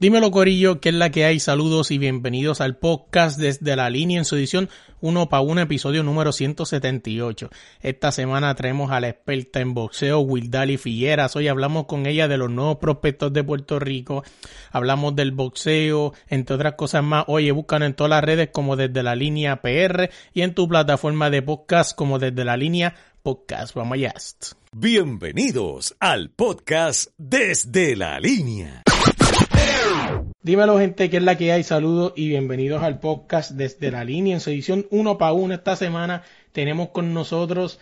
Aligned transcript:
Dímelo 0.00 0.32
Corillo, 0.32 0.80
¿qué 0.80 0.88
es 0.88 0.94
la 0.96 1.10
que 1.10 1.24
hay? 1.24 1.38
Saludos 1.38 1.92
y 1.92 1.98
bienvenidos 1.98 2.60
al 2.60 2.76
podcast 2.76 3.38
desde 3.38 3.76
la 3.76 3.88
línea 3.90 4.18
en 4.18 4.24
su 4.24 4.34
edición 4.34 4.68
1 5.00 5.28
para 5.28 5.40
1, 5.42 5.60
episodio 5.60 6.02
número 6.02 6.32
178. 6.32 7.48
Esta 7.80 8.10
semana 8.10 8.52
traemos 8.56 8.90
a 8.90 8.98
la 8.98 9.10
experta 9.10 9.60
en 9.60 9.72
boxeo, 9.72 10.18
Wildali 10.18 10.78
Figueras. 10.78 11.36
Hoy 11.36 11.46
hablamos 11.46 11.86
con 11.86 12.06
ella 12.06 12.26
de 12.26 12.38
los 12.38 12.50
nuevos 12.50 12.78
prospectos 12.78 13.32
de 13.32 13.44
Puerto 13.44 13.78
Rico, 13.78 14.24
hablamos 14.72 15.14
del 15.14 15.30
boxeo, 15.30 16.12
entre 16.26 16.56
otras 16.56 16.74
cosas 16.74 17.04
más. 17.04 17.24
Oye, 17.28 17.52
búscanos 17.52 17.86
en 17.86 17.94
todas 17.94 18.10
las 18.10 18.24
redes 18.24 18.48
como 18.52 18.74
desde 18.74 19.04
la 19.04 19.14
línea 19.14 19.62
PR 19.62 20.10
y 20.32 20.42
en 20.42 20.54
tu 20.54 20.66
plataforma 20.66 21.30
de 21.30 21.42
podcast 21.42 21.96
como 21.96 22.18
desde 22.18 22.44
la 22.44 22.56
línea 22.56 22.96
podcast. 23.22 23.76
Vamos 23.76 23.94
allá. 23.94 24.12
Bienvenidos 24.72 25.94
al 26.00 26.30
podcast 26.30 27.12
desde 27.16 27.94
la 27.94 28.18
línea. 28.18 28.82
Dímelo 30.44 30.78
gente, 30.78 31.08
que 31.08 31.16
es 31.16 31.22
la 31.22 31.38
que 31.38 31.52
hay? 31.52 31.62
Saludos 31.62 32.12
y 32.16 32.28
bienvenidos 32.28 32.82
al 32.82 33.00
podcast 33.00 33.52
desde 33.52 33.90
la 33.90 34.04
línea 34.04 34.34
en 34.34 34.40
su 34.40 34.50
edición 34.50 34.86
1 34.90 35.16
para 35.16 35.32
1. 35.32 35.54
Esta 35.54 35.74
semana 35.74 36.22
tenemos 36.52 36.90
con 36.90 37.14
nosotros 37.14 37.80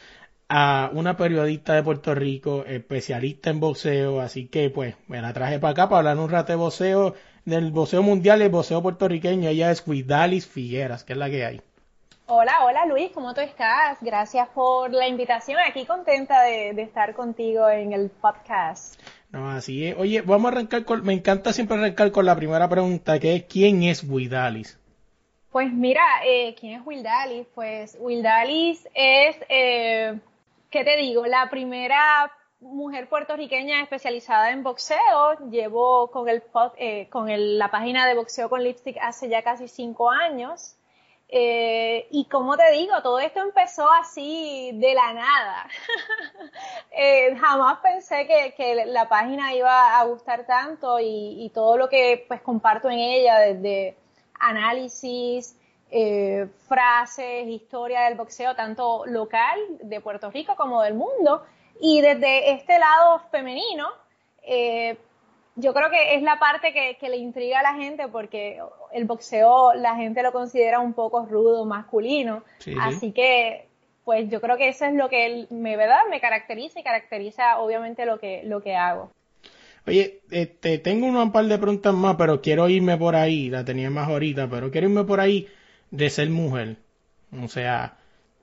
a 0.49 0.89
una 0.93 1.17
periodista 1.17 1.75
de 1.75 1.83
Puerto 1.83 2.15
Rico, 2.15 2.65
especialista 2.65 3.51
en 3.51 3.59
boxeo, 3.59 4.21
así 4.21 4.47
que 4.47 4.71
pues 4.71 4.95
me 5.09 5.21
la 5.21 5.33
traje 5.33 5.59
para 5.59 5.73
acá 5.73 5.89
para 5.89 6.11
hablar 6.11 6.19
un 6.19 6.31
rato 6.31 6.53
de 6.53 6.57
boxeo, 6.57 7.17
del 7.45 7.73
boxeo 7.73 8.05
mundial 8.05 8.41
y 8.41 8.45
el 8.45 8.51
boxeo 8.51 8.81
puertorriqueño. 8.81 9.49
Ella 9.49 9.73
es 9.73 9.85
Guidalis 9.85 10.47
Figueras, 10.47 11.03
que 11.03 11.15
es 11.15 11.19
la 11.19 11.31
que 11.31 11.45
hay. 11.45 11.61
Hola, 12.27 12.65
hola 12.65 12.87
Luis, 12.87 13.11
¿cómo 13.11 13.35
tú 13.35 13.41
estás? 13.41 13.99
Gracias 14.01 14.49
por 14.51 14.93
la 14.93 15.09
invitación. 15.09 15.59
Aquí 15.69 15.85
contenta 15.85 16.43
de 16.43 16.81
estar 16.81 17.13
contigo 17.15 17.69
en 17.69 17.93
el 17.93 18.09
podcast. 18.09 19.02
No, 19.33 19.51
así 19.51 19.87
es. 19.87 19.97
Oye, 19.99 20.21
vamos 20.21 20.51
a 20.51 20.55
arrancar 20.55 20.85
con, 20.85 21.05
me 21.05 21.15
encanta 21.15 21.55
siempre 21.55 21.79
arrancar 21.79 22.13
con 22.13 22.27
la 22.27 22.37
primera 22.37 22.69
pregunta, 22.69 23.19
que 23.19 23.35
es 23.35 23.45
¿quién 23.45 23.83
es 23.83 24.05
Wildalis? 24.05 24.79
Pues 25.51 25.73
mira, 25.73 26.03
eh, 26.25 26.55
¿quién 26.59 26.81
es 26.81 26.87
Wildalis? 26.87 27.47
Pues 27.55 27.97
Wildalis 27.99 28.87
es, 28.95 29.37
eh, 29.49 30.19
¿qué 30.71 30.85
te 30.85 30.97
digo? 30.99 31.27
La 31.27 31.49
primera 31.49 32.31
mujer 32.61 33.09
puertorriqueña 33.09 33.83
especializada 33.83 34.51
en 34.51 34.63
boxeo. 34.63 35.51
Llevo 35.51 36.11
con, 36.11 36.29
el, 36.29 36.43
eh, 36.77 37.09
con 37.09 37.31
el, 37.31 37.59
la 37.59 37.71
página 37.71 38.07
de 38.07 38.15
boxeo 38.15 38.51
con 38.51 38.63
lipstick 38.63 38.99
hace 39.01 39.31
ya 39.31 39.43
casi 39.43 39.67
cinco 39.67 40.11
años. 40.11 40.77
Eh, 41.35 42.09
y 42.11 42.27
como 42.27 42.59
te 42.59 42.73
digo, 42.73 43.01
todo 43.01 43.19
esto 43.19 43.41
empezó 43.41 43.91
así 43.91 44.71
de 44.75 44.93
la 44.93 45.15
nada. 45.15 45.67
eh, 46.91 47.35
jamás 47.37 47.79
pensé 47.79 48.27
que, 48.27 48.53
que, 48.55 48.85
la 48.85 49.09
página 49.09 49.55
iba 49.55 49.99
a 49.99 50.05
gustar 50.05 50.45
tanto 50.45 50.99
y, 51.01 51.51
todo 51.55 51.79
lo 51.79 51.89
que 51.89 52.27
pues 52.29 52.43
comparto 52.43 52.91
en 52.91 52.99
ella, 52.99 53.39
desde 53.39 53.97
análisis, 54.41 55.57
eh, 55.91 56.49
frases, 56.69 57.49
historia 57.49 58.03
del 58.03 58.15
boxeo, 58.15 58.55
tanto 58.55 59.07
local 59.07 59.59
de 59.81 60.03
Puerto 60.03 60.31
Rico 60.31 60.55
como 60.55 60.83
del 60.83 60.93
mundo. 60.93 61.47
Y 61.81 62.03
desde 62.03 62.53
este 62.53 62.79
lado 62.79 63.23
femenino, 63.31 63.89
yo 65.57 65.75
creo 65.75 65.91
que 65.91 66.15
es 66.15 66.23
la 66.23 66.39
parte 66.39 66.73
que, 66.73 66.97
que, 66.99 67.09
le 67.09 67.17
intriga 67.17 67.61
a 67.61 67.63
la 67.63 67.75
gente 67.75 68.09
porque 68.09 68.59
el 68.93 69.05
boxeo 69.05 69.75
la 69.75 69.97
gente 69.97 70.23
lo 70.23 70.33
considera 70.33 70.81
un 70.81 70.95
poco 70.95 71.27
rudo, 71.27 71.65
masculino. 71.65 72.43
Sí, 72.59 72.75
Así 72.81 72.99
sí. 72.99 73.13
que, 73.13 73.67
pues 74.05 74.31
yo 74.31 74.41
creo 74.41 74.57
que 74.57 74.69
eso 74.69 74.85
es 74.87 74.95
lo 74.95 75.09
que 75.09 75.47
me, 75.51 75.77
¿verdad? 75.77 76.01
me 76.11 76.21
caracteriza 76.21 76.81
y 76.81 76.83
caracteriza 76.83 77.59
obviamente 77.59 78.07
lo 78.07 78.19
que, 78.19 78.43
lo 78.45 78.63
que 78.63 78.75
hago. 78.77 79.11
Oye, 79.87 80.21
este, 80.31 80.79
tengo 80.79 81.07
un 81.07 81.33
par 81.33 81.45
de 81.47 81.59
preguntas 81.59 81.93
más, 81.93 82.17
pero 82.17 82.41
quiero 82.41 82.69
irme 82.69 82.97
por 82.97 83.17
ahí, 83.17 83.51
la 83.51 83.65
tenía 83.65 83.91
más 83.91 84.09
ahorita, 84.09 84.49
pero 84.49 84.71
quiero 84.71 84.89
irme 84.89 85.05
por 85.05 85.21
ahí 85.21 85.49
de 85.91 86.09
ser 86.09 86.31
mujer. 86.31 86.77
O 87.43 87.49
sea, 87.49 87.99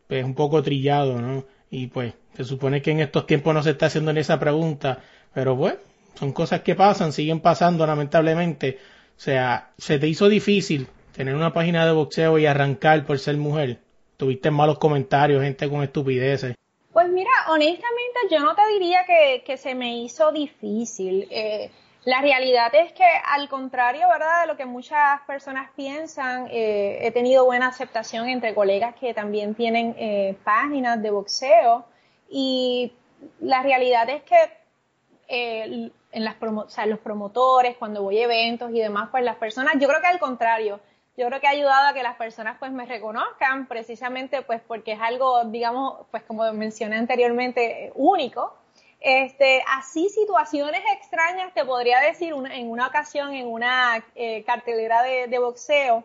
pues 0.07 0.23
un 0.23 0.35
poco 0.35 0.61
trillado, 0.61 1.21
¿no? 1.21 1.45
Y 1.69 1.87
pues, 1.87 2.13
se 2.33 2.43
supone 2.43 2.81
que 2.81 2.91
en 2.91 2.99
estos 2.99 3.25
tiempos 3.25 3.53
no 3.53 3.63
se 3.63 3.71
está 3.71 3.85
haciendo 3.85 4.11
ni 4.11 4.19
esa 4.19 4.39
pregunta, 4.39 5.01
pero 5.33 5.55
pues, 5.57 5.75
son 6.19 6.33
cosas 6.33 6.61
que 6.61 6.75
pasan, 6.75 7.13
siguen 7.13 7.39
pasando 7.39 7.87
lamentablemente. 7.87 8.77
O 9.17 9.19
sea, 9.21 9.71
se 9.77 9.99
te 9.99 10.07
hizo 10.07 10.27
difícil 10.27 10.87
tener 11.13 11.33
una 11.33 11.53
página 11.53 11.85
de 11.85 11.93
boxeo 11.93 12.37
y 12.37 12.45
arrancar 12.45 13.05
por 13.05 13.19
ser 13.19 13.37
mujer. 13.37 13.79
Tuviste 14.17 14.51
malos 14.51 14.79
comentarios, 14.79 15.41
gente 15.41 15.69
con 15.69 15.81
estupideces. 15.81 16.55
Pues 16.91 17.07
mira, 17.07 17.29
honestamente 17.47 18.19
yo 18.29 18.39
no 18.41 18.53
te 18.53 18.67
diría 18.73 19.05
que, 19.05 19.43
que 19.45 19.55
se 19.55 19.75
me 19.75 19.97
hizo 19.99 20.33
difícil. 20.33 21.25
Eh, 21.31 21.71
la 22.03 22.19
realidad 22.19 22.73
es 22.75 22.91
que 22.91 23.05
al 23.25 23.47
contrario, 23.47 24.09
¿verdad? 24.09 24.41
De 24.41 24.47
lo 24.47 24.57
que 24.57 24.65
muchas 24.65 25.21
personas 25.25 25.71
piensan, 25.77 26.47
eh, 26.51 26.99
he 27.01 27.11
tenido 27.11 27.45
buena 27.45 27.67
aceptación 27.67 28.27
entre 28.27 28.53
colegas 28.53 28.93
que 28.95 29.13
también 29.13 29.55
tienen 29.55 29.95
eh, 29.97 30.35
páginas 30.43 31.01
de 31.01 31.11
boxeo 31.11 31.85
y 32.29 32.91
la 33.39 33.63
realidad 33.63 34.09
es 34.09 34.23
que 34.23 35.93
en 36.11 36.23
las 36.23 36.35
promo 36.35 36.61
o 36.61 36.69
sea, 36.69 36.85
los 36.85 36.99
promotores, 36.99 37.77
cuando 37.77 38.03
voy 38.03 38.19
a 38.19 38.25
eventos 38.25 38.71
y 38.71 38.79
demás, 38.79 39.09
pues 39.11 39.23
las 39.23 39.35
personas, 39.35 39.75
yo 39.79 39.87
creo 39.87 40.01
que 40.01 40.07
al 40.07 40.19
contrario, 40.19 40.79
yo 41.17 41.27
creo 41.27 41.41
que 41.41 41.47
ha 41.47 41.51
ayudado 41.51 41.89
a 41.89 41.93
que 41.93 42.01
las 42.01 42.15
personas 42.15 42.57
pues 42.59 42.71
me 42.71 42.85
reconozcan 42.85 43.67
precisamente 43.67 44.41
pues 44.41 44.61
porque 44.65 44.93
es 44.93 45.01
algo, 45.01 45.43
digamos, 45.45 46.07
pues 46.11 46.23
como 46.23 46.51
mencioné 46.53 46.97
anteriormente, 46.97 47.91
único. 47.95 48.55
Este, 49.01 49.63
así 49.67 50.09
situaciones 50.09 50.81
extrañas 50.93 51.53
te 51.53 51.63
podría 51.63 51.99
decir 51.99 52.33
una, 52.33 52.55
en 52.55 52.69
una 52.69 52.87
ocasión 52.87 53.33
en 53.33 53.47
una 53.47 54.03
eh, 54.15 54.43
cartelera 54.43 55.01
de, 55.03 55.39
boxeo 55.39 56.03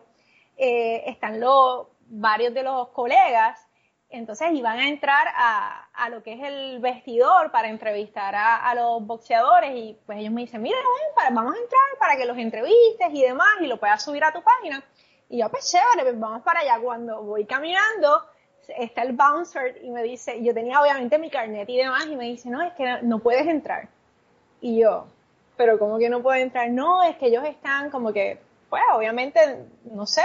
eh, 0.57 1.03
están 1.07 1.41
los 1.41 1.87
varios 2.07 2.53
de 2.53 2.63
los 2.63 2.89
colegas 2.89 3.64
entonces 4.09 4.49
iban 4.53 4.77
a 4.79 4.87
entrar 4.87 5.27
a, 5.35 5.89
a, 5.93 6.09
lo 6.09 6.23
que 6.23 6.33
es 6.33 6.43
el 6.43 6.79
vestidor 6.79 7.51
para 7.51 7.69
entrevistar 7.69 8.35
a, 8.35 8.57
a, 8.57 8.75
los 8.75 9.05
boxeadores 9.05 9.71
y 9.75 9.97
pues 10.05 10.19
ellos 10.19 10.31
me 10.31 10.41
dicen, 10.41 10.61
mira, 10.61 10.77
vamos 11.31 11.55
a 11.55 11.59
entrar 11.59 11.81
para 11.99 12.15
que 12.15 12.25
los 12.25 12.37
entrevistes 12.37 13.07
y 13.11 13.23
demás 13.23 13.49
y 13.61 13.67
lo 13.67 13.79
puedas 13.79 14.03
subir 14.03 14.23
a 14.23 14.31
tu 14.31 14.41
página. 14.41 14.83
Y 15.27 15.39
yo, 15.39 15.49
pues 15.49 15.69
chévere, 15.71 16.03
pues 16.03 16.19
vamos 16.19 16.43
para 16.43 16.59
allá. 16.59 16.79
Cuando 16.81 17.23
voy 17.23 17.45
caminando, 17.45 18.23
está 18.67 19.01
el 19.01 19.13
bouncer 19.13 19.79
y 19.83 19.89
me 19.89 20.03
dice, 20.03 20.41
yo 20.43 20.53
tenía 20.53 20.81
obviamente 20.81 21.17
mi 21.17 21.29
carnet 21.29 21.67
y 21.69 21.77
demás 21.77 22.05
y 22.05 22.15
me 22.15 22.25
dice, 22.25 22.49
no, 22.49 22.61
es 22.61 22.73
que 22.73 22.85
no, 22.85 23.01
no 23.01 23.19
puedes 23.19 23.47
entrar. 23.47 23.89
Y 24.61 24.79
yo, 24.79 25.07
pero 25.57 25.79
¿cómo 25.79 25.97
que 25.97 26.09
no 26.09 26.21
puedo 26.21 26.39
entrar? 26.39 26.69
No, 26.69 27.03
es 27.03 27.15
que 27.17 27.27
ellos 27.27 27.43
están 27.45 27.89
como 27.89 28.13
que, 28.13 28.39
pues 28.69 28.81
obviamente, 28.93 29.39
no 29.85 30.05
sé, 30.05 30.23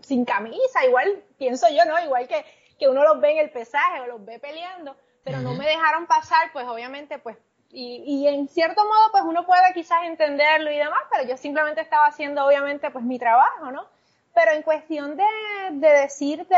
sin 0.00 0.24
camisa, 0.24 0.84
igual 0.86 1.22
pienso 1.38 1.66
yo, 1.68 1.84
¿no? 1.84 1.98
Igual 2.04 2.28
que 2.28 2.44
que 2.78 2.88
uno 2.88 3.02
los 3.04 3.20
ve 3.20 3.32
en 3.32 3.38
el 3.38 3.50
pesaje 3.50 4.00
o 4.00 4.06
los 4.06 4.24
ve 4.24 4.38
peleando, 4.38 4.96
pero 5.24 5.38
uh 5.38 5.40
-huh. 5.40 5.44
no 5.44 5.54
me 5.54 5.66
dejaron 5.66 6.06
pasar, 6.06 6.52
pues 6.52 6.66
obviamente, 6.66 7.18
pues, 7.18 7.36
y, 7.70 8.02
y, 8.06 8.28
en 8.28 8.48
cierto 8.48 8.84
modo, 8.84 9.10
pues 9.10 9.24
uno 9.24 9.44
puede 9.44 9.72
quizás 9.74 10.04
entenderlo 10.04 10.70
y 10.70 10.76
demás, 10.76 11.00
pero 11.10 11.28
yo 11.28 11.36
simplemente 11.36 11.80
estaba 11.80 12.06
haciendo, 12.06 12.46
obviamente, 12.46 12.90
pues 12.90 13.04
mi 13.04 13.18
trabajo, 13.18 13.72
¿no? 13.72 13.86
Pero 14.34 14.52
en 14.52 14.62
cuestión 14.62 15.16
de, 15.16 15.24
de 15.72 15.88
decirte 15.88 16.56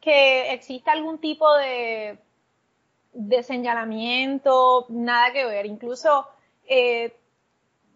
que 0.00 0.52
existe 0.52 0.90
algún 0.90 1.18
tipo 1.20 1.46
de, 1.56 2.18
de 3.12 3.42
señalamiento, 3.44 4.86
nada 4.88 5.32
que 5.32 5.44
ver, 5.44 5.66
incluso, 5.66 6.28
eh, 6.66 7.16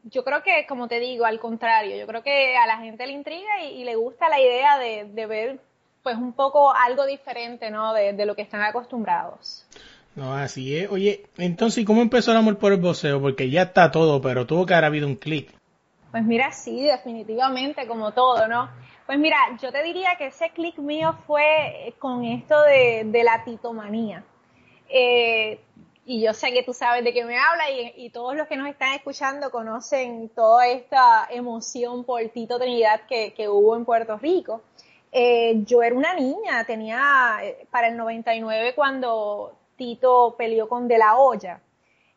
yo 0.04 0.22
creo 0.22 0.42
que, 0.44 0.66
como 0.68 0.86
te 0.86 1.00
digo, 1.00 1.24
al 1.24 1.40
contrario, 1.40 1.96
yo 1.96 2.06
creo 2.06 2.22
que 2.22 2.56
a 2.56 2.66
la 2.66 2.78
gente 2.78 3.06
le 3.06 3.12
intriga 3.12 3.60
y, 3.62 3.80
y 3.80 3.84
le 3.84 3.96
gusta 3.96 4.28
la 4.28 4.40
idea 4.40 4.78
de, 4.78 5.06
de 5.06 5.26
ver 5.26 5.60
pues 6.06 6.18
un 6.18 6.34
poco 6.34 6.72
algo 6.72 7.04
diferente, 7.04 7.68
¿no? 7.68 7.92
De, 7.92 8.12
de, 8.12 8.26
lo 8.26 8.36
que 8.36 8.42
están 8.42 8.62
acostumbrados. 8.62 9.66
No, 10.14 10.36
así 10.36 10.76
es. 10.76 10.88
Oye, 10.88 11.24
entonces, 11.36 11.84
¿cómo 11.84 12.00
empezó 12.00 12.30
el 12.30 12.36
amor 12.36 12.58
por 12.58 12.72
el 12.72 12.80
boxeo? 12.80 13.20
Porque 13.20 13.50
ya 13.50 13.62
está 13.62 13.90
todo, 13.90 14.20
pero 14.20 14.46
tuvo 14.46 14.66
que 14.66 14.74
haber 14.74 14.84
habido 14.84 15.08
un 15.08 15.16
clic. 15.16 15.52
Pues 16.12 16.22
mira, 16.22 16.52
sí, 16.52 16.80
definitivamente, 16.80 17.88
como 17.88 18.12
todo, 18.12 18.46
¿no? 18.46 18.70
Pues 19.04 19.18
mira, 19.18 19.36
yo 19.60 19.72
te 19.72 19.82
diría 19.82 20.10
que 20.16 20.28
ese 20.28 20.50
clic 20.50 20.78
mío 20.78 21.12
fue 21.26 21.92
con 21.98 22.22
esto 22.24 22.62
de, 22.62 23.02
de 23.06 23.24
la 23.24 23.42
titomanía. 23.42 24.22
Eh, 24.88 25.58
y 26.08 26.22
yo 26.22 26.32
sé 26.34 26.52
que 26.52 26.62
tú 26.62 26.72
sabes 26.72 27.02
de 27.02 27.12
qué 27.12 27.24
me 27.24 27.36
habla 27.36 27.64
y, 27.96 28.10
todos 28.10 28.36
los 28.36 28.46
que 28.46 28.56
nos 28.56 28.68
están 28.68 28.94
escuchando 28.94 29.50
conocen 29.50 30.28
toda 30.28 30.68
esta 30.68 31.26
emoción 31.28 32.04
por 32.04 32.22
Tito 32.28 32.60
Trinidad 32.60 33.00
que, 33.08 33.48
hubo 33.48 33.74
en 33.74 33.84
Puerto 33.84 34.16
Rico. 34.16 34.62
Eh, 35.12 35.62
yo 35.64 35.82
era 35.82 35.94
una 35.94 36.14
niña, 36.14 36.64
tenía 36.64 37.38
eh, 37.42 37.66
para 37.70 37.88
el 37.88 37.96
99 37.96 38.74
cuando 38.74 39.56
Tito 39.76 40.34
peleó 40.36 40.68
con 40.68 40.88
De 40.88 40.98
La 40.98 41.16
Hoya. 41.16 41.60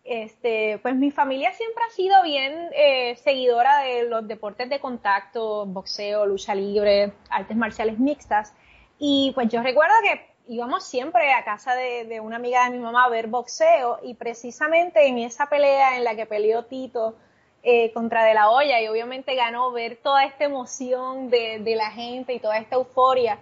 Este, 0.04 0.80
pues 0.82 0.96
mi 0.96 1.12
familia 1.12 1.54
siempre 1.54 1.84
ha 1.88 1.94
sido 1.94 2.24
bien 2.24 2.70
eh, 2.74 3.16
seguidora 3.18 3.80
de 3.80 4.04
los 4.04 4.28
deportes 4.28 4.70
de 4.70 4.80
contacto, 4.80 5.66
boxeo, 5.66 6.26
lucha 6.26 6.56
libre, 6.56 7.14
artes 7.30 7.56
marciales 7.56 8.00
mixtas. 8.00 8.54
Y 8.98 9.32
pues 9.36 9.50
yo 9.50 9.62
recuerdo 9.62 9.94
que 10.04 10.30
íbamos 10.48 10.84
siempre 10.84 11.32
a 11.34 11.46
casa 11.46 11.76
de, 11.76 12.20
una 12.22 12.38
amiga 12.38 12.66
de 12.66 12.72
mi 12.72 12.80
mamá 12.80 13.06
a 13.06 13.10
ver 13.10 13.28
boxeo 13.28 14.00
y 14.02 14.16
precisamente 14.16 15.06
en 15.06 15.20
esa 15.20 15.46
pelea 15.48 15.96
en 15.96 16.04
la 16.04 16.16
que 16.16 16.26
peleó 16.26 16.66
Tito 16.66 17.16
eh, 17.62 17.92
contra 17.94 18.24
De 18.24 18.34
La 18.34 18.50
Hoya 18.50 18.82
y 18.82 18.88
obviamente 18.88 19.36
ganó 19.36 19.72
ver 19.72 19.98
toda 19.98 20.24
esta 20.24 20.46
emoción 20.46 21.30
de, 21.30 21.62
la 21.76 21.92
gente 21.92 22.34
y 22.34 22.40
toda 22.40 22.58
esta 22.58 22.76
euforia, 22.76 23.40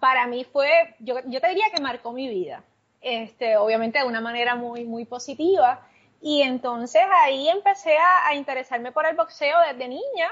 para 0.00 0.26
mí 0.26 0.44
fue, 0.44 0.68
yo, 0.98 1.16
yo 1.26 1.40
te 1.40 1.48
diría 1.48 1.66
que 1.72 1.80
marcó 1.80 2.12
mi 2.12 2.28
vida, 2.28 2.64
este, 3.00 3.56
obviamente 3.56 4.00
de 4.00 4.04
una 4.04 4.20
manera 4.20 4.56
muy, 4.56 4.84
muy 4.84 5.04
positiva. 5.04 5.86
Y 6.20 6.42
entonces 6.42 7.02
ahí 7.24 7.48
empecé 7.48 7.96
a, 7.98 8.34
interesarme 8.34 8.92
por 8.92 9.06
el 9.06 9.16
boxeo 9.16 9.58
desde 9.60 9.88
niña. 9.88 10.30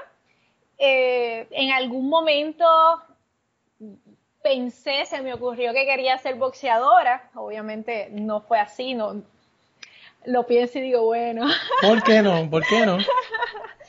Eh, 0.79 1.49
en 1.51 1.73
algún 1.73 2.09
momento 2.09 2.65
pensé, 4.43 5.05
se 5.07 5.21
me 5.21 5.35
ocurrió 5.35 5.73
que 5.73 5.87
quería 5.87 6.17
ser 6.19 6.37
boxeadora. 6.37 7.31
Obviamente 7.35 8.09
no 8.11 8.41
fue 8.41 8.59
así, 8.61 8.95
no 8.95 9.23
lo 10.25 10.47
pienso 10.47 10.79
y 10.79 10.83
digo, 10.83 11.05
bueno. 11.05 11.47
¿Por 11.83 12.03
qué 12.03 12.23
no? 12.23 12.49
¿Por 12.51 12.67
qué 12.67 12.87
no? 12.87 12.99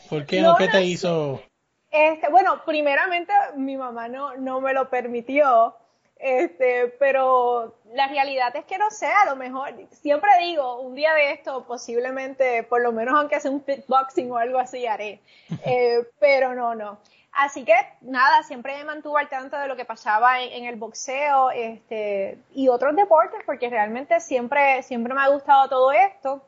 ¿Por 0.10 0.26
qué 0.26 0.42
no? 0.42 0.56
¿Qué 0.58 0.68
te 0.68 0.84
hizo? 0.84 1.42
Este, 1.90 2.30
bueno, 2.30 2.64
primeramente 2.66 3.34
mi 3.56 3.76
mamá 3.76 4.08
no, 4.08 4.36
no 4.38 4.62
me 4.62 4.74
lo 4.74 4.90
permitió. 4.90 5.76
Este, 6.22 6.88
pero 7.00 7.80
la 7.96 8.08
realidad 8.08 8.56
es 8.56 8.66
que 8.66 8.78
no 8.78 8.92
sé, 8.92 9.08
a 9.08 9.26
lo 9.26 9.36
mejor, 9.36 9.74
siempre 9.90 10.30
digo, 10.40 10.80
un 10.80 10.94
día 10.94 11.16
de 11.16 11.32
esto 11.32 11.66
posiblemente, 11.66 12.62
por 12.62 12.82
lo 12.82 12.92
menos 12.92 13.16
aunque 13.16 13.40
sea 13.40 13.50
un 13.50 13.64
fitboxing 13.64 14.32
o 14.32 14.38
algo 14.38 14.60
así, 14.60 14.86
haré. 14.86 15.20
Eh, 15.66 16.08
pero 16.20 16.54
no, 16.54 16.76
no. 16.76 17.00
Así 17.32 17.64
que 17.64 17.74
nada, 18.02 18.44
siempre 18.44 18.78
me 18.78 18.84
mantuvo 18.84 19.18
al 19.18 19.30
tanto 19.30 19.58
de 19.58 19.68
lo 19.68 19.76
que 19.76 19.86
pasaba 19.86 20.42
en, 20.42 20.66
el 20.66 20.76
boxeo 20.76 21.50
este, 21.52 22.38
y 22.54 22.68
otros 22.68 22.96
deportes, 22.96 23.42
porque 23.46 23.70
realmente 23.70 24.20
siempre, 24.20 24.84
siempre 24.84 25.14
me 25.14 25.22
ha 25.22 25.30
gustado 25.30 25.70
todo 25.70 25.92
esto. 25.92 26.44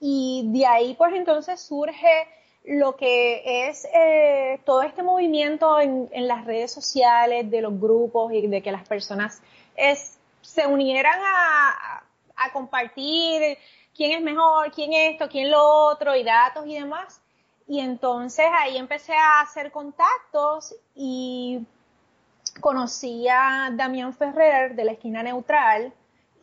Y 0.00 0.44
de 0.52 0.66
ahí 0.66 0.94
pues 0.94 1.14
entonces 1.14 1.60
surge 1.60 2.28
lo 2.64 2.96
que 2.96 3.68
es 3.68 3.86
eh, 3.94 4.60
todo 4.64 4.82
este 4.82 5.02
movimiento 5.02 5.78
en, 5.78 6.08
las 6.26 6.44
redes 6.44 6.72
sociales, 6.72 7.50
de 7.50 7.60
los 7.60 7.78
grupos 7.78 8.32
y 8.32 8.46
de 8.46 8.62
que 8.62 8.72
las 8.72 8.88
personas 8.88 9.40
se 10.40 10.66
unieran 10.66 11.20
a, 11.22 12.02
a 12.36 12.52
compartir 12.52 13.58
quién 13.94 14.12
es 14.12 14.22
mejor, 14.22 14.72
quién 14.72 14.92
esto, 14.92 15.28
quién 15.28 15.50
lo 15.50 15.62
otro 15.62 16.14
y 16.16 16.24
datos 16.24 16.66
y 16.66 16.74
demás. 16.74 17.20
Y 17.66 17.80
entonces 17.80 18.46
ahí 18.52 18.76
empecé 18.76 19.14
a 19.14 19.40
hacer 19.40 19.72
contactos 19.72 20.74
y 20.94 21.66
conocí 22.60 23.26
a 23.28 23.70
Damián 23.72 24.14
Ferrer 24.14 24.74
de 24.74 24.84
la 24.84 24.92
esquina 24.92 25.22
neutral 25.22 25.92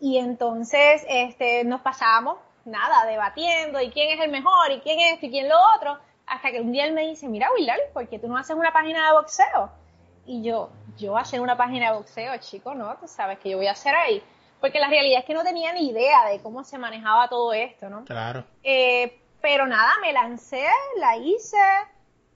y 0.01 0.17
entonces 0.17 1.05
este, 1.07 1.63
nos 1.63 1.81
pasábamos, 1.81 2.37
nada, 2.65 3.05
debatiendo 3.05 3.81
y 3.81 3.89
quién 3.89 4.17
es 4.17 4.25
el 4.25 4.31
mejor 4.31 4.71
y 4.71 4.81
quién 4.81 4.99
es 4.99 5.13
esto 5.13 5.27
y 5.27 5.31
quién 5.31 5.47
lo 5.47 5.55
otro, 5.77 5.97
hasta 6.25 6.51
que 6.51 6.61
un 6.61 6.71
día 6.71 6.85
él 6.85 6.93
me 6.93 7.07
dice, 7.07 7.27
mira 7.27 7.49
Willard, 7.53 7.91
¿por 7.93 8.07
qué 8.07 8.19
tú 8.19 8.27
no 8.27 8.37
haces 8.37 8.55
una 8.55 8.73
página 8.73 9.07
de 9.07 9.13
boxeo? 9.13 9.71
Y 10.25 10.41
yo, 10.43 10.69
yo 10.97 11.17
hacer 11.17 11.41
una 11.41 11.57
página 11.57 11.91
de 11.91 11.97
boxeo, 11.97 12.37
chico, 12.37 12.73
no, 12.75 12.95
tú 12.97 13.07
sabes 13.07 13.39
que 13.39 13.49
yo 13.49 13.57
voy 13.57 13.67
a 13.67 13.71
hacer 13.71 13.95
ahí. 13.95 14.21
Porque 14.61 14.79
la 14.79 14.87
realidad 14.87 15.19
es 15.19 15.25
que 15.25 15.33
no 15.33 15.43
tenía 15.43 15.73
ni 15.73 15.89
idea 15.89 16.25
de 16.29 16.41
cómo 16.41 16.63
se 16.63 16.77
manejaba 16.77 17.27
todo 17.27 17.51
esto, 17.51 17.89
¿no? 17.89 18.05
Claro. 18.05 18.45
Eh, 18.63 19.22
pero 19.43 19.67
nada, 19.67 19.91
me 20.01 20.13
lancé, 20.13 20.65
la 20.95 21.17
hice 21.17 21.57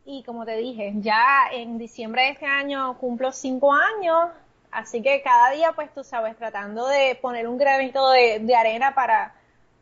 y 0.03 0.23
como 0.23 0.45
te 0.45 0.57
dije, 0.57 0.91
ya 0.97 1.47
en 1.53 1.77
diciembre 1.77 2.23
de 2.23 2.29
este 2.31 2.45
año 2.45 2.97
cumplo 2.97 3.31
cinco 3.31 3.73
años, 3.73 4.29
así 4.71 5.01
que 5.01 5.21
cada 5.21 5.51
día 5.51 5.71
pues 5.71 5.89
tú 5.93 6.03
sabes, 6.03 6.35
tratando 6.35 6.85
de 6.85 7.17
poner 7.21 7.47
un 7.47 7.57
granito 7.57 8.09
de, 8.09 8.53
arena 8.53 8.93
para, 8.93 9.33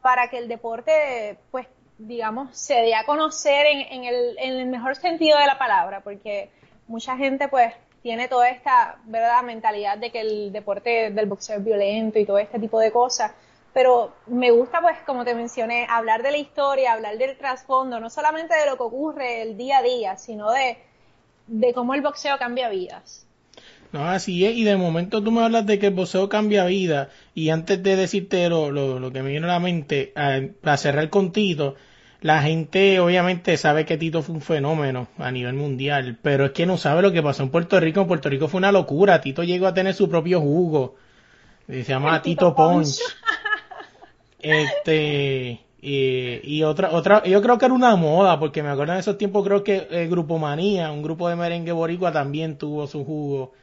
para 0.04 0.30
que 0.30 0.38
el 0.38 0.48
deporte 0.48 1.40
pues 1.50 1.66
digamos 1.98 2.56
se 2.56 2.76
dé 2.76 2.94
a 2.94 3.08
conocer 3.08 3.66
en, 3.66 3.80
en, 3.80 4.04
el, 4.04 4.38
en 4.38 4.54
el 4.60 4.68
mejor 4.68 4.96
sentido 4.96 5.40
de 5.40 5.48
la 5.48 5.58
palabra, 5.58 6.02
porque 6.02 6.52
mucha 6.88 7.18
gente 7.18 7.48
pues 7.48 7.74
tiene 8.04 8.28
toda 8.28 8.50
esta 8.50 9.00
verdad 9.06 9.42
mentalidad 9.42 9.98
de 9.98 10.12
que 10.12 10.22
el 10.22 10.52
deporte 10.52 11.10
del 11.10 11.26
boxeo 11.26 11.58
es 11.58 11.66
violento 11.66 12.20
y 12.20 12.26
todo 12.28 12.38
este 12.38 12.60
tipo 12.60 12.80
de 12.80 12.92
cosas 12.92 13.32
pero 13.76 14.16
me 14.28 14.52
gusta, 14.52 14.80
pues, 14.80 14.96
como 15.06 15.26
te 15.26 15.36
mencioné, 15.36 15.86
hablar 15.90 16.24
de 16.24 16.32
la 16.32 16.38
historia, 16.38 16.94
hablar 16.94 17.18
del 17.18 17.38
trasfondo, 17.38 18.00
no 18.00 18.10
solamente 18.10 18.56
de 18.56 18.66
lo 18.68 18.78
que 18.78 18.84
ocurre 18.84 19.42
el 19.42 19.58
día 19.58 19.80
a 19.80 19.82
día, 19.82 20.16
sino 20.16 20.50
de, 20.50 20.78
de 21.48 21.74
cómo 21.74 21.94
el 21.94 22.00
boxeo 22.00 22.38
cambia 22.40 22.70
vidas. 22.70 23.28
No, 23.92 24.08
así 24.08 24.46
es, 24.46 24.56
y 24.56 24.64
de 24.64 24.78
momento 24.78 25.22
tú 25.22 25.30
me 25.30 25.44
hablas 25.44 25.66
de 25.66 25.78
que 25.78 25.88
el 25.88 25.94
boxeo 25.94 26.30
cambia 26.30 26.64
vidas, 26.64 27.10
y 27.34 27.50
antes 27.50 27.84
de 27.84 27.98
decirte 27.98 28.48
lo, 28.48 28.72
lo, 28.72 29.12
que 29.12 29.22
me 29.22 29.32
viene 29.32 29.46
a 29.48 29.50
la 29.50 29.60
mente, 29.60 30.14
para 30.62 30.78
cerrar 30.78 31.10
con 31.10 31.34
Tito, 31.34 31.76
la 32.22 32.42
gente 32.44 33.02
obviamente 33.02 33.58
sabe 33.58 33.86
que 33.86 33.98
Tito 33.98 34.22
fue 34.22 34.36
un 34.36 34.42
fenómeno 34.42 35.10
a 35.18 35.32
nivel 35.32 35.56
mundial, 35.56 36.18
pero 36.22 36.46
es 36.46 36.52
que 36.52 36.66
no 36.66 36.78
sabe 36.78 37.02
lo 37.02 37.12
que 37.12 37.22
pasó 37.22 37.44
en 37.44 37.50
Puerto 37.50 37.78
Rico. 37.82 38.00
En 38.00 38.08
Puerto 38.08 38.30
Rico 38.30 38.48
fue 38.48 38.60
una 38.60 38.72
locura. 38.72 39.20
Tito 39.20 39.44
llegó 39.44 39.68
a 39.68 39.74
tener 39.74 39.94
su 39.94 40.10
propio 40.10 40.40
jugo. 40.40 40.96
Se 41.68 41.84
llama 41.84 42.22
Tito, 42.22 42.56
Punch. 42.56 43.00
Este, 44.46 45.60
y, 45.82 46.62
otra, 46.64 46.92
otra, 46.92 47.24
yo 47.24 47.42
creo 47.42 47.58
que 47.58 47.66
era 47.66 47.74
una 47.74 47.96
moda, 47.96 48.40
porque 48.40 48.62
me 48.62 48.70
acuerdo 48.70 48.94
en 48.94 49.00
esos 49.00 49.18
tiempos, 49.18 49.44
creo 49.44 49.64
que 49.64 49.88
el 49.90 50.08
Grupo 50.08 50.38
Manía, 50.38 50.92
un 50.92 51.02
grupo 51.02 51.28
de 51.28 51.36
merengue 51.36 51.72
boricua 51.72 52.12
también 52.12 52.58
tuvo 52.58 52.86
su 52.86 53.04
jugo. 53.04 53.54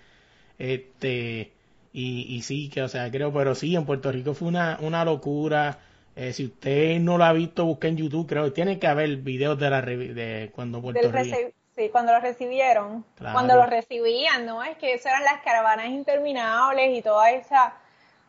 Este, 0.59 1.53
y, 1.93 2.35
y 2.35 2.43
sí, 2.43 2.69
que, 2.69 2.83
o 2.83 2.89
sea, 2.89 3.11
creo, 3.13 3.33
pero 3.33 3.55
sí, 3.55 3.77
en 3.77 3.87
Puerto 3.87 4.11
Rico 4.11 4.35
fue 4.35 4.49
una, 4.49 4.79
una 4.81 5.05
locura. 5.05 5.79
Eh, 6.17 6.33
si 6.33 6.47
usted 6.47 6.99
no 6.99 7.17
lo 7.17 7.25
ha 7.25 7.33
visto, 7.33 7.65
busque 7.65 7.87
en 7.87 7.97
YouTube, 7.97 8.29
creo 8.29 8.45
que 8.45 8.51
tiene 8.51 8.79
que 8.81 8.89
haber 8.89 9.17
videos 9.19 9.59
de 9.59 9.71
la 9.71 9.83
de 9.83 10.51
cuando 10.53 10.83
Puerto 10.83 11.13
Rico. 11.13 11.37
Sí, 11.75 11.89
cuando 11.91 12.13
lo 12.13 12.21
recibieron. 12.21 13.05
Cuando 13.19 13.55
lo 13.55 13.65
recibían, 13.67 14.45
¿no? 14.45 14.63
Es 14.63 14.77
que 14.77 14.93
esas 14.93 15.07
eran 15.07 15.25
las 15.25 15.43
caravanas 15.43 15.89
interminables 15.89 16.99
y 16.99 17.01
toda 17.03 17.31
esa 17.31 17.82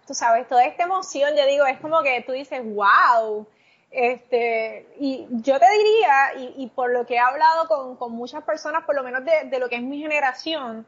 tú 0.06 0.14
sabes, 0.14 0.48
toda 0.48 0.66
esta 0.66 0.84
emoción, 0.84 1.32
yo 1.36 1.46
digo, 1.46 1.66
es 1.66 1.80
como 1.80 2.02
que 2.02 2.22
tú 2.22 2.32
dices, 2.32 2.62
wow. 2.64 3.48
Este, 3.92 4.88
y 5.00 5.28
yo 5.30 5.60
te 5.60 5.68
diría, 5.70 6.52
y, 6.58 6.68
por 6.68 6.92
lo 6.92 7.06
que 7.06 7.16
he 7.16 7.20
hablado 7.20 7.98
con, 7.98 8.12
muchas 8.12 8.44
personas, 8.44 8.84
por 8.86 8.96
lo 8.96 9.04
menos 9.04 9.22
de, 9.24 9.60
lo 9.60 9.70
que 9.70 9.76
es 9.76 9.84
mi 9.84 10.02
generación, 10.02 10.86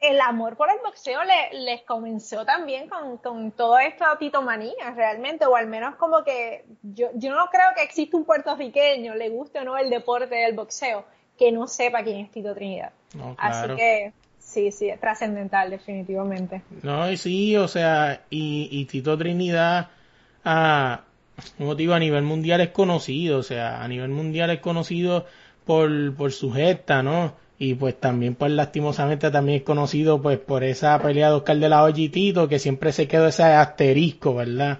el 0.00 0.20
amor 0.20 0.56
por 0.56 0.70
el 0.70 0.78
boxeo 0.84 1.20
les 1.52 1.82
comenzó 1.82 2.44
también 2.44 2.88
con, 2.88 3.16
con 3.16 3.50
todo 3.50 3.78
esto 3.78 4.04
titomanía, 4.18 4.90
realmente, 4.94 5.46
o 5.46 5.56
al 5.56 5.68
menos 5.68 5.96
como 5.96 6.22
que 6.22 6.66
yo, 6.82 7.08
yo 7.14 7.34
no 7.34 7.46
creo 7.46 7.68
que 7.74 7.82
exista 7.82 8.18
un 8.18 8.24
puertorriqueño, 8.24 9.14
le 9.14 9.30
guste 9.30 9.60
o 9.60 9.64
no 9.64 9.78
el 9.78 9.88
deporte 9.88 10.34
del 10.34 10.54
boxeo, 10.54 11.06
que 11.38 11.50
no 11.50 11.66
sepa 11.66 12.02
quién 12.02 12.26
es 12.26 12.30
Tito 12.30 12.54
Trinidad. 12.54 12.92
Así 13.38 13.74
que 13.74 14.12
Sí, 14.48 14.72
sí, 14.72 14.88
es 14.88 14.98
trascendental, 14.98 15.68
definitivamente. 15.68 16.62
No, 16.82 17.10
y 17.10 17.18
sí, 17.18 17.54
o 17.56 17.68
sea, 17.68 18.22
y, 18.30 18.66
y 18.72 18.86
Tito 18.86 19.18
Trinidad, 19.18 19.90
a, 20.42 21.02
como 21.58 21.74
digo, 21.74 21.92
a 21.92 21.98
nivel 21.98 22.22
mundial 22.22 22.62
es 22.62 22.70
conocido, 22.70 23.40
o 23.40 23.42
sea, 23.42 23.82
a 23.84 23.88
nivel 23.88 24.08
mundial 24.08 24.48
es 24.48 24.60
conocido 24.60 25.26
por, 25.66 26.14
por 26.14 26.32
su 26.32 26.50
gesta, 26.50 27.02
¿no? 27.02 27.34
Y 27.58 27.74
pues 27.74 28.00
también, 28.00 28.36
pues 28.36 28.50
lastimosamente 28.52 29.30
también 29.30 29.58
es 29.58 29.64
conocido 29.64 30.22
pues 30.22 30.38
por 30.38 30.64
esa 30.64 30.98
pelea 30.98 31.28
de 31.28 31.34
Oscar 31.34 31.58
de 31.58 31.68
la 31.68 31.82
Hoya 31.82 32.04
y 32.04 32.08
Tito, 32.08 32.48
que 32.48 32.58
siempre 32.58 32.92
se 32.92 33.06
quedó 33.06 33.28
ese 33.28 33.42
asterisco, 33.42 34.34
¿verdad? 34.34 34.78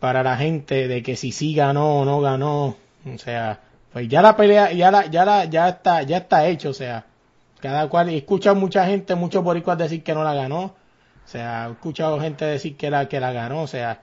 Para 0.00 0.24
la 0.24 0.36
gente 0.36 0.88
de 0.88 1.04
que 1.04 1.14
si 1.14 1.30
sí 1.30 1.54
ganó 1.54 2.00
o 2.00 2.04
no 2.04 2.20
ganó, 2.20 2.76
o 3.06 3.18
sea, 3.18 3.60
pues 3.92 4.08
ya 4.08 4.22
la 4.22 4.36
pelea, 4.36 4.72
ya 4.72 4.90
la, 4.90 5.06
ya 5.06 5.24
la, 5.24 5.44
ya 5.44 5.68
está, 5.68 6.02
ya 6.02 6.16
está 6.16 6.48
hecho, 6.48 6.70
o 6.70 6.74
sea, 6.74 7.06
cada 7.62 7.88
cual, 7.88 8.10
he 8.10 8.16
escuchado 8.18 8.56
mucha 8.56 8.84
gente, 8.84 9.14
muchos 9.14 9.42
boricuas 9.42 9.78
decir 9.78 10.02
que 10.02 10.14
no 10.14 10.24
la 10.24 10.34
ganó. 10.34 10.74
O 11.24 11.28
sea, 11.28 11.68
he 11.68 11.72
escuchado 11.72 12.20
gente 12.20 12.44
decir 12.44 12.76
que 12.76 12.90
la, 12.90 13.08
que 13.08 13.20
la 13.20 13.32
ganó. 13.32 13.62
O 13.62 13.66
sea, 13.66 14.02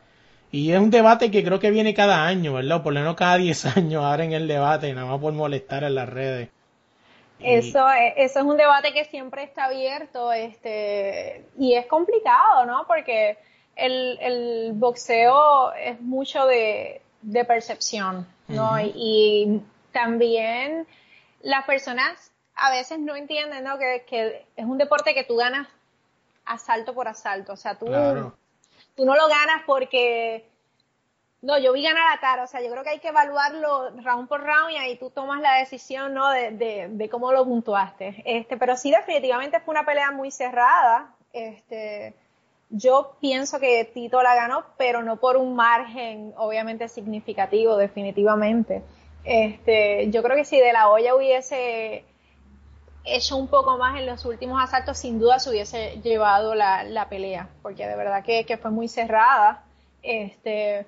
y 0.50 0.72
es 0.72 0.80
un 0.80 0.90
debate 0.90 1.30
que 1.30 1.44
creo 1.44 1.60
que 1.60 1.70
viene 1.70 1.94
cada 1.94 2.26
año, 2.26 2.54
¿verdad? 2.54 2.82
por 2.82 2.94
lo 2.94 3.02
menos 3.02 3.16
cada 3.16 3.36
10 3.38 3.78
años 3.78 4.20
en 4.20 4.32
el 4.32 4.48
debate, 4.48 4.94
nada 4.94 5.08
más 5.08 5.20
por 5.20 5.34
molestar 5.34 5.84
en 5.84 5.96
las 5.96 6.10
redes. 6.10 6.50
Eso, 7.42 7.90
es, 7.90 8.14
eso 8.18 8.40
es 8.40 8.46
un 8.46 8.58
debate 8.58 8.92
que 8.94 9.06
siempre 9.06 9.44
está 9.44 9.66
abierto, 9.66 10.34
este, 10.34 11.46
y 11.58 11.74
es 11.74 11.86
complicado, 11.86 12.66
¿no? 12.66 12.86
Porque 12.86 13.38
el, 13.78 14.72
boxeo 14.74 15.72
es 15.74 16.02
mucho 16.02 16.46
de, 16.46 17.02
percepción, 17.48 18.28
¿no? 18.48 18.80
y, 18.80 19.62
también 19.92 20.86
las 21.42 21.66
personas 21.66 22.32
a 22.60 22.72
veces 22.72 23.00
no 23.00 23.16
entienden, 23.16 23.64
¿no? 23.64 23.78
Que, 23.78 24.06
que, 24.08 24.46
es 24.56 24.66
un 24.66 24.78
deporte 24.78 25.14
que 25.14 25.24
tú 25.24 25.38
ganas 25.38 25.68
asalto 26.46 26.94
por 26.94 27.08
asalto, 27.08 27.54
o 27.54 27.58
sea, 27.58 27.76
tú, 27.76 27.86
tú 28.96 29.06
no 29.06 29.16
lo 29.16 29.28
ganas 29.28 29.64
porque 29.66 30.50
no, 31.42 31.58
yo 31.58 31.72
vi 31.72 31.84
ganar 31.84 32.18
a 32.18 32.20
Tara, 32.20 32.44
o 32.44 32.48
sea, 32.48 32.62
yo 32.62 32.70
creo 32.70 32.84
que 32.84 32.90
hay 32.90 33.00
que 33.00 33.10
evaluarlo 33.10 33.92
round 34.02 34.28
por 34.28 34.42
round 34.42 34.72
y 34.72 34.78
ahí 34.78 34.98
tú 34.98 35.10
tomas 35.10 35.42
la 35.42 35.56
decisión, 35.56 36.14
¿no? 36.14 36.30
De, 36.30 36.52
de, 36.52 36.88
de, 36.90 37.10
cómo 37.10 37.32
lo 37.32 37.46
puntuaste. 37.46 38.22
Este, 38.26 38.58
pero 38.58 38.76
sí, 38.76 38.92
definitivamente 38.92 39.62
fue 39.62 39.74
una 39.74 39.86
pelea 39.86 40.12
muy 40.12 40.32
cerrada. 40.32 41.16
Este, 41.32 42.14
yo 42.70 43.16
pienso 43.22 43.60
que 43.60 43.86
Tito 43.86 44.22
la 44.22 44.36
ganó, 44.36 44.66
pero 44.78 45.02
no 45.02 45.18
por 45.18 45.38
un 45.38 45.56
margen, 45.56 46.34
obviamente, 46.36 46.90
significativo, 46.90 47.78
definitivamente. 47.78 48.84
Este, 49.24 50.10
yo 50.12 50.22
creo 50.24 50.36
que 50.36 50.46
si 50.46 50.60
De 50.60 50.74
La 50.74 50.90
Hoya 50.90 51.16
hubiese 51.16 52.04
hecho 53.06 53.38
un 53.38 53.48
poco 53.48 53.78
más 53.78 54.00
en 54.00 54.06
los 54.06 54.26
últimos 54.26 54.62
asaltos, 54.62 54.98
sin 54.98 55.20
duda 55.20 55.40
se 55.40 55.50
hubiese 55.50 56.00
llevado 56.04 56.56
la, 56.56 56.84
la 56.84 57.10
pelea, 57.10 57.50
porque 57.62 57.88
de 57.88 57.96
verdad 57.96 58.24
que, 58.24 58.46
que 58.46 58.58
fue 58.58 58.72
muy 58.72 58.88
cerrada. 58.88 59.64
Este, 60.02 60.86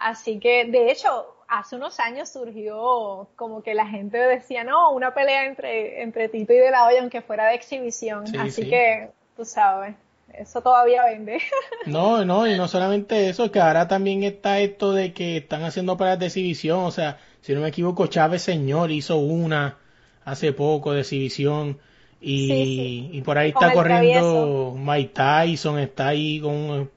Así 0.00 0.38
que, 0.38 0.64
de 0.64 0.90
hecho, 0.90 1.36
hace 1.46 1.76
unos 1.76 2.00
años 2.00 2.30
surgió 2.30 3.28
como 3.36 3.62
que 3.62 3.74
la 3.74 3.86
gente 3.86 4.16
decía, 4.16 4.64
no, 4.64 4.92
una 4.92 5.12
pelea 5.12 5.44
entre, 5.44 6.02
entre 6.02 6.30
Tito 6.30 6.54
y 6.54 6.56
De 6.56 6.70
La 6.70 6.86
Hoya, 6.86 7.02
aunque 7.02 7.20
fuera 7.20 7.48
de 7.48 7.54
exhibición. 7.54 8.24
Así 8.38 8.68
que, 8.68 9.10
tú 9.36 9.44
sabes, 9.44 9.94
eso 10.32 10.62
todavía 10.62 11.04
vende. 11.04 11.38
No, 11.86 12.24
no, 12.24 12.46
y 12.46 12.56
no 12.56 12.66
solamente 12.66 13.28
eso, 13.28 13.52
que 13.52 13.60
ahora 13.60 13.88
también 13.88 14.24
está 14.24 14.58
esto 14.60 14.92
de 14.92 15.12
que 15.12 15.36
están 15.36 15.64
haciendo 15.64 15.98
peleas 15.98 16.18
de 16.18 16.26
exhibición. 16.26 16.80
O 16.80 16.90
sea, 16.90 17.18
si 17.42 17.52
no 17.52 17.60
me 17.60 17.68
equivoco, 17.68 18.06
Chávez 18.06 18.42
Señor 18.42 18.90
hizo 18.90 19.18
una 19.18 19.76
hace 20.24 20.52
poco 20.52 20.92
de 20.92 21.00
exhibición. 21.00 21.78
Y, 22.22 23.10
y 23.12 23.22
por 23.22 23.38
ahí 23.38 23.48
está 23.48 23.72
corriendo 23.72 24.74
Mike 24.76 25.12
Tyson, 25.14 25.78
está 25.78 26.08
ahí 26.08 26.40
con 26.40 26.52
un 26.52 26.90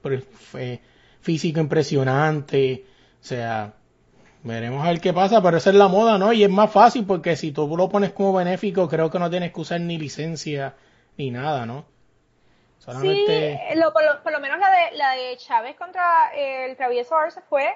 eh, 0.58 0.80
físico 1.20 1.60
impresionante. 1.60 2.84
O 3.20 3.24
sea, 3.24 3.72
veremos 4.42 4.84
a 4.84 4.90
ver 4.90 5.00
qué 5.00 5.12
pasa, 5.14 5.42
pero 5.42 5.56
esa 5.56 5.70
es 5.70 5.76
la 5.76 5.88
moda, 5.88 6.18
¿no? 6.18 6.32
Y 6.32 6.44
es 6.44 6.50
más 6.50 6.70
fácil 6.70 7.06
porque 7.06 7.36
si 7.36 7.52
tú 7.52 7.74
lo 7.76 7.88
pones 7.88 8.12
como 8.12 8.34
benéfico, 8.34 8.88
creo 8.88 9.10
que 9.10 9.18
no 9.18 9.30
tienes 9.30 9.52
que 9.52 9.60
usar 9.60 9.80
ni 9.80 9.98
licencia 9.98 10.74
ni 11.16 11.30
nada, 11.30 11.64
¿no? 11.64 11.86
Solamente... 12.78 13.60
Sí, 13.72 13.78
lo, 13.78 13.92
por, 13.94 14.02
lo, 14.30 14.40
menos 14.40 14.58
la 14.58 14.70
de, 14.70 14.96
la 14.96 15.12
de 15.12 15.36
Chávez 15.38 15.74
contra 15.76 16.30
el 16.36 16.76
Travieso 16.76 17.16
Arce 17.16 17.40
fue 17.48 17.66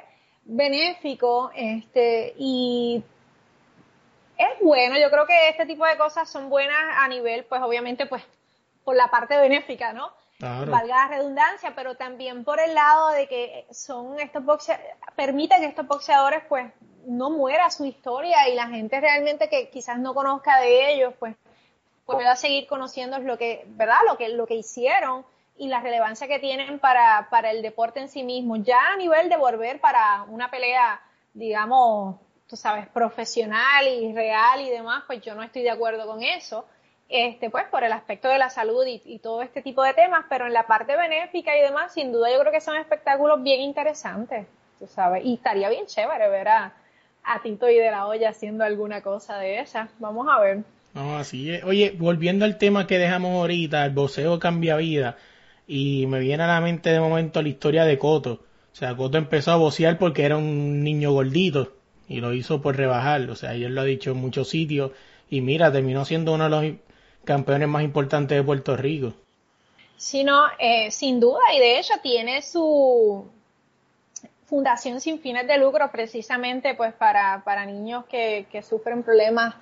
benéfico, 0.44 1.50
este, 1.54 2.34
y 2.36 3.02
es 4.38 4.60
bueno, 4.60 4.98
yo 4.98 5.10
creo 5.10 5.26
que 5.26 5.48
este 5.48 5.66
tipo 5.66 5.84
de 5.84 5.98
cosas 5.98 6.30
son 6.30 6.48
buenas 6.48 6.78
a 6.96 7.08
nivel, 7.08 7.44
pues 7.44 7.60
obviamente, 7.60 8.06
pues, 8.06 8.22
por 8.84 8.96
la 8.96 9.08
parte 9.08 9.36
benéfica, 9.36 9.92
¿no? 9.92 10.10
valga 10.40 10.86
la 10.86 11.08
redundancia, 11.08 11.72
pero 11.74 11.96
también 11.96 12.44
por 12.44 12.60
el 12.60 12.72
lado 12.72 13.10
de 13.10 13.26
que 13.26 13.66
son 13.72 14.20
estos 14.20 14.44
boxeadores, 14.44 14.94
permiten 15.16 15.60
que 15.60 15.66
estos 15.66 15.86
boxeadores 15.86 16.44
pues 16.48 16.72
no 17.06 17.30
muera 17.30 17.70
su 17.70 17.84
historia 17.84 18.48
y 18.48 18.54
la 18.54 18.68
gente 18.68 19.00
realmente 19.00 19.48
que 19.48 19.68
quizás 19.68 19.98
no 19.98 20.14
conozca 20.14 20.60
de 20.60 20.92
ellos 20.92 21.12
pues 21.18 21.34
pueda 22.06 22.36
seguir 22.36 22.66
conociendo 22.68 23.18
lo 23.18 23.36
que, 23.36 23.64
¿verdad? 23.66 23.98
Lo 24.06 24.16
que, 24.16 24.28
lo 24.28 24.46
que 24.46 24.54
hicieron 24.54 25.26
y 25.56 25.68
la 25.68 25.80
relevancia 25.80 26.28
que 26.28 26.38
tienen 26.38 26.78
para, 26.78 27.28
para 27.30 27.50
el 27.50 27.60
deporte 27.60 28.00
en 28.00 28.08
sí 28.08 28.22
mismo. 28.22 28.56
Ya 28.56 28.92
a 28.92 28.96
nivel 28.96 29.28
de 29.28 29.36
volver 29.36 29.80
para 29.80 30.22
una 30.28 30.50
pelea, 30.50 31.00
digamos, 31.34 32.16
tú 32.48 32.56
sabes, 32.56 32.88
profesional 32.88 33.86
y 33.86 34.12
real 34.12 34.60
y 34.60 34.70
demás, 34.70 35.04
pues 35.06 35.20
yo 35.22 35.34
no 35.34 35.42
estoy 35.42 35.62
de 35.62 35.70
acuerdo 35.70 36.06
con 36.06 36.22
eso 36.22 36.64
este, 37.08 37.48
pues 37.48 37.64
por 37.70 37.84
el 37.84 37.92
aspecto 37.92 38.28
de 38.28 38.38
la 38.38 38.50
salud 38.50 38.84
y, 38.86 39.18
todo 39.18 39.42
este 39.42 39.62
tipo 39.62 39.82
de 39.82 39.94
temas, 39.94 40.26
pero 40.28 40.46
en 40.46 40.52
la 40.52 40.66
parte 40.66 40.94
benéfica 40.96 41.56
y 41.56 41.62
demás, 41.62 41.94
sin 41.94 42.12
duda 42.12 42.30
yo 42.30 42.38
creo 42.40 42.52
que 42.52 42.60
son 42.60 42.76
espectáculos 42.76 43.42
bien 43.42 43.60
interesantes, 43.60 44.46
tú 44.78 44.86
sabes, 44.86 45.24
y 45.24 45.34
estaría 45.34 45.70
bien 45.70 45.86
chévere 45.86 46.28
ver 46.28 46.48
a, 46.48 46.74
Tito 47.42 47.68
y 47.68 47.74
de 47.74 47.90
la 47.90 48.06
olla 48.06 48.30
haciendo 48.30 48.64
alguna 48.64 49.02
cosa 49.02 49.38
de 49.38 49.60
esa, 49.60 49.90
vamos 49.98 50.26
a 50.30 50.40
ver. 50.40 50.62
No, 50.94 51.18
así 51.18 51.52
es. 51.52 51.62
Oye, 51.62 51.94
volviendo 51.98 52.46
al 52.46 52.56
tema 52.56 52.86
que 52.86 52.96
dejamos 52.96 53.32
ahorita, 53.32 53.84
el 53.84 53.90
boceo 53.92 54.38
cambia 54.38 54.76
vida, 54.76 55.18
y 55.66 56.06
me 56.06 56.20
viene 56.20 56.44
a 56.44 56.46
la 56.46 56.60
mente 56.62 56.90
de 56.90 57.00
momento 57.00 57.42
la 57.42 57.48
historia 57.48 57.84
de 57.84 57.98
Coto. 57.98 58.44
O 58.72 58.74
sea, 58.74 58.96
Coto 58.96 59.18
empezó 59.18 59.52
a 59.52 59.56
bocear 59.56 59.98
porque 59.98 60.24
era 60.24 60.38
un 60.38 60.82
niño 60.82 61.12
gordito, 61.12 61.74
y 62.08 62.20
lo 62.20 62.32
hizo 62.32 62.60
por 62.60 62.76
rebajar, 62.76 63.28
o 63.30 63.36
sea, 63.36 63.54
él 63.54 63.74
lo 63.74 63.82
ha 63.82 63.84
dicho 63.84 64.12
en 64.12 64.18
muchos 64.18 64.48
sitios, 64.48 64.92
y 65.28 65.40
mira, 65.40 65.70
terminó 65.70 66.04
siendo 66.04 66.34
uno 66.34 66.44
de 66.44 66.50
los 66.50 66.74
campeones 67.24 67.68
más 67.68 67.82
importantes 67.82 68.36
de 68.36 68.42
Puerto 68.42 68.76
Rico. 68.76 69.12
Sí, 69.96 70.24
no, 70.24 70.46
eh, 70.58 70.90
sin 70.90 71.20
duda, 71.20 71.40
y 71.54 71.58
de 71.58 71.78
hecho 71.78 71.94
tiene 72.02 72.40
su 72.42 73.26
fundación 74.46 75.00
sin 75.00 75.20
fines 75.20 75.46
de 75.46 75.58
lucro 75.58 75.90
precisamente 75.92 76.74
pues 76.74 76.94
para, 76.94 77.42
para 77.44 77.66
niños 77.66 78.06
que, 78.06 78.46
que 78.50 78.62
sufren 78.62 79.02
problemas 79.02 79.54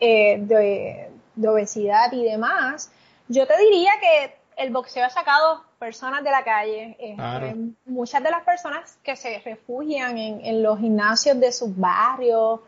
eh, 0.00 0.38
de, 0.40 1.10
obesidad 1.46 2.12
y 2.12 2.24
demás. 2.24 2.90
Yo 3.28 3.46
te 3.46 3.56
diría 3.58 3.92
que 4.00 4.39
el 4.60 4.70
boxeo 4.70 5.06
ha 5.06 5.10
sacado 5.10 5.64
personas 5.78 6.22
de 6.22 6.30
la 6.30 6.44
calle. 6.44 6.94
Este, 6.98 7.56
muchas 7.86 8.22
de 8.22 8.30
las 8.30 8.44
personas 8.44 8.98
que 9.02 9.16
se 9.16 9.38
refugian 9.38 10.18
en, 10.18 10.44
en 10.44 10.62
los 10.62 10.78
gimnasios 10.78 11.40
de 11.40 11.50
sus 11.50 11.74
barrios, 11.74 12.60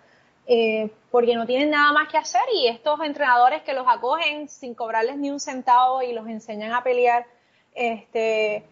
eh, 0.47 0.91
porque 1.11 1.35
no 1.35 1.47
tienen 1.47 1.71
nada 1.71 1.93
más 1.93 2.09
que 2.09 2.17
hacer 2.17 2.41
y 2.55 2.67
estos 2.67 2.99
entrenadores 3.01 3.63
que 3.63 3.75
los 3.75 3.87
acogen 3.87 4.49
sin 4.49 4.75
cobrarles 4.75 5.19
ni 5.19 5.31
un 5.31 5.39
centavo 5.39 6.03
y 6.03 6.15
los 6.15 6.27
enseñan 6.27 6.73
a 6.73 6.83
pelear, 6.83 7.27
este, 7.75 8.65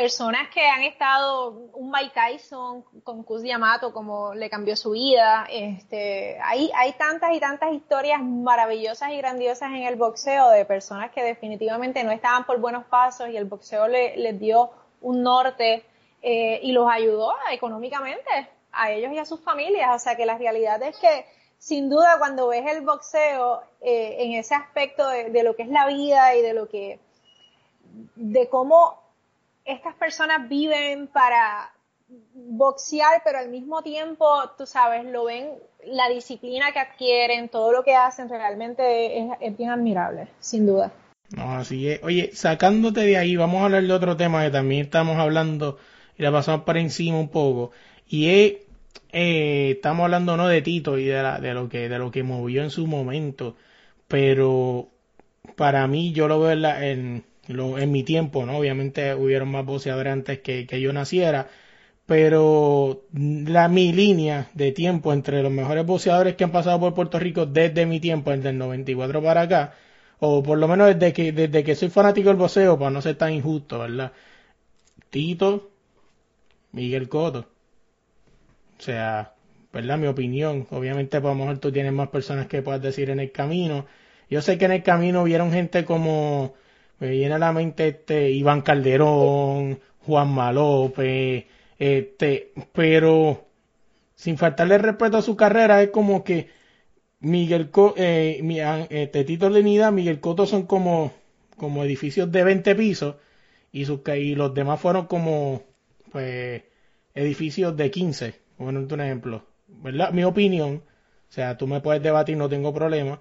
personas 0.00 0.48
que 0.54 0.64
han 0.64 0.82
estado, 0.82 1.50
un 1.72 1.90
Mike 1.90 2.12
Tyson 2.14 2.84
con 3.02 3.24
Cus 3.24 3.42
Yamato, 3.42 3.92
como 3.92 4.32
le 4.32 4.48
cambió 4.48 4.76
su 4.76 4.92
vida, 4.92 5.44
este, 5.50 6.38
hay, 6.40 6.70
hay 6.76 6.92
tantas 6.92 7.34
y 7.34 7.40
tantas 7.40 7.72
historias 7.72 8.22
maravillosas 8.22 9.10
y 9.10 9.16
grandiosas 9.16 9.70
en 9.70 9.82
el 9.82 9.96
boxeo 9.96 10.50
de 10.50 10.64
personas 10.64 11.10
que 11.10 11.24
definitivamente 11.24 12.04
no 12.04 12.12
estaban 12.12 12.46
por 12.46 12.60
buenos 12.60 12.84
pasos 12.84 13.28
y 13.28 13.36
el 13.36 13.46
boxeo 13.46 13.88
les 13.88 14.38
dio 14.38 14.70
un 15.00 15.24
norte 15.24 15.84
eh, 16.22 16.60
y 16.62 16.70
los 16.70 16.88
ayudó 16.88 17.34
económicamente 17.50 18.48
a 18.70 18.92
ellos 18.92 19.12
y 19.12 19.18
a 19.18 19.24
sus 19.24 19.40
familias. 19.40 19.96
O 19.96 19.98
sea 19.98 20.16
que 20.16 20.26
la 20.26 20.38
realidad 20.38 20.80
es 20.80 20.96
que 20.98 21.26
sin 21.58 21.90
duda 21.90 22.18
cuando 22.18 22.46
ves 22.46 22.64
el 22.68 22.82
boxeo 22.82 23.62
eh, 23.80 24.16
en 24.20 24.34
ese 24.34 24.54
aspecto 24.54 25.08
de, 25.08 25.42
lo 25.42 25.56
que 25.56 25.64
es 25.64 25.68
la 25.68 25.88
vida 25.88 26.36
y 26.36 26.42
de 26.42 26.54
lo 26.54 26.68
que, 26.68 27.00
de 28.14 28.48
cómo 28.48 29.07
estas 29.68 29.94
personas 29.94 30.48
viven 30.48 31.08
para 31.08 31.70
boxear, 32.34 33.20
pero 33.24 33.38
al 33.38 33.50
mismo 33.50 33.82
tiempo, 33.82 34.26
tú 34.56 34.66
sabes, 34.66 35.04
lo 35.04 35.24
ven, 35.24 35.50
la 35.84 36.08
disciplina 36.08 36.72
que 36.72 36.78
adquieren, 36.78 37.48
todo 37.48 37.70
lo 37.70 37.84
que 37.84 37.94
hacen, 37.94 38.28
realmente 38.28 39.18
es, 39.40 39.56
bien 39.56 39.70
admirable, 39.70 40.28
sin 40.40 40.66
duda. 40.66 40.92
No, 41.30 41.52
así 41.52 41.88
es. 41.88 42.02
Oye, 42.02 42.30
sacándote 42.32 43.00
de 43.00 43.18
ahí, 43.18 43.36
vamos 43.36 43.60
a 43.60 43.66
hablar 43.66 43.82
de 43.82 43.92
otro 43.92 44.16
tema 44.16 44.42
que 44.42 44.50
también 44.50 44.86
estamos 44.86 45.18
hablando 45.18 45.78
y 46.16 46.22
la 46.22 46.32
pasamos 46.32 46.62
por 46.62 46.78
encima 46.78 47.20
un 47.20 47.28
poco. 47.28 47.72
Y 48.08 48.30
es, 48.30 48.54
eh, 49.12 49.72
estamos 49.76 50.04
hablando 50.04 50.38
no 50.38 50.48
de 50.48 50.62
Tito 50.62 50.96
y 50.96 51.04
de, 51.04 51.22
la, 51.22 51.38
lo 51.38 51.68
que, 51.68 51.90
de 51.90 51.98
lo 51.98 52.10
que 52.10 52.22
movió 52.22 52.62
en 52.62 52.70
su 52.70 52.86
momento, 52.86 53.54
pero 54.08 54.88
para 55.56 55.86
mí 55.86 56.12
yo 56.12 56.26
lo 56.26 56.40
veo 56.40 56.52
en, 56.52 56.64
en, 56.64 57.24
en 57.48 57.92
mi 57.92 58.02
tiempo, 58.04 58.44
¿no? 58.46 58.58
Obviamente 58.58 59.14
hubieron 59.14 59.48
más 59.50 59.64
boxeadores 59.64 60.12
antes 60.12 60.40
que, 60.40 60.66
que 60.66 60.80
yo 60.80 60.92
naciera, 60.92 61.48
pero 62.06 63.04
la 63.12 63.68
mi 63.68 63.92
línea 63.92 64.50
de 64.54 64.72
tiempo 64.72 65.12
entre 65.12 65.42
los 65.42 65.52
mejores 65.52 65.86
boxeadores 65.86 66.36
que 66.36 66.44
han 66.44 66.52
pasado 66.52 66.80
por 66.80 66.94
Puerto 66.94 67.18
Rico 67.18 67.46
desde 67.46 67.86
mi 67.86 68.00
tiempo, 68.00 68.30
desde 68.30 68.50
el 68.50 68.58
94 68.58 69.22
para 69.22 69.42
acá, 69.42 69.74
o 70.20 70.42
por 70.42 70.58
lo 70.58 70.68
menos 70.68 70.88
desde 70.88 71.12
que, 71.12 71.32
desde 71.32 71.64
que 71.64 71.74
soy 71.76 71.90
fanático 71.90 72.28
del 72.28 72.38
boxeo, 72.38 72.78
para 72.78 72.90
no 72.90 73.02
ser 73.02 73.16
tan 73.16 73.32
injusto, 73.32 73.78
¿verdad? 73.80 74.12
Tito, 75.10 75.70
Miguel 76.72 77.08
Cotto, 77.08 77.46
o 78.78 78.82
sea, 78.82 79.34
¿verdad? 79.72 79.98
Mi 79.98 80.06
opinión. 80.06 80.66
Obviamente, 80.70 81.20
pues, 81.20 81.30
a 81.32 81.34
lo 81.34 81.40
mejor 81.44 81.58
tú 81.58 81.72
tienes 81.72 81.92
más 81.92 82.08
personas 82.08 82.46
que 82.46 82.62
puedas 82.62 82.82
decir 82.82 83.10
en 83.10 83.20
el 83.20 83.32
camino. 83.32 83.86
Yo 84.30 84.42
sé 84.42 84.58
que 84.58 84.66
en 84.66 84.72
el 84.72 84.82
camino 84.82 85.24
vieron 85.24 85.52
gente 85.52 85.84
como, 85.84 86.54
me 87.00 87.10
viene 87.10 87.34
a 87.34 87.38
la 87.38 87.52
mente 87.52 87.88
este, 87.88 88.30
Iván 88.30 88.62
Calderón, 88.62 89.80
Juan 90.06 90.28
Malope, 90.32 91.46
este, 91.78 92.52
pero 92.72 93.46
sin 94.14 94.36
faltarle 94.36 94.78
respeto 94.78 95.16
a 95.18 95.22
su 95.22 95.36
carrera, 95.36 95.82
es 95.82 95.90
como 95.90 96.24
que 96.24 96.48
Miguel 97.20 97.70
eh, 97.96 98.86
este, 98.90 99.24
Tito 99.24 99.50
Miguel 99.50 100.20
Coto 100.20 100.46
son 100.46 100.64
como, 100.66 101.12
como 101.56 101.84
edificios 101.84 102.30
de 102.32 102.44
20 102.44 102.74
pisos 102.74 103.16
y, 103.72 103.84
sus, 103.84 104.00
y 104.16 104.34
los 104.34 104.54
demás 104.54 104.80
fueron 104.80 105.06
como, 105.06 105.62
pues, 106.10 106.62
edificios 107.14 107.76
de 107.76 107.90
15, 107.90 108.34
bueno, 108.58 108.80
un 108.80 109.00
ejemplo, 109.00 109.44
¿verdad? 109.68 110.10
Mi 110.12 110.24
opinión, 110.24 110.82
o 111.28 111.32
sea, 111.32 111.56
tú 111.56 111.66
me 111.66 111.80
puedes 111.80 112.02
debatir, 112.02 112.36
no 112.36 112.48
tengo 112.48 112.72
problema, 112.74 113.20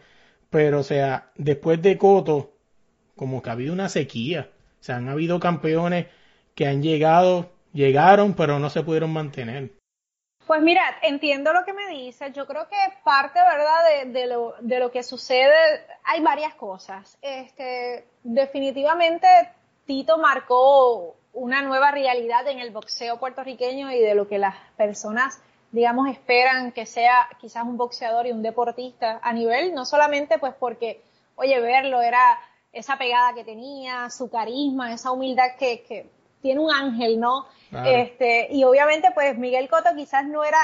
pero, 0.49 0.79
o 0.79 0.83
sea, 0.83 1.31
después 1.35 1.81
de 1.81 1.97
Coto, 1.97 2.56
como 3.17 3.41
que 3.41 3.49
ha 3.49 3.53
habido 3.53 3.73
una 3.73 3.89
sequía, 3.89 4.49
o 4.79 4.83
sea, 4.83 4.95
han 4.95 5.09
habido 5.09 5.41
campeones 5.41 6.07
que 6.55 6.67
han 6.67 6.81
llegado, 6.81 7.51
llegaron, 7.73 8.33
pero 8.33 8.59
no 8.59 8.69
se 8.69 8.83
pudieron 8.83 9.11
mantener. 9.11 9.71
Pues 10.47 10.61
mira, 10.61 10.81
entiendo 11.01 11.51
lo 11.51 11.65
que 11.65 11.73
me 11.73 11.89
dices. 11.89 12.31
Yo 12.33 12.47
creo 12.47 12.69
que 12.69 12.77
parte, 13.03 13.37
¿verdad?, 13.37 14.05
de, 14.13 14.27
lo, 14.27 14.55
de 14.61 14.79
lo 14.79 14.91
que 14.91 15.03
sucede, 15.03 15.53
hay 16.05 16.21
varias 16.21 16.55
cosas. 16.55 17.17
Este, 17.21 18.07
definitivamente, 18.23 19.27
Tito 19.85 20.17
marcó 20.17 21.17
una 21.33 21.61
nueva 21.61 21.91
realidad 21.91 22.47
en 22.47 22.59
el 22.59 22.71
boxeo 22.71 23.19
puertorriqueño 23.19 23.91
y 23.91 23.99
de 23.99 24.15
lo 24.15 24.29
que 24.29 24.39
las 24.39 24.55
personas, 24.77 25.41
digamos, 25.71 26.09
esperan 26.09 26.71
que 26.71 26.85
sea 26.85 27.27
quizás 27.39 27.63
un 27.63 27.75
boxeador 27.75 28.25
y 28.25 28.31
un 28.31 28.41
deportista 28.41 29.19
a 29.21 29.33
nivel, 29.33 29.73
no 29.73 29.85
solamente 29.85 30.39
pues 30.39 30.53
porque, 30.57 31.03
oye, 31.35 31.59
verlo 31.59 32.01
era 32.01 32.39
esa 32.77 32.97
pegada 32.97 33.33
que 33.33 33.43
tenía, 33.43 34.09
su 34.09 34.29
carisma, 34.29 34.93
esa 34.93 35.11
humildad 35.11 35.55
que, 35.57 35.83
que 35.83 36.09
tiene 36.41 36.61
un 36.61 36.71
ángel, 36.71 37.19
¿no? 37.19 37.47
Este, 37.85 38.47
y 38.51 38.63
obviamente, 38.63 39.11
pues 39.13 39.37
Miguel 39.37 39.67
Cotto 39.67 39.89
quizás 39.95 40.25
no 40.25 40.43
era, 40.43 40.59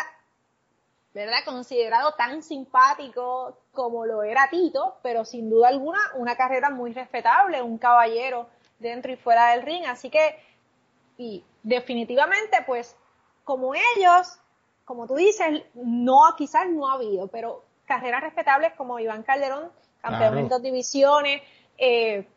¿verdad?, 1.13 1.39
considerado 1.43 2.13
tan 2.13 2.41
simpático 2.43 3.57
como 3.73 4.05
lo 4.05 4.23
era 4.23 4.49
Tito, 4.49 4.97
pero 5.01 5.25
sin 5.25 5.49
duda 5.49 5.67
alguna 5.67 5.99
una 6.15 6.35
carrera 6.35 6.69
muy 6.69 6.93
respetable, 6.93 7.61
un 7.61 7.77
caballero 7.77 8.47
dentro 8.79 9.11
y 9.11 9.17
fuera 9.17 9.51
del 9.51 9.63
ring. 9.63 9.83
Así 9.85 10.09
que, 10.09 10.37
y 11.17 11.43
definitivamente, 11.63 12.63
pues, 12.65 12.95
como 13.43 13.73
ellos, 13.75 14.39
como 14.85 15.07
tú 15.07 15.15
dices, 15.15 15.63
no, 15.73 16.35
quizás 16.37 16.69
no 16.69 16.87
ha 16.87 16.93
habido, 16.93 17.27
pero 17.27 17.63
carreras 17.85 18.21
respetables 18.21 18.73
como 18.73 18.99
Iván 18.99 19.23
Calderón, 19.23 19.71
campeón 20.01 20.37
en 20.37 20.49
dos 20.49 20.61
divisiones, 20.61 21.41
eh, 21.83 22.27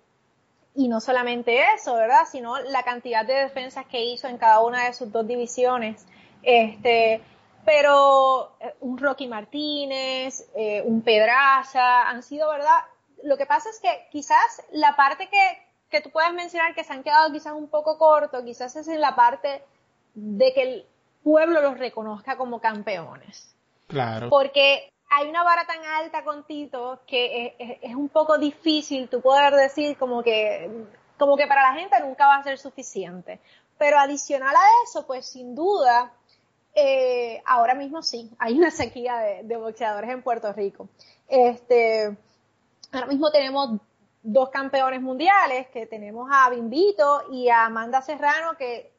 y 0.74 0.88
no 0.88 1.00
solamente 1.00 1.62
eso, 1.74 1.94
¿verdad? 1.94 2.24
Sino 2.30 2.58
la 2.58 2.82
cantidad 2.82 3.24
de 3.24 3.34
defensas 3.34 3.86
que 3.86 4.04
hizo 4.04 4.28
en 4.28 4.38
cada 4.38 4.60
una 4.60 4.86
de 4.86 4.92
sus 4.92 5.10
dos 5.12 5.26
divisiones. 5.26 6.06
Este, 6.42 7.22
pero 7.64 8.56
eh, 8.60 8.74
un 8.80 8.98
Rocky 8.98 9.28
Martínez, 9.28 10.48
eh, 10.54 10.82
un 10.84 11.02
Pedraza, 11.02 12.08
han 12.08 12.22
sido, 12.22 12.50
¿verdad? 12.50 12.78
Lo 13.22 13.36
que 13.36 13.46
pasa 13.46 13.70
es 13.70 13.80
que 13.80 14.08
quizás 14.10 14.62
la 14.72 14.96
parte 14.96 15.28
que, 15.28 15.58
que 15.90 16.00
tú 16.00 16.10
puedes 16.10 16.32
mencionar 16.32 16.74
que 16.74 16.84
se 16.84 16.92
han 16.92 17.02
quedado 17.02 17.32
quizás 17.32 17.52
un 17.52 17.68
poco 17.68 17.98
corto, 17.98 18.44
quizás 18.44 18.76
es 18.76 18.88
en 18.88 19.00
la 19.00 19.14
parte 19.14 19.62
de 20.14 20.52
que 20.52 20.62
el 20.62 20.86
pueblo 21.22 21.60
los 21.62 21.78
reconozca 21.78 22.36
como 22.36 22.60
campeones. 22.60 23.56
Claro. 23.86 24.28
Porque 24.28 24.92
hay 25.16 25.30
una 25.30 25.42
vara 25.42 25.66
tan 25.66 25.82
alta 25.82 26.22
con 26.24 26.44
Tito 26.44 27.00
que 27.06 27.56
es, 27.80 27.94
un 27.94 28.10
poco 28.10 28.36
difícil 28.36 29.08
tú 29.08 29.22
poder 29.22 29.54
decir 29.54 29.96
como 29.96 30.22
que, 30.22 30.70
como 31.18 31.38
que 31.38 31.46
para 31.46 31.62
la 31.62 31.78
gente 31.78 31.98
nunca 32.00 32.26
va 32.26 32.36
a 32.36 32.42
ser 32.42 32.58
suficiente. 32.58 33.40
Pero 33.78 33.98
adicional 33.98 34.54
a 34.54 34.84
eso, 34.84 35.06
pues 35.06 35.26
sin 35.26 35.54
duda, 35.54 36.12
eh, 36.74 37.42
ahora 37.46 37.74
mismo 37.74 38.02
sí, 38.02 38.30
hay 38.38 38.58
una 38.58 38.70
sequía 38.70 39.16
de, 39.42 39.56
boxeadores 39.56 40.10
en 40.10 40.22
Puerto 40.22 40.52
Rico. 40.52 40.90
Este, 41.26 42.14
ahora 42.92 43.06
mismo 43.06 43.30
tenemos 43.30 43.80
dos 44.22 44.50
campeones 44.50 45.00
mundiales, 45.00 45.68
que 45.68 45.86
tenemos 45.86 46.28
a 46.30 46.50
Bimbito 46.50 47.22
y 47.32 47.48
a 47.48 47.64
Amanda 47.64 48.02
Serrano, 48.02 48.58
que 48.58 48.92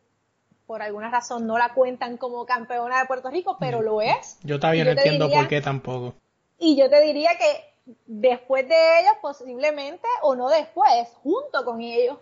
por 0.68 0.82
alguna 0.82 1.10
razón 1.10 1.48
no 1.48 1.58
la 1.58 1.74
cuentan 1.74 2.18
como 2.18 2.46
campeona 2.46 3.00
de 3.00 3.06
Puerto 3.06 3.30
Rico, 3.30 3.58
pero 3.58 3.82
lo 3.82 4.02
es. 4.02 4.38
Yo 4.44 4.60
todavía 4.60 4.84
no 4.84 4.92
entiendo 4.92 5.30
por 5.32 5.48
qué 5.48 5.62
tampoco. 5.62 6.14
Y 6.60 6.76
yo 6.76 6.90
te 6.90 7.02
diría 7.02 7.32
que 7.38 7.96
después 8.06 8.68
de 8.68 9.00
ellos, 9.00 9.14
posiblemente, 9.22 10.08
o 10.22 10.36
no 10.36 10.50
después, 10.50 11.08
junto 11.24 11.64
con 11.64 11.82
ellos, 11.82 12.18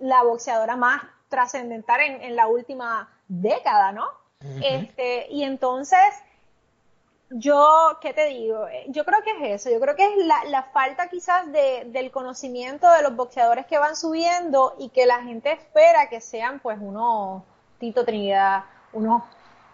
la 0.00 0.24
boxeadora 0.24 0.76
más 0.76 1.02
trascendental 1.28 2.00
en, 2.00 2.34
la 2.34 2.48
última 2.48 3.08
década, 3.28 3.92
¿no? 3.92 4.06
Este, 4.62 5.26
y 5.30 5.44
entonces, 5.44 5.98
yo, 7.30 7.98
¿qué 8.00 8.12
te 8.12 8.26
digo? 8.26 8.66
Yo 8.88 9.04
creo 9.04 9.22
que 9.22 9.30
es 9.30 9.60
eso, 9.60 9.70
yo 9.70 9.80
creo 9.80 9.94
que 9.94 10.04
es 10.04 10.26
la, 10.26 10.44
la 10.46 10.64
falta 10.64 11.08
quizás 11.08 11.50
de, 11.50 11.84
del 11.86 12.10
conocimiento 12.10 12.90
de 12.90 13.02
los 13.02 13.14
boxeadores 13.16 13.66
que 13.66 13.78
van 13.78 13.96
subiendo 13.96 14.74
y 14.78 14.90
que 14.90 15.06
la 15.06 15.22
gente 15.22 15.52
espera 15.52 16.08
que 16.08 16.20
sean 16.20 16.60
pues 16.60 16.78
unos 16.80 17.42
Tito 17.78 18.04
Trinidad, 18.04 18.64
unos 18.92 19.22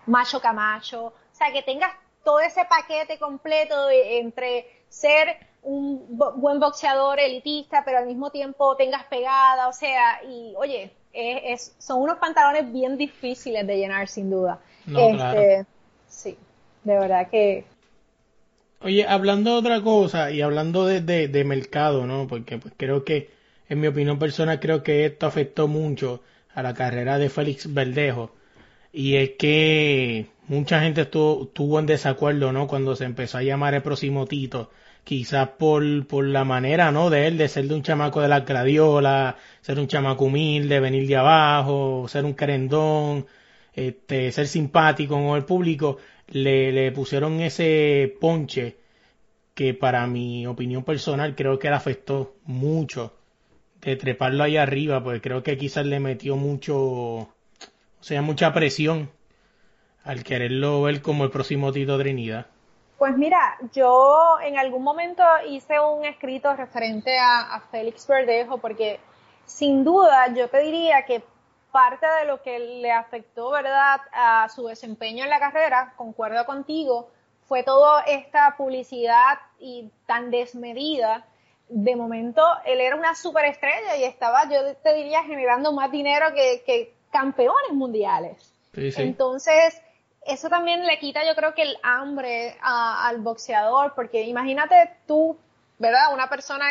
Macho 0.07 0.41
Camacho, 0.41 1.07
o 1.07 1.15
sea, 1.33 1.53
que 1.53 1.63
tengas 1.63 1.93
todo 2.25 2.41
ese 2.41 2.65
paquete 2.65 3.19
completo 3.19 3.87
de, 3.87 4.19
entre 4.19 4.67
ser 4.89 5.37
un 5.63 6.07
buen 6.11 6.59
boxeador 6.59 7.21
elitista, 7.21 7.85
pero 7.85 7.99
al 7.99 8.07
mismo 8.07 8.31
tiempo 8.31 8.77
tengas 8.77 9.05
pegada, 9.05 9.69
o 9.69 9.73
sea, 9.73 10.23
y 10.25 10.55
oye, 10.57 10.91
es, 11.13 11.75
son 11.79 12.03
unos 12.03 12.19
pantalones 12.19 12.73
bien 12.73 12.97
difíciles 12.97 13.67
de 13.67 13.77
llenar 13.77 14.09
sin 14.09 14.31
duda. 14.31 14.61
este, 14.87 15.67
Sí, 16.09 16.37
de 16.85 16.99
verdad 16.99 17.29
que... 17.31 17.65
Oye, 18.83 19.07
hablando 19.07 19.53
de 19.53 19.59
otra 19.59 19.83
cosa 19.83 20.31
y 20.31 20.41
hablando 20.41 20.87
de, 20.87 21.01
de 21.01 21.45
mercado, 21.45 22.07
¿no? 22.07 22.27
Porque 22.27 22.57
pues, 22.57 22.73
creo 22.77 23.05
que, 23.05 23.31
en 23.69 23.81
mi 23.81 23.87
opinión 23.87 24.19
personal, 24.19 24.59
creo 24.59 24.83
que 24.83 25.05
esto 25.05 25.27
afectó 25.27 25.69
mucho 25.69 26.23
a 26.55 26.63
la 26.63 26.75
carrera 26.75 27.19
de 27.19 27.29
Félix 27.29 27.73
Verdejo. 27.73 28.35
Y 28.93 29.17
es 29.17 29.31
que 29.39 30.27
mucha 30.49 30.81
gente 30.81 31.03
estuvo, 31.03 31.79
en 31.79 31.87
desacuerdo, 31.87 32.53
¿no? 32.53 32.67
Cuando 32.67 32.97
se 32.97 33.05
empezó 33.05 33.39
a 33.39 33.43
llamar 33.43 33.75
el 33.75 33.83
próximo 33.83 34.27
Tito. 34.27 34.71
Quizás 35.05 35.49
por, 35.59 36.07
por 36.07 36.25
la 36.27 36.45
manera, 36.45 36.93
¿no? 36.93 37.11
De 37.11 37.27
él, 37.27 37.39
de 37.39 37.49
ser 37.49 37.67
de 37.69 37.75
un 37.75 37.83
chamaco 37.83 38.21
de 38.21 38.29
la 38.29 38.41
gradiola, 38.41 39.37
ser 39.61 39.79
un 39.79 39.87
chamaco 39.87 40.27
humilde, 40.27 40.81
venir 40.81 41.07
de 41.07 41.17
abajo, 41.17 42.07
ser 42.09 42.25
un 42.25 42.35
querendón, 42.35 43.27
este, 43.73 44.33
ser 44.33 44.47
simpático 44.47 45.15
con 45.15 45.37
el 45.37 45.45
público. 45.45 45.99
Le, 46.29 46.73
le 46.73 46.93
pusieron 46.93 47.41
ese 47.41 48.15
ponche 48.21 48.77
que 49.55 49.75
para 49.75 50.07
mi 50.07 50.47
opinión 50.47 50.85
personal 50.85 51.35
creo 51.35 51.59
que 51.59 51.69
le 51.69 51.77
afectó 51.77 52.37
mucho 52.45 53.20
de 53.81 53.97
treparlo 53.97 54.45
ahí 54.45 54.57
arriba, 54.57 55.03
pues 55.03 55.21
creo 55.23 55.43
que 55.43 55.57
quizás 55.57 55.87
le 55.87 56.01
metió 56.01 56.37
mucho, 56.37 56.77
o 56.79 57.29
sea, 58.01 58.23
mucha 58.23 58.53
presión 58.53 59.11
al 60.05 60.25
quererlo 60.25 60.83
ver 60.83 61.03
como 61.03 61.25
el 61.25 61.31
próximo 61.31 61.73
Tito 61.73 61.99
Trinidad. 61.99 62.47
Pues 62.99 63.17
mira, 63.17 63.57
yo 63.73 64.39
en 64.43 64.59
algún 64.59 64.83
momento 64.83 65.23
hice 65.49 65.81
un 65.81 66.05
escrito 66.05 66.55
referente 66.55 67.19
a, 67.19 67.55
a 67.55 67.61
Félix 67.61 68.07
Verdejo 68.07 68.59
porque 68.59 69.01
sin 69.47 69.85
duda 69.85 70.33
yo 70.35 70.49
te 70.49 70.61
diría 70.61 71.07
que 71.07 71.23
parte 71.73 72.07
de 72.07 72.27
lo 72.27 72.43
que 72.43 72.59
le 72.59 72.93
afectó, 72.93 73.51
¿verdad?, 73.51 74.01
a 74.13 74.49
su 74.49 74.67
desempeño 74.67 75.25
en 75.25 75.31
la 75.31 75.39
carrera, 75.39 75.95
concuerdo 75.97 76.45
contigo, 76.45 77.11
fue 77.47 77.63
toda 77.63 78.03
esta 78.03 78.57
publicidad 78.57 79.39
y 79.59 79.91
tan 80.07 80.31
desmedida 80.31 81.25
de 81.71 81.97
momento 81.97 82.43
él 82.65 82.81
era 82.81 82.97
una 82.97 83.15
superestrella 83.15 83.97
y 83.97 84.05
estaba, 84.05 84.45
yo 84.51 84.75
te 84.83 84.95
diría, 84.95 85.23
generando 85.23 85.73
más 85.73 85.91
dinero 85.91 86.27
que, 86.35 86.95
campeones 87.11 87.73
mundiales. 87.73 88.53
Entonces, 88.73 89.83
eso 90.25 90.49
también 90.49 90.87
le 90.87 90.99
quita, 91.01 91.27
yo 91.27 91.35
creo 91.35 91.55
que 91.55 91.63
el 91.63 91.77
hambre 91.83 92.57
al 92.63 93.19
boxeador, 93.19 93.95
porque 93.95 94.23
imagínate 94.23 94.97
tú, 95.07 95.37
¿verdad? 95.79 96.13
Una 96.15 96.29
persona 96.29 96.67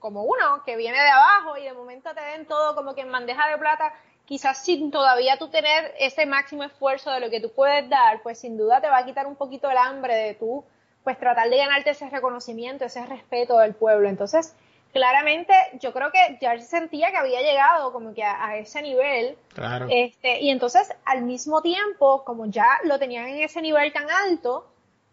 como 0.00 0.24
uno 0.24 0.62
que 0.66 0.76
viene 0.76 0.98
de 0.98 1.08
abajo 1.08 1.56
y 1.56 1.62
de 1.62 1.72
momento 1.72 2.12
te 2.14 2.20
den 2.20 2.46
todo 2.46 2.74
como 2.74 2.94
que 2.94 3.02
en 3.02 3.12
bandeja 3.12 3.48
de 3.48 3.58
plata, 3.58 3.94
quizás 4.24 4.64
sin 4.64 4.90
todavía 4.90 5.38
tú 5.38 5.48
tener 5.48 5.94
ese 5.98 6.26
máximo 6.26 6.64
esfuerzo 6.64 7.10
de 7.12 7.20
lo 7.20 7.30
que 7.30 7.40
tú 7.40 7.52
puedes 7.54 7.88
dar, 7.88 8.22
pues 8.22 8.40
sin 8.40 8.56
duda 8.56 8.80
te 8.80 8.88
va 8.88 8.98
a 8.98 9.04
quitar 9.04 9.26
un 9.26 9.36
poquito 9.36 9.70
el 9.70 9.78
hambre 9.78 10.14
de 10.14 10.34
tú 10.34 10.64
pues 11.04 11.18
tratar 11.18 11.50
de 11.50 11.58
ganarte 11.58 11.90
ese 11.90 12.08
reconocimiento, 12.08 12.84
ese 12.84 13.04
respeto 13.06 13.58
del 13.58 13.74
pueblo. 13.74 14.08
Entonces, 14.08 14.54
claramente 14.92 15.52
yo 15.80 15.92
creo 15.92 16.10
que 16.10 16.38
ya 16.40 16.58
sentía 16.60 17.10
que 17.10 17.18
había 17.18 17.42
llegado 17.42 17.92
como 17.92 18.14
que 18.14 18.24
a, 18.24 18.56
ese 18.56 18.80
nivel. 18.80 19.36
Claro. 19.52 19.86
Este, 19.90 20.40
y 20.40 20.50
entonces, 20.50 20.90
al 21.04 21.22
mismo 21.22 21.60
tiempo, 21.60 22.24
como 22.24 22.46
ya 22.46 22.66
lo 22.84 22.98
tenían 22.98 23.28
en 23.28 23.42
ese 23.42 23.60
nivel 23.60 23.92
tan 23.92 24.10
alto, 24.10 24.66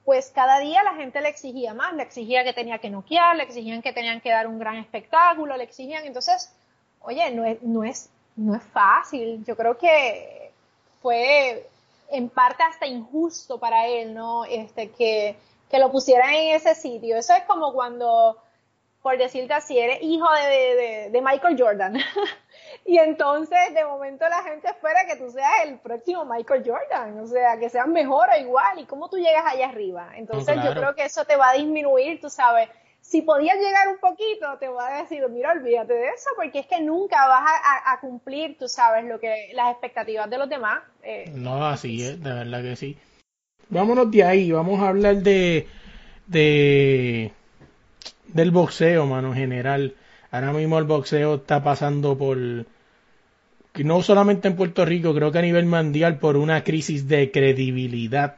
pues 0.05 0.31
cada 0.33 0.59
día 0.59 0.81
la 0.83 0.95
gente 0.95 1.19
le 1.19 1.29
exigía 1.29 1.73
más, 1.73 1.93
le 1.93 2.03
exigía 2.03 2.43
que 2.43 2.53
tenía 2.53 2.79
que 2.79 2.89
noquear, 2.89 3.35
le 3.35 3.43
exigían 3.43 3.81
que 3.81 3.91
tenían 3.91 4.21
que 4.21 4.31
dar 4.31 4.47
un 4.47 4.59
gran 4.59 4.77
espectáculo, 4.77 5.57
le 5.57 5.65
exigían, 5.65 6.05
entonces, 6.05 6.53
oye, 7.01 7.29
no 7.31 7.45
es, 7.45 7.61
no 7.61 7.83
es, 7.83 8.09
no 8.35 8.55
es 8.55 8.63
fácil. 8.63 9.43
Yo 9.45 9.57
creo 9.57 9.77
que 9.77 10.51
fue 11.01 11.67
en 12.11 12.29
parte 12.29 12.63
hasta 12.63 12.85
injusto 12.85 13.59
para 13.59 13.87
él, 13.87 14.13
¿no? 14.13 14.45
Este, 14.45 14.89
que, 14.89 15.35
que 15.71 15.79
lo 15.79 15.91
pusieran 15.91 16.33
en 16.33 16.55
ese 16.55 16.75
sitio. 16.75 17.17
Eso 17.17 17.33
es 17.33 17.43
como 17.43 17.73
cuando, 17.73 18.37
por 19.01 19.17
decirte 19.17 19.53
así, 19.53 19.79
eres 19.79 19.99
hijo 20.01 20.27
de, 20.33 21.09
de, 21.09 21.21
Michael 21.21 21.55
Jordan. 21.57 21.97
y 22.85 22.97
entonces 22.97 23.73
de 23.73 23.85
momento 23.85 24.27
la 24.27 24.43
gente 24.43 24.67
espera 24.67 25.05
que 25.07 25.15
tú 25.15 25.31
seas 25.31 25.65
el 25.65 25.79
próximo 25.79 26.25
Michael 26.25 26.63
Jordan, 26.65 27.19
o 27.19 27.27
sea, 27.27 27.57
que 27.57 27.69
seas 27.69 27.87
mejor 27.87 28.27
o 28.29 28.39
igual, 28.39 28.79
y 28.79 28.85
cómo 28.85 29.09
tú 29.09 29.17
llegas 29.17 29.45
allá 29.45 29.69
arriba. 29.69 30.11
Entonces 30.15 30.57
yo 30.63 30.73
creo 30.73 30.93
que 30.93 31.05
eso 31.05 31.23
te 31.23 31.37
va 31.37 31.51
a 31.51 31.53
disminuir, 31.53 32.19
tú 32.19 32.29
sabes, 32.29 32.69
si 32.99 33.23
podías 33.23 33.57
llegar 33.57 33.87
un 33.87 33.97
poquito, 33.97 34.57
te 34.59 34.67
voy 34.67 34.83
a 34.87 35.01
decir, 35.01 35.27
mira, 35.29 35.51
olvídate 35.51 35.93
de 35.93 36.09
eso, 36.09 36.29
porque 36.35 36.59
es 36.59 36.67
que 36.67 36.81
nunca 36.81 37.27
vas 37.27 37.49
a, 37.85 37.99
cumplir, 37.99 38.57
tú 38.57 38.67
sabes, 38.67 39.05
lo 39.05 39.19
que 39.19 39.51
las 39.53 39.71
expectativas 39.71 40.29
de 40.29 40.37
los 40.37 40.47
demás. 40.47 40.83
Eh, 41.01 41.31
no, 41.33 41.65
así 41.65 42.03
es, 42.03 42.21
de 42.23 42.31
verdad 42.31 42.61
que 42.61 42.75
sí. 42.75 42.97
Vámonos 43.71 44.11
de 44.11 44.23
ahí, 44.23 44.51
vamos 44.51 44.81
a 44.81 44.89
hablar 44.89 45.23
de, 45.23 45.65
de 46.27 47.31
del 48.27 48.51
boxeo, 48.51 49.05
mano, 49.05 49.29
en 49.29 49.35
general. 49.35 49.95
Ahora 50.29 50.51
mismo 50.51 50.77
el 50.77 50.83
boxeo 50.83 51.35
está 51.35 51.63
pasando 51.63 52.17
por, 52.17 52.37
no 52.37 54.01
solamente 54.01 54.49
en 54.49 54.57
Puerto 54.57 54.83
Rico, 54.85 55.15
creo 55.15 55.31
que 55.31 55.39
a 55.39 55.41
nivel 55.41 55.65
mundial, 55.65 56.19
por 56.19 56.35
una 56.35 56.65
crisis 56.65 57.07
de 57.07 57.31
credibilidad, 57.31 58.37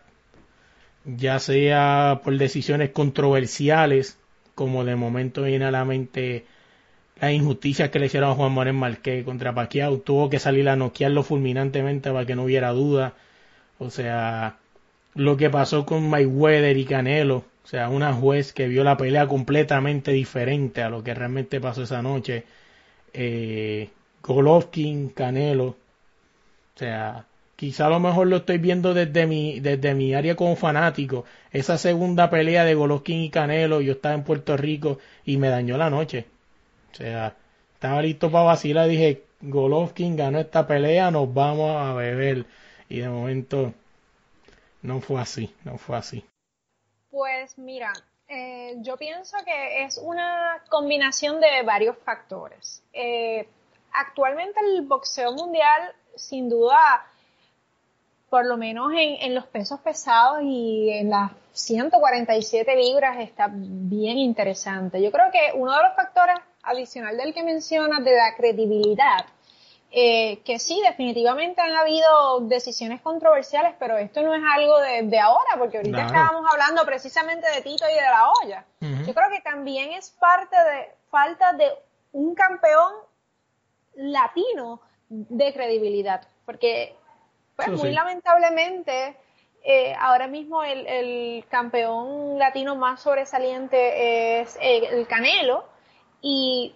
ya 1.03 1.39
sea 1.39 2.21
por 2.23 2.37
decisiones 2.37 2.91
controversiales 2.91 4.19
como 4.55 4.85
de 4.85 4.95
momento 4.95 5.41
viene 5.41 5.65
a 5.65 5.71
la 5.71 5.83
mente 5.83 6.45
la 7.19 7.31
injusticia 7.31 7.89
que 7.89 7.97
le 7.99 8.05
hicieron 8.05 8.29
a 8.31 8.35
Juan 8.35 8.51
Moreno 8.51 8.79
Marqués 8.79 9.25
contra 9.25 9.53
Pacquiao, 9.55 9.97
tuvo 9.99 10.29
que 10.29 10.39
salir 10.39 10.69
a 10.69 10.75
noquearlo 10.75 11.23
fulminantemente 11.23 12.11
para 12.11 12.25
que 12.25 12.35
no 12.35 12.43
hubiera 12.43 12.71
duda. 12.71 13.13
O 13.79 13.89
sea, 13.89 14.57
lo 15.15 15.37
que 15.37 15.49
pasó 15.49 15.85
con 15.85 16.09
Mayweather 16.09 16.77
y 16.77 16.85
Canelo, 16.85 17.37
o 17.63 17.67
sea, 17.67 17.89
una 17.89 18.13
juez 18.13 18.53
que 18.53 18.67
vio 18.67 18.83
la 18.83 18.97
pelea 18.97 19.27
completamente 19.27 20.11
diferente 20.11 20.81
a 20.81 20.89
lo 20.89 21.03
que 21.03 21.13
realmente 21.13 21.61
pasó 21.61 21.83
esa 21.83 22.01
noche. 22.01 22.43
Eh, 23.13 23.89
Golovkin, 24.21 25.09
Canelo, 25.09 25.65
o 26.75 26.79
sea, 26.79 27.25
quizá 27.55 27.85
a 27.87 27.89
lo 27.89 27.99
mejor 27.99 28.27
lo 28.27 28.37
estoy 28.37 28.57
viendo 28.57 28.93
desde 28.93 29.27
mi, 29.27 29.59
desde 29.59 29.93
mi 29.93 30.13
área 30.13 30.35
como 30.35 30.55
fanático. 30.55 31.25
Esa 31.51 31.77
segunda 31.77 32.29
pelea 32.29 32.65
de 32.65 32.75
Golovkin 32.75 33.21
y 33.21 33.29
Canelo, 33.29 33.81
yo 33.81 33.93
estaba 33.93 34.15
en 34.15 34.23
Puerto 34.23 34.57
Rico 34.57 34.99
y 35.25 35.37
me 35.37 35.49
dañó 35.49 35.77
la 35.77 35.89
noche. 35.89 36.25
O 36.91 36.95
sea, 36.95 37.35
estaba 37.75 38.01
listo 38.01 38.31
para 38.31 38.45
vacilar, 38.45 38.89
dije, 38.89 39.23
Golovkin 39.41 40.15
ganó 40.15 40.39
esta 40.39 40.67
pelea, 40.67 41.11
nos 41.11 41.33
vamos 41.33 41.75
a 41.77 41.93
beber. 41.93 42.45
Y 42.89 42.99
de 42.99 43.09
momento 43.09 43.73
no 44.83 45.01
fue 45.01 45.19
así, 45.19 45.55
no 45.63 45.77
fue 45.77 45.97
así. 45.97 46.23
Pues 47.09 47.57
mira, 47.57 47.91
eh, 48.27 48.75
yo 48.79 48.97
pienso 48.97 49.37
que 49.45 49.83
es 49.83 49.97
una 49.97 50.63
combinación 50.69 51.39
de 51.39 51.63
varios 51.63 51.97
factores. 51.99 52.83
Eh, 52.93 53.47
actualmente 53.93 54.59
el 54.59 54.81
boxeo 54.83 55.33
mundial, 55.33 55.93
sin 56.15 56.49
duda, 56.49 57.05
por 58.29 58.45
lo 58.45 58.57
menos 58.57 58.91
en, 58.95 59.35
los 59.35 59.45
pesos 59.45 59.79
pesados 59.81 60.39
y 60.41 60.89
en 60.89 61.11
las 61.11 61.31
147 61.51 62.75
libras 62.75 63.19
está 63.19 63.47
bien 63.51 64.17
interesante. 64.17 65.01
Yo 65.01 65.11
creo 65.11 65.31
que 65.31 65.55
uno 65.55 65.71
de 65.77 65.83
los 65.83 65.95
factores 65.95 66.35
adicional 66.63 67.15
del 67.15 67.33
que 67.33 67.43
mencionas 67.43 68.03
de 68.03 68.15
la 68.15 68.35
credibilidad, 68.35 69.25
eh, 69.95 70.39
que 70.43 70.57
sí, 70.57 70.81
definitivamente 70.83 71.61
han 71.61 71.75
habido 71.75 72.39
decisiones 72.39 72.99
controversiales, 73.01 73.75
pero 73.77 73.95
esto 73.95 74.23
no 74.23 74.33
es 74.33 74.41
algo 74.43 74.79
de, 74.79 75.19
ahora, 75.19 75.51
porque 75.59 75.77
ahorita 75.77 76.07
estábamos 76.07 76.51
hablando 76.51 76.83
precisamente 76.83 77.47
de 77.51 77.61
Tito 77.61 77.85
y 77.87 77.93
de 77.93 78.01
la 78.01 78.31
olla. 78.31 78.65
Yo 78.79 79.13
creo 79.13 79.29
que 79.29 79.41
también 79.41 79.91
es 79.91 80.09
parte 80.09 80.55
de 80.55 80.95
falta 81.11 81.53
de 81.53 81.69
un 82.11 82.33
campeón 82.33 82.91
latino 83.93 84.81
de 85.09 85.53
credibilidad, 85.53 86.27
porque 86.47 86.95
pues 87.55 87.69
muy 87.69 87.91
lamentablemente, 87.91 89.15
eh, 89.63 89.93
ahora 89.99 90.25
mismo 90.25 90.63
el, 90.63 91.45
campeón 91.49 92.39
latino 92.39 92.75
más 92.75 92.99
sobresaliente 92.99 94.41
es 94.41 94.57
el 94.59 95.05
Canelo 95.05 95.65
y 96.19 96.73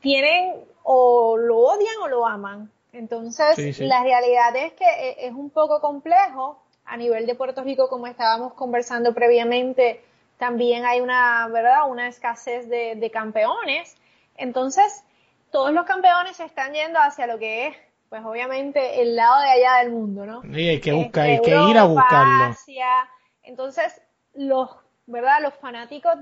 tienen 0.00 0.64
o 0.88 1.36
lo 1.36 1.58
odian 1.58 1.96
o 2.02 2.08
lo 2.08 2.24
aman. 2.24 2.70
Entonces, 2.92 3.80
la 3.80 4.04
realidad 4.04 4.54
es 4.54 4.72
que 4.74 4.84
e, 4.84 5.26
es 5.26 5.32
un 5.34 5.50
poco 5.50 5.80
complejo 5.80 6.62
a 6.84 6.96
nivel 6.96 7.26
de 7.26 7.34
Puerto 7.34 7.64
Rico, 7.64 7.88
como 7.88 8.06
estábamos 8.06 8.54
conversando 8.54 9.12
previamente, 9.12 10.00
también 10.38 10.84
hay 10.84 11.00
una, 11.00 11.48
¿verdad? 11.48 11.90
Una 11.90 12.06
escasez 12.06 12.68
de, 12.68 12.94
de 12.94 13.10
campeones. 13.10 13.96
Entonces, 14.36 15.02
todos 15.50 15.72
los 15.72 15.84
campeones 15.86 16.36
se 16.36 16.44
están 16.44 16.72
yendo 16.72 17.00
hacia 17.00 17.26
lo 17.26 17.38
que 17.38 17.66
es 17.66 17.76
pues 18.08 18.24
obviamente 18.24 19.02
el 19.02 19.16
lado 19.16 19.40
de 19.40 19.48
allá 19.48 19.78
del 19.82 19.90
mundo, 19.90 20.24
¿no? 20.24 20.42
Hay 20.54 20.80
que 20.80 20.92
buscar, 20.92 21.24
hay 21.24 21.40
que 21.40 21.50
ir 21.50 21.76
a 21.76 21.84
buscarlo. 21.84 22.54
Entonces, 23.42 24.00
los, 24.34 24.70
¿verdad? 25.06 25.40
Los 25.42 25.54
fanáticos 25.54 26.14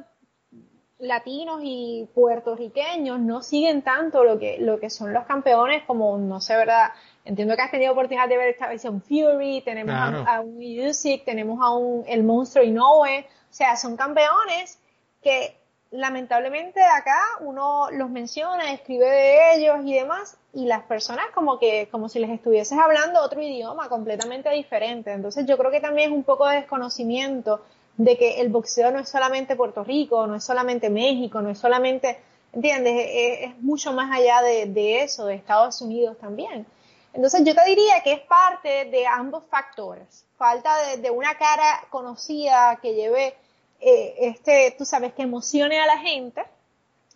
latinos 0.99 1.61
y 1.63 2.09
puertorriqueños 2.15 3.19
no 3.19 3.43
siguen 3.43 3.83
tanto 3.83 4.25
lo 4.25 4.39
que, 4.39 4.59
lo 4.59 4.79
que 4.79 4.91
son 4.91 5.13
los 5.13 5.25
campeones 5.25 5.83
como, 5.85 6.17
no 6.19 6.41
sé, 6.41 6.57
¿verdad? 6.57 6.91
Entiendo 7.25 7.57
que 7.57 7.63
has 7.63 7.71
tenido 7.71 7.93
oportunidad 7.93 8.29
de 8.29 8.37
ver 8.37 8.49
esta 8.49 8.69
versión 8.69 9.03
Fury, 9.03 9.63
tenemos 9.63 9.95
a, 9.95 10.41
un 10.41 10.57
Music, 10.57 11.23
tenemos 11.25 11.59
a 11.63 11.71
un 11.71 12.05
El 12.07 12.23
Monstruo 12.23 12.65
Inoue, 12.65 13.21
o 13.21 13.53
sea, 13.53 13.77
son 13.77 13.97
campeones 13.97 14.79
que 15.23 15.57
lamentablemente 15.91 16.83
acá 16.83 17.19
uno 17.41 17.89
los 17.93 18.11
menciona, 18.11 18.73
escribe 18.73 19.07
de 19.07 19.55
ellos 19.55 19.79
y 19.85 19.95
demás, 19.95 20.37
y 20.53 20.67
las 20.67 20.83
personas 20.83 21.27
como 21.35 21.59
que, 21.59 21.89
como 21.91 22.09
si 22.09 22.19
les 22.19 22.31
estuvieses 22.31 22.79
hablando 22.79 23.23
otro 23.23 23.41
idioma 23.41 23.89
completamente 23.89 24.51
diferente. 24.51 25.13
Entonces 25.13 25.47
yo 25.47 25.57
creo 25.57 25.71
que 25.71 25.81
también 25.81 26.11
es 26.11 26.17
un 26.17 26.25
poco 26.25 26.47
de 26.49 26.57
desconocimiento 26.57 27.63
de 27.97 28.17
que 28.17 28.41
el 28.41 28.49
boxeo 28.49 28.91
no 28.91 28.99
es 28.99 29.09
solamente 29.09 29.57
Puerto 29.57 29.85
Rico, 29.85 30.27
no 30.27 30.37
es 30.37 30.45
solamente 30.45 30.91
México, 30.91 31.41
no 31.41 31.51
es 31.51 31.59
solamente, 31.59 32.19
¿entiendes? 32.53 33.09
Es, 33.09 33.59
mucho 33.61 33.93
más 33.93 34.11
allá 34.17 34.43
de, 34.43 35.03
eso, 35.03 35.27
de 35.27 35.35
Estados 35.35 35.81
Unidos 35.81 36.19
también. 36.19 36.67
Entonces 37.13 37.43
yo 37.45 37.55
te 37.55 37.65
diría 37.65 38.03
que 38.03 38.13
es 38.15 38.21
parte 38.21 38.87
de 38.87 39.07
ambos 39.07 39.45
factores. 39.49 40.25
Falta 40.37 40.97
de, 40.97 41.11
una 41.11 41.37
cara 41.37 41.85
conocida 41.91 42.79
que 42.83 42.95
lleve 42.95 43.35
eh, 43.81 44.15
este, 44.19 44.75
tú 44.79 44.85
sabes, 44.85 45.13
que 45.13 45.23
emocione 45.23 45.79
a 45.79 45.87
la 45.87 45.99
gente. 45.99 46.45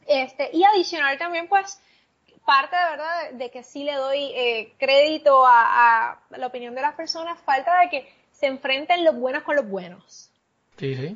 Este, 0.07 0.51
y 0.53 0.65
adicional 0.65 1.19
también, 1.19 1.49
pues, 1.49 1.81
parte 2.45 2.77
de 2.77 2.91
verdad 2.91 3.31
de 3.33 3.51
que 3.51 3.63
sí 3.63 3.85
le 3.85 3.95
doy 3.95 4.33
eh, 4.35 4.73
crédito 4.79 5.45
a, 5.47 6.19
la 6.31 6.47
opinión 6.47 6.75
de 6.75 6.81
las 6.83 6.95
personas, 6.95 7.39
falta 7.41 7.81
de 7.81 7.91
que 7.91 8.13
se 8.33 8.47
enfrenten 8.47 9.05
los 9.05 9.17
buenos 9.17 9.43
con 9.43 9.57
los 9.57 9.69
buenos. 9.69 10.28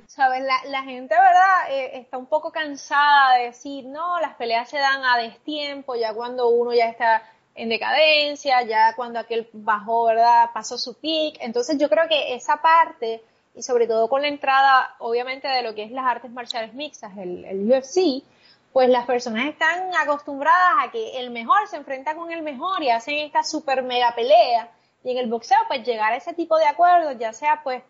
¿Sabes? 0.06 0.42
La, 0.64 0.82
gente, 0.82 1.14
¿verdad? 1.14 1.70
Eh, 1.70 1.98
está 1.98 2.18
un 2.18 2.26
poco 2.26 2.50
cansada 2.50 3.36
de 3.36 3.44
decir, 3.44 3.84
no, 3.86 4.20
las 4.20 4.34
peleas 4.34 4.68
se 4.68 4.78
dan 4.78 5.04
a 5.04 5.18
destiempo, 5.18 5.94
ya 5.94 6.12
cuando 6.12 6.48
uno 6.48 6.72
ya 6.74 6.88
está 6.88 7.22
en 7.54 7.68
decadencia, 7.68 8.62
ya 8.62 8.94
cuando 8.96 9.18
aquel 9.18 9.48
bajó, 9.52 10.06
¿verdad? 10.06 10.50
Pasó 10.52 10.78
su 10.78 10.94
peak. 10.94 11.36
Entonces 11.40 11.78
yo 11.78 11.88
creo 11.88 12.08
que 12.08 12.34
esa 12.34 12.60
parte 12.60 13.22
y 13.54 13.62
sobre 13.62 13.86
todo 13.86 14.08
con 14.08 14.22
la 14.22 14.28
entrada, 14.28 14.94
obviamente, 14.98 15.46
de 15.46 15.62
lo 15.62 15.74
que 15.74 15.84
es 15.84 15.90
las 15.90 16.06
artes 16.06 16.30
marciales 16.30 16.72
mixtas, 16.74 17.16
el, 17.18 17.70
UFC, 17.70 18.24
pues 18.72 18.88
las 18.88 19.04
personas 19.04 19.46
están 19.46 19.94
acostumbradas 19.94 20.86
a 20.86 20.90
que 20.90 21.20
el 21.20 21.30
mejor 21.30 21.68
se 21.68 21.76
enfrenta 21.76 22.14
con 22.14 22.32
el 22.32 22.42
mejor 22.42 22.82
y 22.82 22.88
hacen 22.88 23.18
esta 23.18 23.42
super 23.42 23.82
mega 23.82 24.14
pelea. 24.14 24.70
Y 25.04 25.10
en 25.10 25.18
el 25.18 25.28
boxeo, 25.28 25.58
pues 25.68 25.84
llegar 25.84 26.12
a 26.12 26.16
ese 26.16 26.32
tipo 26.32 26.56
de 26.56 26.64
acuerdos, 26.64 27.18
ya 27.18 27.32
sea 27.32 27.60
pues, 27.62 27.82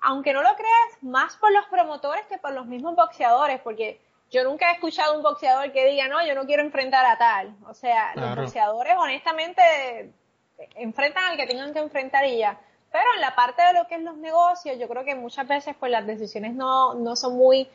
aunque 0.00 0.32
no 0.32 0.42
lo 0.42 0.54
creas, 0.54 1.02
más 1.02 1.36
por 1.36 1.52
los 1.52 1.66
promotores 1.66 2.24
que 2.26 2.38
por 2.38 2.52
los 2.52 2.66
mismos 2.66 2.94
boxeadores, 2.96 3.60
porque 3.60 4.00
yo 4.30 4.44
nunca 4.44 4.70
he 4.70 4.74
escuchado 4.74 5.16
un 5.16 5.22
boxeador 5.22 5.72
que 5.72 5.86
diga, 5.86 6.08
no, 6.08 6.24
yo 6.26 6.34
no 6.34 6.46
quiero 6.46 6.62
enfrentar 6.62 7.04
a 7.06 7.16
tal. 7.16 7.54
O 7.66 7.74
sea, 7.74 8.12
los 8.14 8.36
boxeadores 8.36 8.94
honestamente 8.96 10.12
enfrentan 10.74 11.24
al 11.24 11.36
que 11.36 11.46
tengan 11.46 11.72
que 11.72 11.78
enfrentar 11.78 12.26
y 12.26 12.38
ya. 12.38 12.58
Pero 12.90 13.04
en 13.14 13.20
la 13.20 13.34
parte 13.34 13.62
de 13.62 13.74
lo 13.74 13.86
que 13.86 13.96
es 13.96 14.02
los 14.02 14.16
negocios, 14.16 14.78
yo 14.78 14.88
creo 14.88 15.04
que 15.04 15.14
muchas 15.14 15.46
veces 15.46 15.76
pues 15.78 15.92
las 15.92 16.06
decisiones 16.06 16.54
no, 16.54 16.94
no 16.94 17.16
son 17.16 17.36
muy 17.36 17.68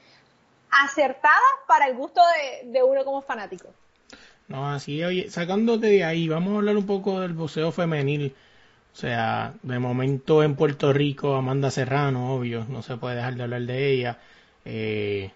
acertadas 0.69 1.37
para 1.67 1.87
el 1.87 1.95
gusto 1.95 2.21
de, 2.65 2.83
uno 2.83 3.05
como 3.05 3.21
fanático. 3.21 3.69
No, 4.47 4.69
así, 4.69 5.03
oye, 5.03 5.29
sacándote 5.29 5.87
de 5.87 6.03
ahí, 6.03 6.27
vamos 6.27 6.53
a 6.53 6.57
hablar 6.57 6.77
un 6.77 6.85
poco 6.85 7.19
del 7.19 7.33
boxeo 7.33 7.71
femenil. 7.71 8.35
O 8.93 8.95
sea, 8.95 9.53
de 9.63 9.79
momento 9.79 10.43
en 10.43 10.55
Puerto 10.55 10.93
Rico, 10.93 11.33
Amanda 11.33 11.71
Serrano, 11.71 12.35
obvio, 12.35 12.65
no 12.69 12.83
se 12.83 12.95
puede 12.97 13.15
dejar 13.15 13.35
de 13.35 13.43
hablar 13.43 13.61
de 13.63 13.91
ella. 13.91 14.19
Eh, 14.65 15.31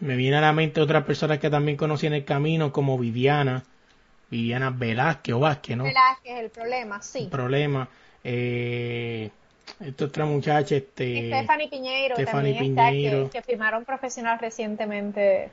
me 0.00 0.14
viene 0.14 0.36
a 0.36 0.42
la 0.42 0.52
mente 0.52 0.82
otras 0.82 1.04
personas 1.04 1.38
que 1.38 1.48
también 1.48 1.78
conocí 1.78 2.06
en 2.06 2.12
el 2.12 2.26
camino, 2.26 2.72
como 2.72 2.98
Viviana, 2.98 3.64
Viviana 4.30 4.68
Velázquez 4.70 5.34
o 5.34 5.40
Vázquez, 5.40 5.76
¿no? 5.76 5.84
Velázquez, 5.84 6.38
el 6.38 6.50
problema, 6.50 7.00
sí. 7.00 7.20
El 7.20 7.28
problema. 7.28 7.88
Eh, 8.22 9.30
esta 9.80 10.04
otra 10.04 10.26
muchacha, 10.26 10.76
este, 10.76 11.28
Stephanie 11.28 11.68
Piñeiro, 11.68 12.16
también 12.26 13.30
que, 13.30 13.42
firmaron 13.42 13.86
profesional 13.86 14.38
recientemente. 14.38 15.48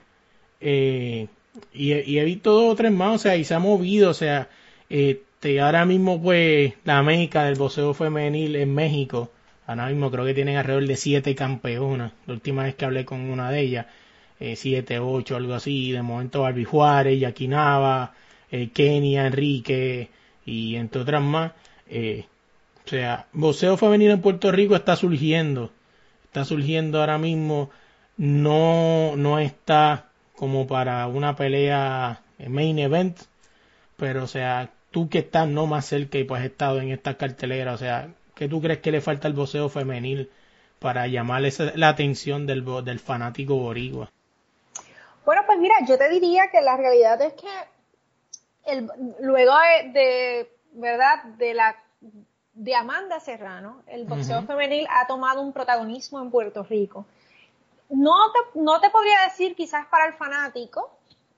Eh, 0.60 1.28
y, 1.72 2.18
he 2.18 2.24
visto 2.26 2.52
dos 2.52 2.74
o 2.74 2.76
tres 2.76 2.92
más, 2.92 3.16
o 3.16 3.18
sea, 3.18 3.38
y 3.38 3.46
se 3.46 3.54
ha 3.54 3.60
movido, 3.60 4.10
o 4.10 4.14
sea, 4.14 4.50
Este, 5.44 5.60
ahora 5.60 5.86
mismo, 5.86 6.22
pues, 6.22 6.74
la 6.86 7.00
América 7.00 7.44
del 7.44 7.56
boxeo 7.56 7.94
femenil 7.94 8.56
en 8.56 8.74
México, 8.74 9.30
ahora 9.68 9.88
mismo 9.88 10.10
creo 10.10 10.24
que 10.24 10.34
tienen 10.34 10.56
alrededor 10.56 10.88
de 10.88 10.96
siete 10.96 11.36
campeonas. 11.36 12.14
La 12.28 12.36
última 12.36 12.64
vez 12.64 12.76
que 12.76 12.86
hablé 12.86 13.04
con 13.04 13.20
una 13.30 13.52
de 13.52 13.60
ellas, 13.60 13.86
eh, 14.40 14.56
siete, 14.56 15.00
ocho, 15.00 15.36
algo 15.36 15.54
así. 15.54 15.92
De 15.92 16.02
momento, 16.02 16.44
Barbie 16.44 16.64
Juárez, 16.64 17.20
Yaquinaba, 17.20 18.14
eh, 18.52 18.70
Kenia, 18.74 19.28
Enrique 19.28 20.10
y 20.46 20.78
entre 20.78 21.02
otras 21.02 21.22
más. 21.22 21.52
Eh, 21.90 22.24
o 22.86 22.88
sea, 22.90 23.28
boxeo 23.34 23.76
femenil 23.76 24.12
en 24.12 24.22
Puerto 24.22 24.50
Rico 24.50 24.78
está 24.78 24.96
surgiendo. 24.96 25.72
Está 26.24 26.46
surgiendo 26.46 27.02
ahora 27.02 27.18
mismo. 27.18 27.70
No, 28.16 29.18
no 29.18 29.40
está 29.40 30.10
como 30.38 30.68
para 30.68 31.06
una 31.08 31.36
pelea 31.36 32.22
main 32.48 32.80
event. 32.80 33.18
Pero, 33.98 34.24
o 34.24 34.28
sea, 34.28 34.70
tú 34.94 35.10
que 35.10 35.20
estás 35.20 35.48
no 35.48 35.66
más 35.66 35.88
cerca 35.88 36.20
y 36.20 36.24
pues 36.24 36.40
has 36.40 36.46
estado 36.46 36.80
en 36.80 36.92
esta 36.92 37.18
cartelera, 37.18 37.74
o 37.74 37.78
sea, 37.78 38.10
¿qué 38.36 38.48
tú 38.48 38.62
crees 38.62 38.80
que 38.80 38.92
le 38.92 39.02
falta 39.02 39.28
al 39.28 39.34
boxeo 39.34 39.68
femenil 39.68 40.32
para 40.78 41.08
llamarle 41.08 41.52
la 41.76 41.90
atención 41.90 42.46
del, 42.46 42.64
del 42.86 43.00
fanático 43.00 43.56
boricua? 43.56 44.12
Bueno, 45.26 45.42
pues 45.48 45.58
mira, 45.58 45.76
yo 45.88 45.98
te 45.98 46.10
diría 46.10 46.52
que 46.52 46.62
la 46.62 46.78
realidad 46.78 47.20
es 47.24 47.34
que 47.34 47.48
el, 48.66 48.88
luego 49.20 49.54
de, 49.94 50.48
verdad, 50.74 51.24
de 51.38 51.54
la 51.56 51.76
de 52.54 52.76
Amanda 52.76 53.20
Serrano, 53.20 53.82
el 53.88 54.06
boxeo 54.06 54.44
femenil 54.44 54.86
ha 54.92 55.08
tomado 55.08 55.42
un 55.42 55.54
protagonismo 55.54 56.22
en 56.22 56.30
Puerto 56.30 56.62
Rico. 56.62 57.08
No 57.90 58.14
te, 58.32 58.60
no 58.60 58.80
te 58.80 58.92
podría 58.92 59.24
decir 59.24 59.56
quizás 59.56 59.88
para 59.88 60.06
el 60.06 60.14
fanático, 60.14 60.92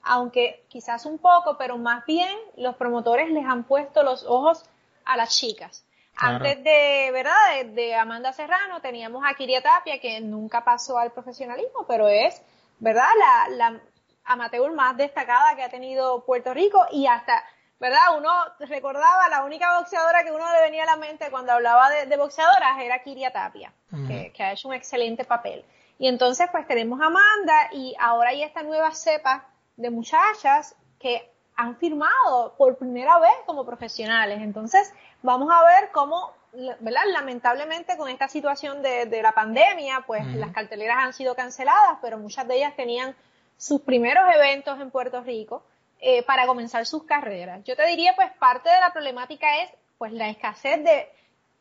aunque 0.05 0.65
quizás 0.69 1.05
un 1.05 1.17
poco, 1.17 1.57
pero 1.57 1.77
más 1.77 2.05
bien 2.05 2.37
los 2.57 2.75
promotores 2.75 3.29
les 3.31 3.45
han 3.45 3.63
puesto 3.63 4.03
los 4.03 4.23
ojos 4.23 4.63
a 5.03 5.17
las 5.17 5.35
chicas. 5.35 5.83
Antes 6.17 6.63
de, 6.63 7.09
¿verdad? 7.11 7.65
De, 7.65 7.93
Amanda 7.95 8.31
Serrano 8.31 8.79
teníamos 8.79 9.23
a 9.25 9.33
Kiria 9.33 9.61
Tapia, 9.61 9.99
que 9.99 10.21
nunca 10.21 10.63
pasó 10.63 10.97
al 10.97 11.11
profesionalismo, 11.11 11.85
pero 11.87 12.07
es, 12.07 12.41
¿verdad? 12.79 13.07
La, 13.19 13.55
la 13.55 13.81
amateur 14.23 14.71
más 14.71 14.95
destacada 14.95 15.55
que 15.55 15.63
ha 15.63 15.69
tenido 15.69 16.23
Puerto 16.23 16.53
Rico 16.53 16.85
y 16.91 17.07
hasta, 17.07 17.43
¿verdad? 17.79 18.17
Uno 18.17 18.31
recordaba 18.59 19.27
la 19.27 19.43
única 19.43 19.77
boxeadora 19.77 20.23
que 20.23 20.31
uno 20.31 20.45
le 20.53 20.61
venía 20.61 20.83
a 20.83 20.85
la 20.85 20.95
mente 20.95 21.29
cuando 21.31 21.51
hablaba 21.51 21.89
de, 21.89 22.15
boxeadoras 22.15 22.79
era 22.79 23.03
Kiria 23.03 23.31
Tapia, 23.31 23.73
que, 24.07 24.31
que, 24.31 24.43
ha 24.43 24.53
hecho 24.53 24.69
un 24.69 24.75
excelente 24.75 25.25
papel. 25.25 25.65
Y 25.97 26.07
entonces 26.07 26.47
pues 26.51 26.65
tenemos 26.67 27.01
a 27.01 27.07
Amanda 27.07 27.69
y 27.73 27.95
ahora 27.99 28.29
hay 28.29 28.43
esta 28.43 28.63
nueva 28.63 28.91
cepa 28.91 29.47
de 29.77 29.89
muchachas 29.89 30.75
que 30.99 31.29
han 31.55 31.77
firmado 31.77 32.53
por 32.57 32.77
primera 32.77 33.19
vez 33.19 33.33
como 33.45 33.65
profesionales. 33.65 34.41
Entonces, 34.41 34.93
vamos 35.21 35.49
a 35.51 35.63
ver 35.63 35.91
cómo, 35.91 36.33
¿verdad? 36.79 37.03
Lamentablemente 37.13 37.97
con 37.97 38.09
esta 38.09 38.27
situación 38.27 38.81
de, 38.81 39.21
la 39.21 39.31
pandemia, 39.31 40.03
pues 40.05 40.25
las 40.35 40.51
carteleras 40.51 40.97
han 40.99 41.13
sido 41.13 41.35
canceladas, 41.35 41.99
pero 42.01 42.17
muchas 42.17 42.47
de 42.47 42.57
ellas 42.57 42.75
tenían 42.75 43.15
sus 43.57 43.81
primeros 43.81 44.23
eventos 44.35 44.79
en 44.81 44.91
Puerto 44.91 45.21
Rico 45.21 45.63
eh, 46.01 46.23
para 46.23 46.45
comenzar 46.45 46.85
sus 46.85 47.03
carreras. 47.03 47.63
Yo 47.63 47.75
te 47.75 47.87
diría, 47.87 48.15
pues 48.15 48.31
parte 48.37 48.69
de 48.69 48.79
la 48.79 48.91
problemática 48.91 49.63
es 49.63 49.71
pues 49.97 50.11
la 50.11 50.27
escasez 50.27 50.83
de, 50.83 51.07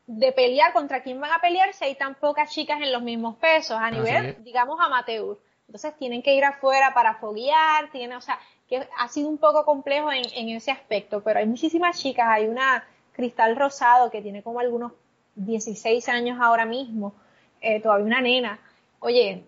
de 0.07 0.31
pelear 0.33 0.73
contra 0.73 1.01
quién 1.01 1.21
van 1.21 1.31
a 1.31 1.39
pelear 1.39 1.73
si 1.73 1.85
hay 1.85 1.95
tan 1.95 2.15
pocas 2.15 2.51
chicas 2.51 2.81
en 2.81 2.91
los 2.91 3.01
mismos 3.01 3.37
pesos 3.37 3.77
a 3.79 3.89
nivel, 3.89 4.43
digamos, 4.43 4.77
amateur. 4.81 5.37
Entonces 5.67 5.97
tienen 5.97 6.21
que 6.21 6.35
ir 6.35 6.43
afuera 6.43 6.93
para 6.93 7.15
foguear, 7.15 7.91
tiene, 7.91 8.15
o 8.15 8.21
sea, 8.21 8.39
que 8.67 8.87
ha 8.97 9.07
sido 9.07 9.29
un 9.29 9.37
poco 9.37 9.65
complejo 9.65 10.11
en, 10.11 10.23
en, 10.33 10.49
ese 10.49 10.71
aspecto, 10.71 11.21
pero 11.23 11.39
hay 11.39 11.47
muchísimas 11.47 11.99
chicas, 11.99 12.27
hay 12.29 12.47
una 12.47 12.85
Cristal 13.13 13.55
Rosado 13.55 14.11
que 14.11 14.21
tiene 14.21 14.43
como 14.43 14.59
algunos 14.59 14.91
16 15.35 16.07
años 16.09 16.39
ahora 16.41 16.65
mismo, 16.65 17.13
eh, 17.61 17.81
todavía 17.81 18.05
una 18.05 18.21
nena, 18.21 18.59
oye, 18.99 19.43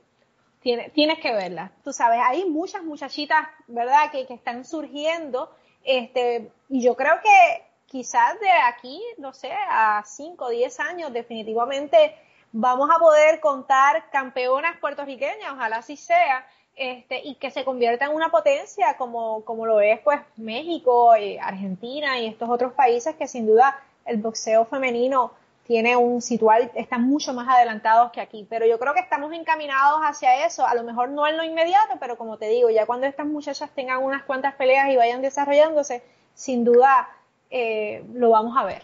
tiene, 0.61 0.89
tienes 0.89 1.19
que 1.19 1.33
verla, 1.33 1.71
tú 1.83 1.93
sabes, 1.93 2.19
hay 2.23 2.45
muchas 2.45 2.83
muchachitas, 2.83 3.47
¿verdad?, 3.67 4.11
que, 4.11 4.25
que 4.25 4.33
están 4.33 4.65
surgiendo, 4.65 5.51
este, 5.83 6.51
y 6.69 6.81
yo 6.81 6.95
creo 6.95 7.13
que 7.21 7.63
quizás 7.85 8.39
de 8.39 8.51
aquí, 8.51 9.01
no 9.17 9.33
sé, 9.33 9.51
a 9.69 10.03
5 10.05 10.45
o 10.45 10.49
10 10.49 10.79
años, 10.79 11.13
definitivamente 11.13 12.15
vamos 12.51 12.89
a 12.89 12.99
poder 12.99 13.39
contar 13.39 14.09
campeonas 14.09 14.77
puertorriqueñas, 14.79 15.53
ojalá 15.53 15.77
así 15.77 15.97
sea, 15.97 16.45
este, 16.75 17.21
y 17.23 17.35
que 17.35 17.49
se 17.51 17.65
convierta 17.65 18.05
en 18.05 18.13
una 18.13 18.29
potencia 18.29 18.97
como, 18.97 19.43
como 19.45 19.65
lo 19.65 19.79
es 19.79 19.99
pues 20.01 20.21
México, 20.35 21.15
y 21.17 21.37
Argentina 21.37 22.19
y 22.19 22.27
estos 22.27 22.49
otros 22.49 22.73
países 22.73 23.15
que 23.15 23.27
sin 23.27 23.47
duda 23.47 23.79
el 24.05 24.17
boxeo 24.17 24.65
femenino 24.65 25.31
tiene 25.65 25.97
un 25.97 26.21
situal, 26.21 26.71
están 26.75 27.03
mucho 27.03 27.33
más 27.33 27.47
adelantados 27.49 28.11
que 28.11 28.21
aquí, 28.21 28.47
pero 28.49 28.65
yo 28.65 28.79
creo 28.79 28.93
que 28.93 29.01
estamos 29.01 29.33
encaminados 29.33 29.99
hacia 30.01 30.45
eso, 30.45 30.65
a 30.65 30.73
lo 30.75 30.83
mejor 30.83 31.09
no 31.09 31.27
en 31.27 31.35
lo 31.35 31.43
inmediato, 31.43 31.95
pero 31.99 32.17
como 32.17 32.37
te 32.37 32.47
digo, 32.47 32.69
ya 32.69 32.85
cuando 32.85 33.05
estas 33.05 33.25
muchachas 33.25 33.69
tengan 33.71 34.01
unas 34.01 34.23
cuantas 34.23 34.55
peleas 34.55 34.89
y 34.89 34.95
vayan 34.95 35.21
desarrollándose, 35.21 36.01
sin 36.33 36.63
duda 36.63 37.09
eh, 37.49 38.05
lo 38.13 38.29
vamos 38.29 38.55
a 38.55 38.63
ver. 38.63 38.83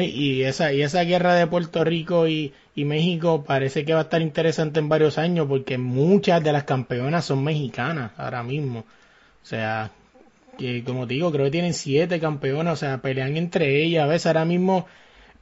Y 0.00 0.42
esa, 0.42 0.72
y 0.72 0.82
esa 0.82 1.02
guerra 1.02 1.34
de 1.34 1.46
Puerto 1.46 1.84
Rico 1.84 2.28
y, 2.28 2.52
México 2.76 3.44
parece 3.44 3.84
que 3.84 3.92
va 3.92 4.00
a 4.00 4.02
estar 4.02 4.22
interesante 4.22 4.80
en 4.80 4.88
varios 4.88 5.18
años 5.18 5.46
porque 5.48 5.76
muchas 5.76 6.42
de 6.42 6.52
las 6.52 6.64
campeonas 6.64 7.24
son 7.26 7.44
mexicanas 7.44 8.12
ahora 8.16 8.42
mismo. 8.42 8.80
O 8.80 9.46
sea, 9.46 9.90
que 10.58 10.84
como 10.84 11.06
te 11.06 11.14
digo, 11.14 11.32
creo 11.32 11.46
que 11.46 11.50
tienen 11.50 11.74
siete 11.74 12.20
campeonas, 12.20 12.74
o 12.74 12.76
sea, 12.76 13.02
pelean 13.02 13.36
entre 13.36 13.82
ellas. 13.82 14.04
A 14.04 14.06
veces 14.06 14.26
ahora 14.26 14.44
mismo 14.44 14.86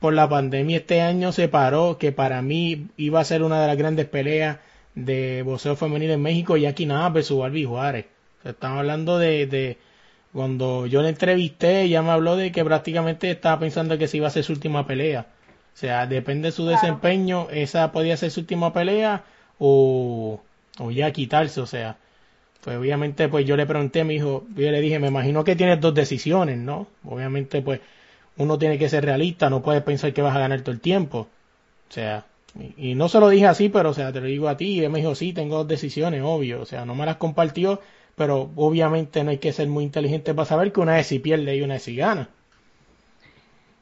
por 0.00 0.14
la 0.14 0.28
pandemia 0.28 0.78
este 0.78 1.02
año 1.02 1.32
se 1.32 1.48
paró, 1.48 1.98
que 1.98 2.12
para 2.12 2.42
mí 2.42 2.88
iba 2.96 3.20
a 3.20 3.24
ser 3.24 3.42
una 3.42 3.60
de 3.60 3.68
las 3.68 3.76
grandes 3.76 4.06
peleas 4.06 4.58
de 4.94 5.42
boxeo 5.42 5.76
femenino 5.76 6.14
en 6.14 6.22
México 6.22 6.56
y 6.56 6.66
aquí 6.66 6.86
nada 6.86 7.10
versus 7.10 7.38
Barbie 7.38 7.64
Juárez. 7.64 8.06
O 8.40 8.42
sea, 8.42 8.52
estamos 8.52 8.78
hablando 8.78 9.18
de 9.18 9.78
cuando 10.32 10.86
yo 10.86 11.02
le 11.02 11.08
entrevisté, 11.10 11.82
ella 11.82 12.02
me 12.02 12.10
habló 12.10 12.36
de 12.36 12.52
que 12.52 12.64
prácticamente 12.64 13.30
estaba 13.30 13.58
pensando 13.60 13.98
que 13.98 14.08
se 14.08 14.18
iba 14.18 14.28
a 14.28 14.30
ser 14.30 14.44
su 14.44 14.52
última 14.52 14.86
pelea. 14.86 15.26
O 15.74 15.76
sea, 15.76 16.06
depende 16.06 16.48
de 16.48 16.52
su 16.52 16.66
desempeño, 16.66 17.48
esa 17.50 17.92
podía 17.92 18.16
ser 18.16 18.30
su 18.30 18.40
última 18.40 18.72
pelea 18.72 19.24
o, 19.58 20.40
o 20.78 20.90
ya 20.90 21.12
quitarse, 21.12 21.60
o 21.60 21.66
sea. 21.66 21.96
Pues 22.62 22.76
obviamente, 22.76 23.28
pues 23.28 23.46
yo 23.46 23.56
le 23.56 23.66
pregunté, 23.66 24.04
mi 24.04 24.16
hijo, 24.16 24.44
yo 24.54 24.70
le 24.70 24.80
dije, 24.80 24.98
me 24.98 25.08
imagino 25.08 25.44
que 25.44 25.56
tienes 25.56 25.80
dos 25.80 25.94
decisiones, 25.94 26.58
¿no? 26.58 26.88
Obviamente, 27.04 27.62
pues 27.62 27.80
uno 28.36 28.58
tiene 28.58 28.78
que 28.78 28.88
ser 28.88 29.04
realista, 29.04 29.50
no 29.50 29.62
puedes 29.62 29.82
pensar 29.82 30.12
que 30.12 30.22
vas 30.22 30.36
a 30.36 30.40
ganar 30.40 30.60
todo 30.62 30.72
el 30.72 30.80
tiempo. 30.80 31.28
O 31.88 31.92
sea, 31.92 32.26
y, 32.58 32.92
y 32.92 32.94
no 32.94 33.08
se 33.08 33.20
lo 33.20 33.28
dije 33.28 33.46
así, 33.46 33.68
pero 33.68 33.90
o 33.90 33.94
sea, 33.94 34.12
te 34.12 34.20
lo 34.20 34.26
digo 34.26 34.48
a 34.48 34.56
ti, 34.56 34.74
y 34.80 34.84
él 34.84 34.90
me 34.90 35.00
dijo, 35.00 35.14
sí, 35.14 35.32
tengo 35.32 35.58
dos 35.58 35.68
decisiones, 35.68 36.22
obvio. 36.24 36.60
O 36.62 36.66
sea, 36.66 36.84
no 36.84 36.94
me 36.94 37.06
las 37.06 37.16
compartió 37.16 37.80
pero 38.20 38.50
obviamente 38.54 39.24
no 39.24 39.30
hay 39.30 39.38
que 39.38 39.50
ser 39.50 39.66
muy 39.68 39.82
inteligente 39.82 40.34
para 40.34 40.44
saber 40.44 40.74
que 40.74 40.80
una 40.80 40.92
vez 40.92 41.06
sí 41.06 41.18
pierde 41.20 41.56
y 41.56 41.62
una 41.62 41.72
vez 41.72 41.84
sí 41.84 41.96
gana. 41.96 42.28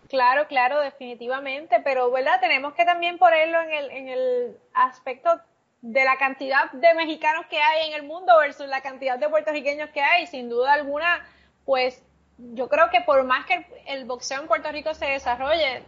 Claro, 0.09 0.46
claro, 0.46 0.79
definitivamente, 0.79 1.81
pero 1.83 2.09
¿verdad? 2.12 2.38
Tenemos 2.38 2.72
que 2.74 2.85
también 2.85 3.18
ponerlo 3.18 3.61
en 3.62 3.72
el, 3.72 3.90
en 3.90 4.09
el 4.09 4.57
aspecto 4.74 5.40
de 5.83 6.05
la 6.05 6.18
cantidad 6.18 6.70
de 6.70 6.94
mexicanos 6.94 7.46
que 7.46 7.59
hay 7.59 7.88
en 7.88 7.94
el 7.94 8.05
mundo 8.05 8.33
versus 8.38 8.68
la 8.68 8.81
cantidad 8.81 9.18
de 9.18 9.29
puertorriqueños 9.29 9.90
que 9.90 10.03
hay. 10.03 10.29
Sin 10.29 10.48
duda 10.48 10.74
alguna, 10.74 11.27
pues 11.64 12.01
yo 12.38 12.68
creo 12.68 12.90
que 12.90 13.01
por 13.01 13.24
más 13.24 13.44
que 13.44 13.66
el 13.88 14.05
boxeo 14.05 14.40
en 14.40 14.46
Puerto 14.46 14.70
Rico 14.70 14.94
se 14.94 15.07
desarrolle, 15.07 15.83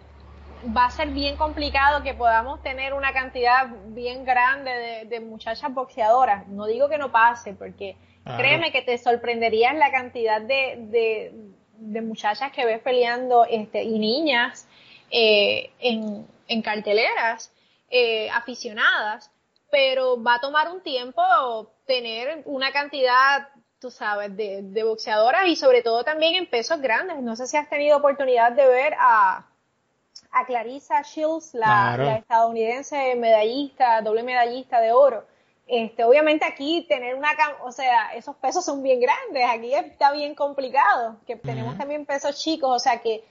va 0.77 0.87
a 0.87 0.91
ser 0.91 1.11
bien 1.11 1.37
complicado 1.37 2.03
que 2.03 2.15
podamos 2.15 2.61
tener 2.65 2.95
una 2.95 3.13
cantidad 3.13 3.69
bien 3.91 4.25
grande 4.25 4.73
de, 4.73 5.05
de 5.05 5.21
muchachas 5.21 5.73
boxeadoras. 5.73 6.49
No 6.49 6.67
digo 6.67 6.89
que 6.89 6.99
no 6.99 7.13
pase, 7.13 7.53
porque 7.53 7.95
Créeme 8.37 8.73
que 8.73 8.83
te 8.83 8.99
sorprenderías 8.99 9.75
la 9.75 9.91
cantidad 9.91 10.41
de, 10.41 11.33
de, 11.79 12.01
muchachas 12.03 12.53
que 12.53 12.65
ves 12.65 12.81
peleando 12.81 13.45
este, 13.45 13.83
y 13.83 13.99
niñas 13.99 14.67
eh, 15.11 15.71
en, 15.81 16.27
en, 16.49 16.63
carteleras 16.63 17.53
eh, 17.91 18.31
aficionadas, 18.31 19.31
pero 19.71 20.23
va 20.23 20.35
a 20.35 20.41
tomar 20.41 20.71
un 20.71 20.81
tiempo 20.83 21.23
tener 21.87 22.43
una 22.45 22.73
cantidad, 22.73 23.49
tú 23.79 23.91
sabes, 23.91 24.37
de, 24.37 24.63
de 24.63 24.83
boxeadoras 24.83 25.47
y 25.47 25.57
sobre 25.57 25.83
todo 25.83 26.05
también 26.05 26.35
en 26.35 26.47
pesos 26.47 26.81
grandes. 26.81 27.19
No 27.23 27.37
sé 27.37 27.47
si 27.47 27.57
has 27.57 27.69
tenido 27.69 27.97
oportunidad 27.99 28.53
de 28.53 28.67
ver 28.67 28.95
a, 28.99 29.47
a 30.33 30.47
Clarissa 30.47 31.03
Shields, 31.03 31.55
la, 31.55 31.97
la 31.97 32.17
estadounidense 32.17 33.15
medallista, 33.17 34.01
doble 34.03 34.23
medallista 34.23 34.81
de 34.81 34.93
oro 34.93 35.25
este, 35.71 36.05
obviamente 36.05 36.45
aquí 36.45 36.85
tener 36.89 37.15
una, 37.15 37.29
o 37.63 37.73
sea, 37.73 38.15
esos 38.15 38.37
pesos 38.37 38.65
son 38.65 38.83
bien 38.83 39.01
grandes, 39.01 39.45
aquí 39.49 39.73
está 39.73 40.13
bien 40.13 40.35
complicado, 40.35 41.17
que 41.27 41.37
tenemos 41.37 41.79
también 41.79 42.07
pesos 42.07 42.39
chicos, 42.39 42.71
o 42.71 42.79
sea 42.79 43.01
que 43.01 43.25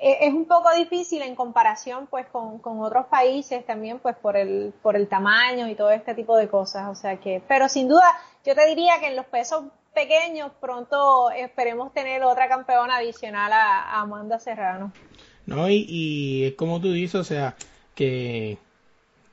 e, 0.00 0.26
es 0.26 0.32
un 0.32 0.46
poco 0.46 0.74
difícil 0.74 1.22
en 1.22 1.34
comparación 1.34 2.06
pues 2.06 2.26
con, 2.26 2.58
con, 2.58 2.80
otros 2.80 3.06
países 3.06 3.64
también 3.66 3.98
pues 3.98 4.16
por 4.16 4.36
el, 4.36 4.72
por 4.82 4.96
el 4.96 5.08
tamaño 5.08 5.68
y 5.68 5.74
todo 5.74 5.90
este 5.90 6.14
tipo 6.14 6.36
de 6.36 6.48
cosas. 6.48 6.88
O 6.88 6.94
sea 6.94 7.18
que, 7.18 7.42
pero 7.46 7.68
sin 7.68 7.86
duda 7.86 8.06
yo 8.44 8.54
te 8.54 8.66
diría 8.66 8.98
que 8.98 9.08
en 9.08 9.16
los 9.16 9.26
pesos 9.26 9.64
pequeños 9.94 10.52
pronto 10.60 11.30
esperemos 11.30 11.92
tener 11.92 12.22
otra 12.24 12.48
campeona 12.48 12.96
adicional 12.96 13.52
a, 13.52 14.00
Amanda 14.00 14.38
Serrano. 14.38 14.92
No, 15.46 15.68
y, 15.68 15.84
y, 15.88 16.44
es 16.46 16.54
como 16.54 16.80
tú 16.80 16.92
dices, 16.92 17.16
o 17.16 17.24
sea, 17.24 17.56
que, 17.94 18.56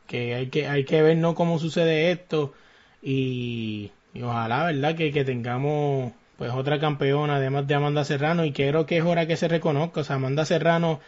que 0.08 0.36
hay 0.36 0.48
que 0.50 0.68
hay 0.68 0.86
que 0.86 1.02
ver 1.02 1.18
no 1.18 1.36
cómo 1.36 1.60
sucede 1.60 2.12
esto 2.12 2.54
y, 3.02 3.92
y 4.14 4.22
ojalá, 4.24 4.66
¿verdad? 4.66 4.96
Que, 4.96 5.12
que 5.12 5.26
tengamos 5.26 6.14
pues 6.38 6.52
otra 6.52 6.80
campeona 6.80 7.38
además 7.38 7.68
de 7.68 7.76
Amanda 7.76 8.04
Serrano 8.06 8.46
y 8.46 8.52
creo 8.54 8.86
que 8.86 8.98
es 8.98 9.04
hora 9.06 9.28
que 9.28 9.38
se 9.38 9.48
reconozca, 9.48 10.02
o 10.02 10.04
sea, 10.04 10.18
Amanda 10.18 10.46
Serrano, 10.46 11.00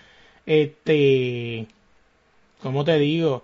este, 0.46 1.68
¿cómo 2.62 2.84
te 2.86 2.98
digo? 3.00 3.44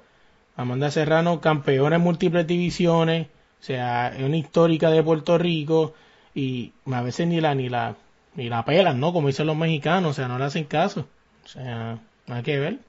Amanda 0.58 0.92
Serrano, 0.92 1.42
campeona 1.42 1.98
en 1.98 2.02
múltiples 2.02 2.48
divisiones, 2.48 3.28
o 3.62 3.64
sea, 3.64 4.10
es 4.16 4.24
una 4.24 4.38
histórica 4.38 4.90
de 4.92 5.04
Puerto 5.04 5.38
Rico 5.38 5.94
y 6.34 6.74
a 6.92 7.02
veces 7.02 7.28
ni 7.28 7.42
la, 7.42 7.56
ni 7.56 7.70
la, 7.70 7.96
ni 8.36 8.50
la 8.50 8.66
pelan, 8.66 9.00
¿no? 9.00 9.14
Como 9.14 9.28
dicen 9.28 9.48
los 9.48 9.58
mexicanos, 9.58 10.12
o 10.12 10.14
sea, 10.14 10.28
no 10.28 10.38
le 10.40 10.46
hacen 10.46 10.66
caso, 10.66 11.08
o 11.46 11.48
sea, 11.48 12.00
hay 12.28 12.44
que 12.44 12.60
ver. 12.60 12.85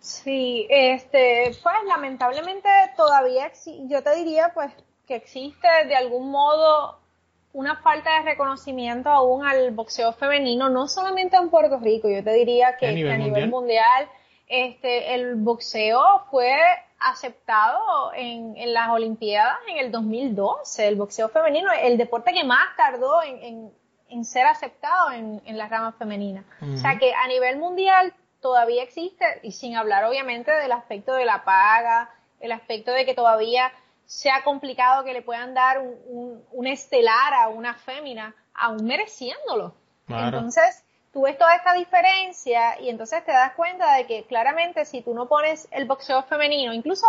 Sí, 0.00 0.66
este, 0.70 1.56
pues 1.62 1.74
lamentablemente 1.86 2.68
todavía 2.96 3.50
yo 3.88 4.02
te 4.02 4.14
diría 4.14 4.52
pues 4.54 4.72
que 5.06 5.16
existe 5.16 5.66
de 5.86 5.96
algún 5.96 6.30
modo 6.30 6.98
una 7.52 7.76
falta 7.76 8.18
de 8.18 8.30
reconocimiento 8.30 9.08
aún 9.08 9.44
al 9.44 9.70
boxeo 9.72 10.12
femenino, 10.12 10.68
no 10.68 10.86
solamente 10.86 11.36
en 11.36 11.50
Puerto 11.50 11.78
Rico, 11.78 12.08
yo 12.08 12.22
te 12.22 12.32
diría 12.32 12.76
que 12.76 12.86
a 12.86 12.92
nivel, 12.92 13.48
mundial? 13.48 14.08
este, 14.46 15.14
el 15.14 15.34
boxeo 15.36 16.00
fue 16.30 16.56
aceptado 17.00 18.12
en, 18.14 18.56
en, 18.56 18.72
las 18.72 18.90
Olimpiadas 18.90 19.56
en 19.68 19.78
el 19.78 19.90
2012, 19.90 20.88
el 20.88 20.96
boxeo 20.96 21.28
femenino, 21.28 21.70
el 21.82 21.96
deporte 21.96 22.32
que 22.32 22.44
más 22.44 22.76
tardó 22.76 23.22
en, 23.22 23.72
en, 24.08 24.24
ser 24.24 24.46
aceptado 24.46 25.12
en, 25.12 25.40
en 25.44 25.58
la 25.58 25.68
rama 25.68 25.92
femenina. 25.92 26.44
O 26.60 26.76
sea 26.76 26.98
que 26.98 27.14
a 27.14 27.26
nivel 27.28 27.58
mundial 27.58 28.12
todavía 28.40 28.82
existe, 28.82 29.24
y 29.42 29.52
sin 29.52 29.76
hablar 29.76 30.04
obviamente 30.04 30.50
del 30.50 30.72
aspecto 30.72 31.14
de 31.14 31.24
la 31.24 31.44
paga, 31.44 32.10
el 32.40 32.52
aspecto 32.52 32.92
de 32.92 33.04
que 33.04 33.14
todavía 33.14 33.72
sea 34.06 34.42
complicado 34.42 35.04
que 35.04 35.12
le 35.12 35.22
puedan 35.22 35.54
dar 35.54 35.80
un, 35.80 36.42
un, 36.50 36.66
estelar 36.66 37.34
a 37.34 37.48
una 37.48 37.74
fémina, 37.74 38.34
aún 38.54 38.84
mereciéndolo. 38.86 39.74
Entonces, 40.08 40.82
tú 41.12 41.22
ves 41.22 41.36
toda 41.36 41.54
esta 41.54 41.74
diferencia 41.74 42.80
y 42.80 42.88
entonces 42.88 43.22
te 43.24 43.32
das 43.32 43.52
cuenta 43.52 43.94
de 43.94 44.06
que 44.06 44.24
claramente 44.24 44.86
si 44.86 45.02
tú 45.02 45.12
no 45.12 45.28
pones 45.28 45.68
el 45.70 45.84
boxeo 45.84 46.22
femenino, 46.22 46.72
incluso 46.72 47.06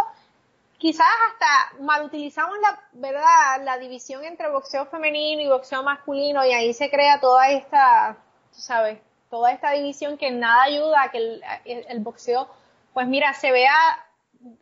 quizás 0.78 1.08
hasta 1.32 1.82
mal 1.84 2.04
utilizamos 2.04 2.58
la 2.60 2.82
verdad 2.94 3.63
la 3.63 3.78
división 3.78 4.24
entre 4.24 4.50
boxeo 4.50 4.86
femenino 4.88 5.42
y 5.42 5.48
boxeo 5.48 5.84
masculino 5.84 6.46
y 6.46 6.52
ahí 6.52 6.74
se 6.74 6.89
crea 6.89 7.20
toda 7.20 7.50
esta, 7.52 8.18
tú 8.54 8.60
sabes, 8.60 9.00
toda 9.30 9.52
esta 9.52 9.72
división 9.72 10.18
que 10.18 10.32
nada 10.32 10.63
ayuda 10.63 11.04
a 11.04 11.12
que 11.12 11.18
el, 11.18 11.44
el 11.65 12.00
boxeo, 12.00 12.50
pues 12.94 13.08
mira, 13.08 13.34
se 13.34 13.52
vea 13.52 13.74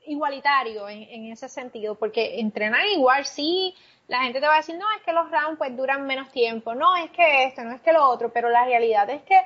igualitario 0.06 0.90
en, 0.90 1.32
ese 1.32 1.50
sentido, 1.50 1.96
porque 1.96 2.40
entrenar 2.40 2.86
igual 2.88 3.26
sí, 3.26 3.76
la 4.08 4.24
gente 4.24 4.40
te 4.40 4.48
va 4.48 4.56
a 4.56 4.58
decir, 4.58 4.76
no, 4.78 4.86
es 4.96 5.04
que 5.04 5.14
los 5.14 5.30
rounds 5.30 5.58
pues 5.58 5.76
duran 5.76 6.08
menos 6.08 6.32
tiempo, 6.32 6.74
no, 6.74 6.96
es 6.96 7.12
que 7.12 7.46
esto, 7.46 7.64
no 7.64 7.76
es 7.76 7.82
que 7.82 7.94
lo 7.94 8.08
otro, 8.08 8.32
pero 8.32 8.50
la 8.50 8.66
realidad 8.66 9.10
es 9.10 9.22
que 9.24 9.40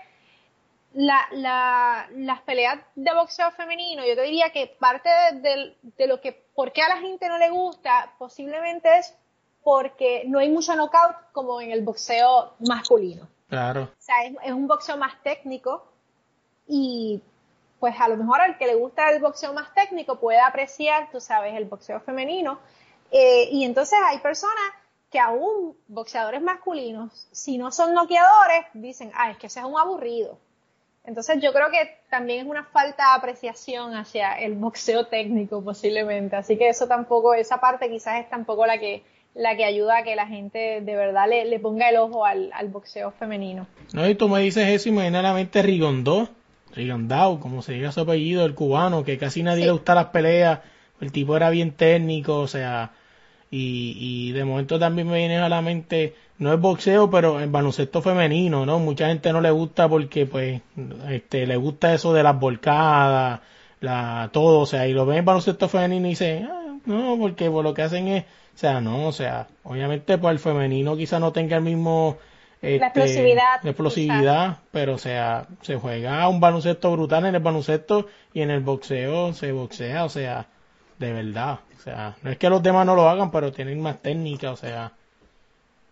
la, 0.93 1.27
la, 1.31 2.07
las 2.15 2.41
peleas 2.41 2.79
de 2.95 3.13
boxeo 3.13 3.51
femenino, 3.51 4.05
yo 4.05 4.15
te 4.15 4.23
diría 4.23 4.51
que 4.51 4.67
parte 4.67 5.09
de, 5.33 5.75
de, 5.81 6.07
lo 6.07 6.21
que, 6.21 6.33
por 6.53 6.71
qué 6.71 6.81
a 6.81 6.89
la 6.89 6.97
gente 6.97 7.27
no 7.27 7.37
le 7.37 7.49
gusta, 7.49 8.13
posiblemente 8.17 8.99
es 8.99 9.15
porque 9.63 10.23
no 10.27 10.39
hay 10.39 10.49
mucho 10.49 10.75
knockout 10.75 11.15
como 11.33 11.61
en 11.61 11.71
el 11.71 11.81
boxeo 11.81 12.53
masculino. 12.59 13.27
Claro. 13.51 13.83
O 13.83 14.01
sea, 14.01 14.23
es, 14.23 14.53
un 14.53 14.65
boxeo 14.65 14.95
más 14.95 15.21
técnico 15.23 15.85
y 16.69 17.21
pues 17.81 17.93
a 17.99 18.07
lo 18.07 18.15
mejor 18.15 18.39
al 18.39 18.57
que 18.57 18.65
le 18.65 18.75
gusta 18.75 19.11
el 19.11 19.21
boxeo 19.21 19.51
más 19.51 19.73
técnico 19.73 20.21
puede 20.21 20.39
apreciar, 20.39 21.09
tú 21.11 21.19
sabes, 21.19 21.53
el 21.55 21.65
boxeo 21.65 21.99
femenino. 21.99 22.59
Eh, 23.11 23.49
y 23.51 23.65
entonces 23.65 23.99
hay 24.07 24.19
personas 24.19 24.55
que 25.09 25.19
aún 25.19 25.75
boxeadores 25.89 26.41
masculinos, 26.41 27.27
si 27.33 27.57
no 27.57 27.73
son 27.73 27.93
noqueadores, 27.93 28.67
dicen, 28.73 29.11
ah, 29.15 29.31
es 29.31 29.37
que 29.37 29.47
ese 29.47 29.59
es 29.59 29.65
un 29.65 29.77
aburrido. 29.77 30.37
Entonces 31.03 31.41
yo 31.41 31.51
creo 31.51 31.69
que 31.71 31.97
también 32.09 32.45
es 32.45 32.49
una 32.49 32.63
falta 32.63 33.03
de 33.03 33.17
apreciación 33.17 33.95
hacia 33.95 34.31
el 34.35 34.53
boxeo 34.53 35.07
técnico 35.07 35.61
posiblemente. 35.61 36.37
Así 36.37 36.57
que 36.57 36.69
eso 36.69 36.87
tampoco, 36.87 37.33
esa 37.33 37.59
parte 37.59 37.89
quizás 37.89 38.21
es 38.21 38.29
tampoco 38.29 38.65
la 38.65 38.77
que, 38.77 39.03
la 39.33 39.55
que 39.55 39.65
ayuda 39.65 39.99
a 39.99 40.03
que 40.03 40.15
la 40.15 40.27
gente 40.27 40.81
de 40.81 40.95
verdad 40.95 41.27
le, 41.29 41.45
le 41.45 41.59
ponga 41.59 41.89
el 41.89 41.97
ojo 41.97 42.25
al, 42.25 42.51
al 42.53 42.67
boxeo 42.67 43.11
femenino. 43.11 43.67
No, 43.93 44.07
y 44.07 44.15
tú 44.15 44.27
me 44.27 44.39
dices 44.41 44.67
eso 44.67 44.89
y 44.89 44.91
me 44.91 45.03
viene 45.03 45.17
a 45.17 45.21
la 45.21 45.33
mente 45.33 45.61
Rigondó 45.61 46.29
Rigandao, 46.75 47.39
como 47.39 47.61
se 47.61 47.73
diga 47.73 47.91
su 47.91 48.01
apellido, 48.01 48.45
el 48.45 48.55
cubano, 48.55 49.03
que 49.03 49.17
casi 49.17 49.43
nadie 49.43 49.65
le 49.65 49.71
gusta 49.71 49.95
las 49.95 50.07
peleas, 50.07 50.59
el 50.99 51.11
tipo 51.11 51.35
era 51.35 51.49
bien 51.49 51.71
técnico, 51.71 52.39
o 52.39 52.47
sea, 52.47 52.91
y, 53.49 53.95
y 53.99 54.31
de 54.31 54.45
momento 54.45 54.79
también 54.79 55.09
me 55.09 55.17
viene 55.17 55.37
a 55.37 55.49
la 55.49 55.61
mente, 55.61 56.15
no 56.37 56.53
es 56.53 56.59
boxeo, 56.59 57.09
pero 57.09 57.39
el 57.39 57.49
baloncesto 57.49 58.01
femenino, 58.01 58.65
¿no? 58.65 58.79
Mucha 58.79 59.07
gente 59.07 59.33
no 59.33 59.41
le 59.41 59.51
gusta 59.51 59.89
porque, 59.89 60.25
pues, 60.25 60.61
este, 61.09 61.45
le 61.45 61.57
gusta 61.57 61.93
eso 61.93 62.13
de 62.13 62.23
las 62.23 62.39
volcadas, 62.39 63.41
la, 63.81 64.29
todo, 64.31 64.61
o 64.61 64.65
sea, 64.65 64.87
y 64.87 64.93
lo 64.93 65.05
ven 65.05 65.19
en 65.19 65.25
baloncesto 65.25 65.67
femenino 65.67 66.07
y 66.07 66.11
dicen, 66.11 66.47
ah, 66.49 66.77
no, 66.85 67.17
porque 67.19 67.49
por 67.49 67.63
lo 67.63 67.73
que 67.73 67.81
hacen 67.81 68.07
es, 68.07 68.25
o 68.53 68.57
sea, 68.57 68.81
no, 68.81 69.07
o 69.07 69.11
sea, 69.11 69.47
obviamente, 69.63 70.17
pues 70.17 70.31
el 70.33 70.39
femenino 70.39 70.95
quizá 70.95 71.19
no 71.19 71.31
tenga 71.31 71.57
el 71.57 71.63
mismo 71.63 72.17
la 72.61 72.69
este, 72.69 72.85
explosividad. 72.85 73.63
La 73.63 73.69
explosividad, 73.71 74.57
pero 74.71 74.93
o 74.93 74.97
sea, 74.97 75.47
se 75.61 75.77
juega 75.77 76.27
un 76.27 76.39
baloncesto 76.39 76.91
brutal 76.91 77.25
en 77.25 77.35
el 77.35 77.41
baloncesto 77.41 78.07
y 78.33 78.41
en 78.41 78.51
el 78.51 78.59
boxeo 78.59 79.33
se 79.33 79.51
boxea, 79.51 80.05
o 80.05 80.09
sea, 80.09 80.45
de 80.99 81.11
verdad. 81.11 81.59
O 81.77 81.81
sea, 81.81 82.15
no 82.21 82.29
es 82.29 82.37
que 82.37 82.49
los 82.49 82.61
demás 82.61 82.85
no 82.85 82.95
lo 82.95 83.09
hagan, 83.09 83.31
pero 83.31 83.51
tienen 83.51 83.81
más 83.81 83.99
técnica, 84.01 84.51
o 84.51 84.55
sea. 84.55 84.91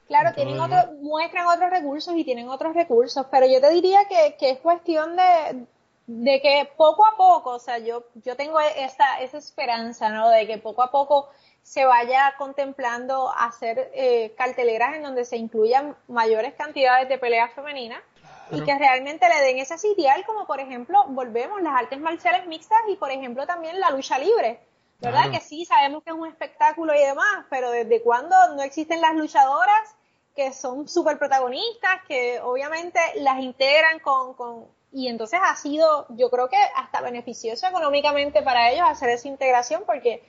Claro, 0.08 0.34
tienen 0.34 0.60
otro, 0.60 0.78
muestran 1.02 1.48
otros 1.48 1.69
recursos 1.72 2.15
y 2.15 2.24
tienen 2.24 2.50
otros 2.50 2.76
recursos, 2.76 3.26
pero 3.32 3.48
yo 3.48 3.60
te 3.62 3.72
diría 3.72 4.00
que, 4.08 4.36
que 4.39 4.52
es 4.52 4.60
cuestión 4.60 5.15
de, 5.15 5.65
de 6.12 6.41
que 6.41 6.67
poco 6.76 7.06
a 7.06 7.15
poco, 7.15 7.52
o 7.52 7.60
sea, 7.60 7.78
yo, 7.78 8.04
yo 8.15 8.36
tengo 8.36 8.60
esa, 8.60 9.19
esa 9.22 9.38
esperanza, 9.38 10.10
¿no? 10.10 10.28
De 10.30 10.48
que 10.48 10.58
poco 10.58 10.82
a 10.82 10.89
poco 10.89 11.30
se 11.62 11.86
vaya 11.86 12.34
contemplando 12.39 13.32
hacer 13.38 13.91
eh, 13.93 14.34
carteleras 14.36 14.95
en 14.95 15.04
donde 15.04 15.24
se 15.24 15.38
incluyan 15.38 15.95
mayores 16.08 16.56
cantidades 16.56 17.08
de 17.10 17.19
peleas 17.19 17.54
femeninas 17.54 18.02
y 18.50 18.63
que 18.63 18.76
realmente 18.80 19.30
le 19.30 19.45
den 19.45 19.60
ese 19.60 19.78
sitial 19.78 20.26
como 20.26 20.48
por 20.48 20.60
ejemplo 20.60 21.06
volvemos 21.10 21.62
las 21.62 21.76
artes 21.76 22.00
marciales 22.00 22.48
mixtas 22.48 22.80
y 22.88 22.95
por 22.95 23.12
ejemplo 23.12 23.45
también 23.45 23.80
la 23.80 23.91
lucha 23.91 24.17
libre 24.17 24.60
verdad 25.00 25.30
que 25.30 25.39
sí 25.39 25.65
sabemos 25.65 26.02
que 26.02 26.10
es 26.10 26.15
un 26.15 26.28
espectáculo 26.28 26.95
y 26.95 27.00
demás 27.06 27.45
pero 27.52 27.69
desde 27.69 28.02
cuándo 28.02 28.36
no 28.56 28.63
existen 28.63 29.00
las 29.00 29.13
luchadoras 29.13 29.95
que 30.36 30.52
son 30.54 30.88
súper 30.88 31.19
protagonistas 31.19 32.02
que 32.08 32.39
obviamente 32.41 33.00
las 33.17 33.39
integran 33.41 34.00
con, 34.00 34.34
con 34.34 34.79
y 34.91 35.08
entonces 35.08 35.39
ha 35.43 35.56
sido 35.56 36.08
yo 36.10 36.30
creo 36.30 36.49
que 36.49 36.58
hasta 36.75 37.02
beneficioso 37.02 37.67
económicamente 37.67 38.41
para 38.41 38.71
ellos 38.71 38.88
hacer 38.88 39.10
esa 39.10 39.28
integración 39.28 39.84
porque 39.86 40.23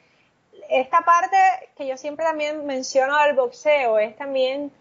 esta 0.68 1.01
parte 1.01 1.37
que 1.77 1.87
yo 1.87 1.96
siempre 1.96 2.25
también 2.25 2.66
menciono 2.66 3.18
del 3.23 3.35
boxeo 3.35 3.99
es 3.99 4.16
también, 4.16 4.73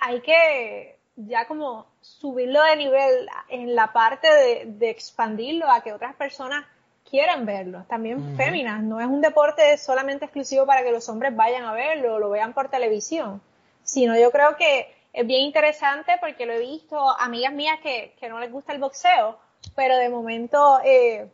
hay 0.00 0.20
que 0.22 0.98
ya 1.16 1.46
como 1.46 1.86
subirlo 2.00 2.62
de 2.62 2.76
nivel 2.76 3.28
en 3.48 3.74
la 3.74 3.92
parte 3.92 4.28
de, 4.64 4.90
expandirlo 4.90 5.70
a 5.70 5.82
que 5.82 5.92
otras 5.92 6.14
personas 6.14 6.64
quieran 7.08 7.44
verlo, 7.44 7.84
también 7.88 8.36
féminas, 8.36 8.82
no 8.82 9.00
es 9.00 9.06
un 9.06 9.20
deporte 9.20 9.76
solamente 9.76 10.26
exclusivo 10.26 10.64
para 10.64 10.82
que 10.82 10.92
los 10.92 11.08
hombres 11.08 11.34
vayan 11.34 11.64
a 11.64 11.72
verlo 11.72 12.14
o 12.14 12.18
lo 12.18 12.30
vean 12.30 12.54
por 12.54 12.68
televisión, 12.68 13.42
sino 13.82 14.16
yo 14.16 14.30
creo 14.30 14.56
que 14.56 14.94
es 15.12 15.26
bien 15.26 15.42
interesante 15.42 16.12
porque 16.20 16.46
lo 16.46 16.52
he 16.52 16.60
visto 16.60 16.98
amigas 17.18 17.52
mías 17.52 17.78
que, 17.82 18.14
que 18.18 18.28
no 18.28 18.38
les 18.38 18.52
gusta 18.52 18.72
el 18.72 18.78
boxeo, 18.78 19.38
pero 19.74 19.96
de 19.96 20.08
momento 20.08 20.80
eh, 20.84 21.28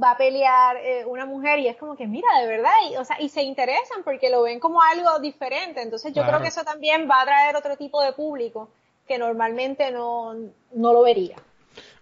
va 0.00 0.12
a 0.12 0.16
pelear 0.16 0.76
eh, 0.76 1.04
una 1.06 1.26
mujer 1.26 1.58
y 1.58 1.68
es 1.68 1.76
como 1.76 1.96
que 1.96 2.06
mira 2.06 2.28
de 2.40 2.46
verdad 2.46 2.70
y, 2.90 2.96
o 2.96 3.04
sea, 3.04 3.20
y 3.20 3.28
se 3.28 3.42
interesan 3.42 4.02
porque 4.04 4.30
lo 4.30 4.42
ven 4.42 4.60
como 4.60 4.80
algo 4.82 5.18
diferente. 5.20 5.82
Entonces 5.82 6.12
yo 6.12 6.24
creo 6.24 6.40
que 6.40 6.48
eso 6.48 6.64
también 6.64 7.08
va 7.10 7.22
a 7.22 7.24
traer 7.24 7.56
otro 7.56 7.76
tipo 7.76 8.02
de 8.02 8.12
público 8.12 8.70
que 9.06 9.18
normalmente 9.18 9.90
no, 9.90 10.34
no 10.34 10.92
lo 10.92 11.02
vería. 11.02 11.36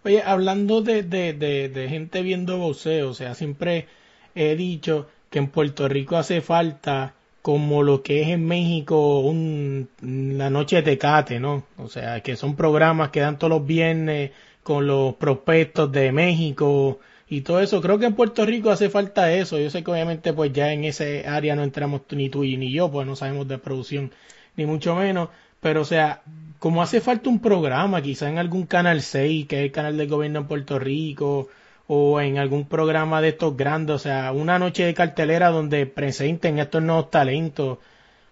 Oye 0.04 0.22
hablando 0.22 0.82
de, 0.82 1.02
de, 1.02 1.32
de, 1.32 1.88
gente 1.88 2.22
viendo 2.22 2.58
boxeo 2.58 3.10
o 3.10 3.14
sea 3.14 3.34
siempre 3.34 3.86
he 4.34 4.56
dicho 4.56 5.08
que 5.28 5.38
en 5.38 5.50
Puerto 5.50 5.88
Rico 5.88 6.16
hace 6.16 6.40
falta 6.40 7.14
como 7.42 7.82
lo 7.82 8.02
que 8.02 8.22
es 8.22 8.28
en 8.28 8.46
México 8.46 9.20
un, 9.20 9.88
la 10.02 10.50
noche 10.50 10.76
de 10.76 10.82
Tecate, 10.82 11.40
¿no? 11.40 11.64
O 11.78 11.88
sea, 11.88 12.20
que 12.20 12.36
son 12.36 12.56
programas 12.56 13.10
que 13.10 13.20
dan 13.20 13.38
todos 13.38 13.50
los 13.50 13.66
viernes 13.66 14.32
con 14.62 14.86
los 14.86 15.14
prospectos 15.14 15.90
de 15.90 16.12
México 16.12 17.00
y 17.28 17.40
todo 17.42 17.60
eso. 17.60 17.80
Creo 17.80 17.98
que 17.98 18.06
en 18.06 18.14
Puerto 18.14 18.44
Rico 18.44 18.70
hace 18.70 18.90
falta 18.90 19.32
eso. 19.32 19.58
Yo 19.58 19.70
sé 19.70 19.82
que 19.82 19.90
obviamente 19.90 20.32
pues 20.32 20.52
ya 20.52 20.72
en 20.72 20.84
ese 20.84 21.26
área 21.26 21.56
no 21.56 21.62
entramos 21.62 22.02
ni 22.10 22.28
tú 22.28 22.42
ni 22.42 22.70
yo, 22.72 22.90
pues 22.90 23.06
no 23.06 23.16
sabemos 23.16 23.48
de 23.48 23.58
producción 23.58 24.12
ni 24.56 24.66
mucho 24.66 24.94
menos. 24.94 25.30
Pero 25.60 25.82
o 25.82 25.84
sea, 25.84 26.22
como 26.58 26.82
hace 26.82 27.00
falta 27.00 27.30
un 27.30 27.40
programa, 27.40 28.02
quizá 28.02 28.28
en 28.28 28.38
algún 28.38 28.66
canal 28.66 29.00
6, 29.02 29.46
que 29.46 29.58
es 29.58 29.62
el 29.64 29.72
canal 29.72 29.96
del 29.96 30.08
gobierno 30.08 30.40
en 30.40 30.46
Puerto 30.46 30.78
Rico, 30.78 31.48
o 31.92 32.20
en 32.20 32.38
algún 32.38 32.68
programa 32.68 33.20
de 33.20 33.30
estos 33.30 33.56
grandes, 33.56 33.96
o 33.96 33.98
sea, 33.98 34.30
una 34.30 34.60
noche 34.60 34.84
de 34.84 34.94
cartelera 34.94 35.50
donde 35.50 35.86
presenten 35.86 36.60
estos 36.60 36.80
nuevos 36.80 37.10
talentos 37.10 37.78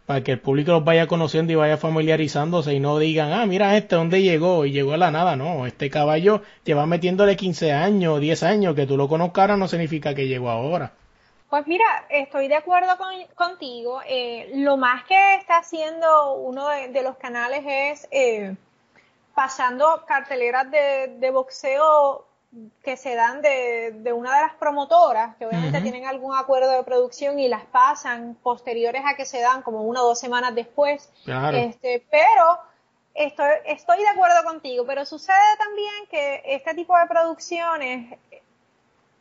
para 0.07 0.23
que 0.23 0.31
el 0.31 0.41
público 0.41 0.71
los 0.71 0.85
vaya 0.85 1.09
conociendo 1.09 1.53
y 1.53 1.57
vaya 1.57 1.77
familiarizándose 1.77 2.73
y 2.73 2.79
no 2.79 3.01
digan, 3.01 3.33
ah, 3.33 3.47
mira 3.47 3.77
este, 3.77 3.97
¿dónde 3.97 4.23
llegó? 4.23 4.65
Y 4.65 4.71
llegó 4.71 4.93
a 4.93 4.97
la 4.97 5.11
nada, 5.11 5.35
no, 5.35 5.67
este 5.67 5.91
caballo 5.91 6.43
lleva 6.63 6.87
metiéndole 6.87 7.37
15 7.37 7.73
años, 7.73 8.21
10 8.21 8.45
años, 8.45 8.77
que 8.77 8.87
tú 8.87 8.97
lo 8.97 9.09
conozcas 9.09 9.59
no 9.59 9.67
significa 9.67 10.15
que 10.15 10.29
llegó 10.29 10.51
ahora. 10.51 10.93
Pues 11.51 11.67
mira, 11.67 12.07
estoy 12.11 12.47
de 12.47 12.55
acuerdo 12.55 12.97
contigo. 13.35 14.03
Eh, 14.07 14.53
lo 14.55 14.77
más 14.77 15.03
que 15.03 15.35
está 15.35 15.59
haciendo 15.59 16.35
uno 16.35 16.69
de, 16.69 17.03
los 17.03 17.17
canales 17.17 17.65
es 17.67 18.09
eh, 18.13 18.55
pasando 19.35 20.05
carteleras 20.07 20.71
de, 20.71 21.17
de 21.19 21.31
boxeo 21.33 22.28
que 22.83 22.97
se 22.97 23.15
dan 23.15 23.43
de, 23.43 23.93
de, 23.99 24.13
una 24.13 24.35
de 24.35 24.41
las 24.41 24.55
promotoras, 24.55 25.37
que 25.37 25.47
obviamente 25.47 25.81
tienen 25.83 26.07
algún 26.07 26.35
acuerdo 26.35 26.71
de 26.71 26.83
producción 26.83 27.39
y 27.39 27.49
las 27.49 27.65
pasan 27.67 28.37
posteriores 28.43 29.03
a 29.07 29.17
que 29.17 29.27
se 29.27 29.41
dan, 29.41 29.63
como 29.63 29.83
una 29.83 30.03
o 30.03 30.07
dos 30.07 30.19
semanas 30.19 30.55
después. 30.55 31.13
Este, 31.53 32.07
pero 32.11 32.59
estoy, 33.15 33.51
estoy 33.67 33.99
de 33.99 34.09
acuerdo 34.09 34.43
contigo, 34.45 34.87
pero 34.87 35.05
sucede 35.05 35.37
también 35.59 36.07
que 36.11 36.43
este 36.47 36.75
tipo 36.75 36.97
de 36.97 37.07
producciones, 37.07 38.19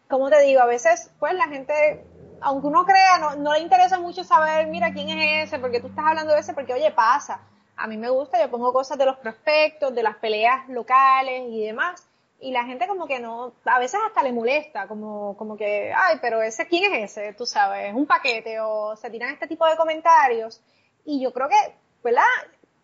como 0.08 0.30
te 0.30 0.42
digo, 0.44 0.62
a 0.62 0.66
veces, 0.66 1.12
pues 1.20 1.34
la 1.34 1.50
gente, 1.50 2.06
aunque 2.40 2.68
uno 2.68 2.86
crea, 2.86 3.18
no, 3.20 3.36
no 3.36 3.54
le 3.54 3.60
interesa 3.60 4.00
mucho 4.00 4.24
saber, 4.24 4.68
mira 4.68 4.94
quién 4.94 5.10
es 5.10 5.48
ese, 5.48 5.60
porque 5.60 5.82
tú 5.82 5.88
estás 5.88 6.06
hablando 6.08 6.34
de 6.34 6.40
ese, 6.40 6.54
porque 6.54 6.74
oye, 6.74 6.92
pasa. 6.92 7.42
A 7.76 7.88
mí 7.88 7.98
me 7.98 8.10
gusta, 8.10 8.42
yo 8.42 8.50
pongo 8.50 8.72
cosas 8.72 8.98
de 8.98 9.06
los 9.06 9.18
prospectos, 9.18 9.94
de 9.94 10.02
las 10.02 10.16
peleas 10.16 10.68
locales 10.70 11.44
y 11.50 11.66
demás 11.66 12.08
y 12.40 12.52
la 12.52 12.66
gente 12.66 12.88
como 12.88 13.08
que 13.08 13.20
no, 13.20 13.54
a 13.66 13.80
veces 13.80 14.00
hasta 14.06 14.22
le 14.22 14.32
molesta, 14.32 14.88
como, 14.88 15.36
como 15.38 15.58
que, 15.58 15.92
ay, 15.96 16.18
pero 16.22 16.42
ese, 16.42 16.68
¿quién 16.68 16.94
es 16.94 17.18
ese? 17.18 17.34
Tú 17.34 17.46
sabes, 17.46 17.94
un 17.94 18.06
paquete, 18.06 18.60
o 18.60 18.96
se 18.96 19.10
tiran 19.10 19.34
este 19.34 19.48
tipo 19.48 19.66
de 19.66 19.76
comentarios. 19.76 20.62
Y 21.04 21.20
yo 21.20 21.34
creo 21.34 21.50
que, 21.50 21.56
¿verdad? 22.04 22.22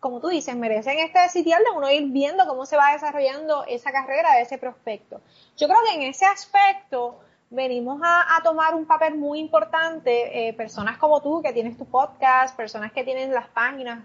Como 0.00 0.20
tú 0.20 0.28
dices, 0.28 0.56
merecen 0.56 0.98
este 0.98 1.28
sitial 1.28 1.62
de 1.62 1.70
uno 1.70 1.88
ir 1.90 2.10
viendo 2.10 2.46
cómo 2.46 2.66
se 2.66 2.76
va 2.76 2.92
desarrollando 2.92 3.64
esa 3.66 3.92
carrera 3.92 4.34
de 4.34 4.42
ese 4.42 4.58
prospecto. 4.58 5.20
Yo 5.56 5.68
creo 5.68 5.78
que 5.88 5.94
en 5.94 6.02
ese 6.02 6.26
aspecto 6.26 7.20
venimos 7.48 8.00
a, 8.02 8.40
tomar 8.42 8.74
un 8.74 8.86
papel 8.86 9.14
muy 9.14 9.38
importante, 9.38 10.48
eh, 10.48 10.52
personas 10.54 10.98
como 10.98 11.22
tú 11.22 11.42
que 11.42 11.52
tienes 11.52 11.78
tu 11.78 11.86
podcast, 11.86 12.56
personas 12.56 12.92
que 12.92 13.04
tienen 13.04 13.32
las 13.32 13.48
páginas 13.48 14.04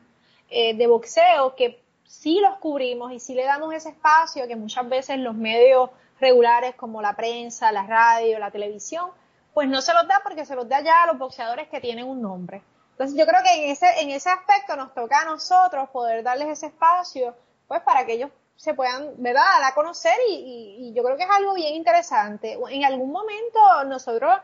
eh, 0.50 0.76
de 0.76 0.88
boxeo, 0.88 1.56
que 1.56 1.82
sí 2.10 2.40
los 2.42 2.58
cubrimos 2.58 3.12
y 3.12 3.20
sí 3.20 3.36
le 3.36 3.46
damos 3.46 3.72
ese 3.72 3.90
espacio 3.90 4.48
que 4.48 4.56
muchas 4.56 4.90
veces 4.90 5.20
los 5.20 5.36
medios 5.36 5.92
regulares 6.20 6.74
como 6.74 7.04
la 7.04 7.16
prensa, 7.16 7.72
la 7.72 7.84
radio, 7.84 8.40
la 8.40 8.50
televisión, 8.50 9.12
pues 9.54 9.70
no 9.70 9.80
se 9.80 9.94
los 9.94 10.08
da 10.08 10.20
porque 10.24 10.44
se 10.44 10.56
los 10.56 10.68
da 10.68 10.82
ya 10.82 11.04
a 11.04 11.08
los 11.08 11.20
boxeadores 11.20 11.70
que 11.70 11.80
tienen 11.80 12.08
un 12.08 12.20
nombre. 12.20 12.64
Entonces 12.92 13.16
yo 13.16 13.28
creo 13.28 13.42
que 13.44 13.64
en 13.64 13.70
ese, 13.70 13.86
en 14.02 14.10
ese 14.10 14.30
aspecto 14.32 14.76
nos 14.76 14.92
toca 14.96 15.22
a 15.22 15.26
nosotros 15.26 15.88
poder 15.90 16.24
darles 16.24 16.48
ese 16.48 16.66
espacio, 16.66 17.36
pues 17.68 17.82
para 17.84 18.04
que 18.08 18.14
ellos 18.14 18.32
se 18.56 18.74
puedan, 18.74 19.14
¿verdad?, 19.18 19.44
dar 19.60 19.72
a 19.72 19.76
conocer 19.76 20.16
y, 20.28 20.92
yo 20.96 21.04
creo 21.04 21.16
que 21.16 21.24
es 21.24 21.30
algo 21.30 21.54
bien 21.54 21.76
interesante. 21.76 22.58
En 22.72 22.86
algún 22.86 23.12
momento 23.12 23.60
nosotros, 23.86 24.36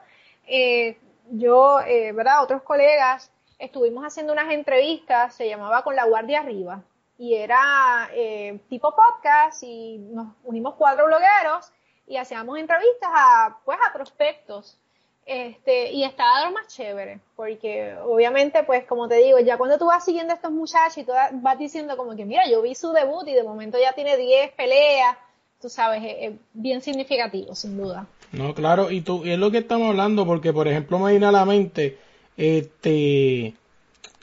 eh, 0.45 0.99
yo, 1.31 1.81
eh, 1.81 2.11
¿verdad?, 2.11 2.43
otros 2.43 2.61
colegas, 2.61 3.31
estuvimos 3.57 4.05
haciendo 4.05 4.33
unas 4.33 4.53
entrevistas, 4.53 5.33
se 5.33 5.49
llamaba 5.49 5.83
Con 5.83 5.95
la 5.95 6.05
Guardia 6.05 6.41
Arriba, 6.41 6.83
y 7.17 7.35
era 7.35 8.09
eh, 8.13 8.59
tipo 8.69 8.93
podcast 8.93 9.63
y 9.63 9.97
nos 9.97 10.27
unimos 10.43 10.75
cuatro 10.75 11.05
blogueros 11.05 11.71
y 12.07 12.17
hacíamos 12.17 12.57
entrevistas 12.59 13.09
a 13.13 13.57
pues 13.63 13.77
a 13.87 13.93
prospectos. 13.93 14.77
Este 15.25 15.91
y 15.91 16.03
estaba 16.03 16.45
lo 16.45 16.51
más 16.51 16.67
chévere 16.67 17.19
porque 17.35 17.95
obviamente 18.03 18.61
pues 18.61 18.85
como 18.85 19.07
te 19.07 19.15
digo 19.15 19.39
ya 19.39 19.57
cuando 19.57 19.79
tú 19.79 19.87
vas 19.87 20.05
siguiendo 20.05 20.33
a 20.33 20.35
estos 20.35 20.51
muchachos 20.51 20.99
y 20.99 21.03
tú 21.03 21.13
vas 21.31 21.57
diciendo 21.57 21.97
como 21.97 22.15
que 22.15 22.25
mira 22.25 22.47
yo 22.47 22.61
vi 22.61 22.75
su 22.75 22.91
debut 22.91 23.27
y 23.27 23.33
de 23.33 23.41
momento 23.41 23.79
ya 23.79 23.93
tiene 23.93 24.17
10 24.17 24.51
peleas 24.51 25.17
tú 25.59 25.67
sabes 25.67 26.03
es, 26.05 26.33
bien 26.53 26.83
significativo 26.83 27.55
sin 27.55 27.75
duda. 27.75 28.05
No 28.33 28.53
claro 28.53 28.91
y 28.91 29.01
tú 29.01 29.25
y 29.25 29.31
es 29.31 29.39
lo 29.39 29.49
que 29.49 29.57
estamos 29.57 29.89
hablando 29.89 30.27
porque 30.27 30.53
por 30.53 30.67
ejemplo 30.67 30.99
me 30.99 31.09
viene 31.09 31.25
a 31.25 31.31
la 31.31 31.43
mente 31.43 31.97
este 32.37 33.47
eh, 33.47 33.55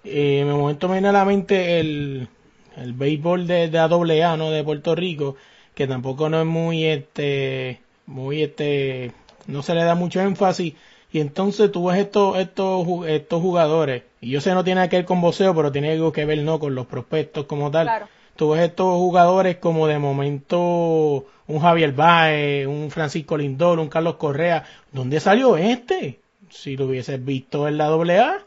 en 0.05 0.47
el 0.47 0.55
momento 0.55 0.87
me 0.87 0.95
viene 0.95 1.09
a 1.09 1.13
la 1.13 1.25
mente 1.25 1.81
el 1.81 2.29
el 2.77 2.93
béisbol 2.93 3.47
de, 3.47 3.69
de 3.69 3.79
AA, 3.79 4.37
¿no? 4.37 4.51
De 4.51 4.65
Puerto 4.65 4.95
Rico, 4.95 5.37
que 5.75 5.87
tampoco 5.87 6.29
no 6.29 6.41
es 6.41 6.47
muy, 6.47 6.85
este, 6.85 7.81
muy, 8.07 8.43
este, 8.43 9.13
no 9.47 9.63
se 9.63 9.75
le 9.75 9.85
da 9.85 9.95
mucho 9.95 10.21
énfasis. 10.21 10.75
Y 11.13 11.21
entonces 11.21 11.71
tú 11.71 11.87
ves 11.87 11.99
estos, 11.99 12.39
estos, 12.39 12.87
estos 13.07 13.43
jugadores, 13.43 14.03
y 14.21 14.31
yo 14.31 14.41
sé 14.41 14.55
no 14.55 14.65
tiene 14.65 14.89
que 14.89 14.97
ver 14.97 15.05
con 15.05 15.21
boxeo, 15.21 15.55
pero 15.55 15.71
tiene 15.71 15.93
algo 15.93 16.13
que 16.13 16.25
ver, 16.25 16.39
¿no? 16.39 16.59
Con 16.59 16.75
los 16.75 16.87
prospectos 16.87 17.45
como 17.45 17.71
tal. 17.71 17.87
Claro. 17.87 18.09
Tú 18.37 18.51
ves 18.51 18.63
estos 18.63 18.95
jugadores 18.97 19.57
como 19.57 19.87
de 19.87 19.99
momento 19.99 21.27
un 21.47 21.61
Javier 21.61 21.93
Baez, 21.93 22.67
un 22.67 22.91
Francisco 22.91 23.37
Lindor, 23.37 23.79
un 23.79 23.89
Carlos 23.89 24.15
Correa. 24.15 24.65
¿Dónde 24.91 25.21
salió 25.21 25.57
este? 25.59 26.21
Si 26.49 26.77
lo 26.77 26.87
hubieses 26.87 27.23
visto 27.23 27.69
en 27.69 27.77
la 27.77 27.89
AA, 27.89 28.39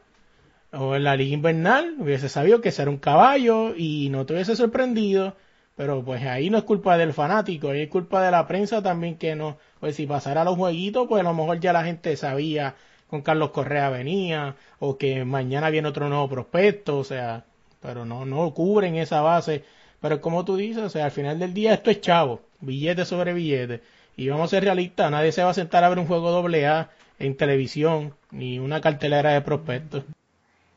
o 0.78 0.96
en 0.96 1.04
la 1.04 1.16
liga 1.16 1.34
invernal 1.34 1.96
hubiese 2.00 2.30
sabido 2.30 2.62
que 2.62 2.72
ser 2.72 2.90
un 2.90 2.98
caballo 2.98 3.74
y 3.76 4.10
no 4.10 4.26
te 4.26 4.34
hubiese 4.34 4.56
sorprendido, 4.56 5.36
pero 5.76 6.04
pues 6.04 6.24
ahí 6.24 6.50
no 6.50 6.58
es 6.58 6.64
culpa 6.64 6.98
del 6.98 7.14
fanático, 7.14 7.70
ahí 7.70 7.84
es 7.84 7.90
culpa 7.90 8.22
de 8.24 8.32
la 8.32 8.48
prensa 8.48 8.82
también 8.82 9.18
que 9.18 9.36
no, 9.36 9.58
pues 9.80 9.96
si 9.96 10.06
pasara 10.06 10.44
los 10.44 10.56
jueguitos, 10.56 11.08
pues 11.08 11.22
a 11.22 11.24
lo 11.24 11.34
mejor 11.34 11.60
ya 11.60 11.74
la 11.74 11.84
gente 11.84 12.16
sabía 12.18 12.76
con 13.10 13.22
Carlos 13.22 13.52
Correa 13.52 13.90
venía 13.90 14.56
o 14.80 14.98
que 14.98 15.26
mañana 15.26 15.70
viene 15.70 15.88
otro 15.88 16.10
nuevo 16.10 16.30
prospecto, 16.30 16.98
o 16.98 17.04
sea, 17.04 17.46
pero 17.82 18.06
no, 18.06 18.26
no 18.26 18.54
cubren 18.54 18.96
esa 18.96 19.22
base, 19.22 19.64
pero 20.02 20.22
como 20.22 20.46
tú 20.46 20.58
dices, 20.58 20.84
o 20.84 20.90
sea, 20.90 21.06
al 21.06 21.12
final 21.12 21.40
del 21.40 21.54
día 21.54 21.74
esto 21.74 21.92
es 21.92 22.02
chavo, 22.02 22.42
billete 22.62 23.06
sobre 23.06 23.34
billete, 23.34 23.82
y 24.18 24.30
vamos 24.30 24.46
a 24.46 24.56
ser 24.58 24.64
realistas, 24.64 25.12
nadie 25.12 25.32
se 25.32 25.44
va 25.44 25.52
a 25.52 25.54
sentar 25.54 25.84
a 25.84 25.90
ver 25.90 26.00
un 26.00 26.08
juego 26.08 26.32
doble 26.32 26.68
A 26.68 26.92
en 27.20 27.38
televisión, 27.38 28.16
ni 28.32 28.60
una 28.60 28.82
cartelera 28.82 29.32
de 29.34 29.42
prospectos 29.42 30.04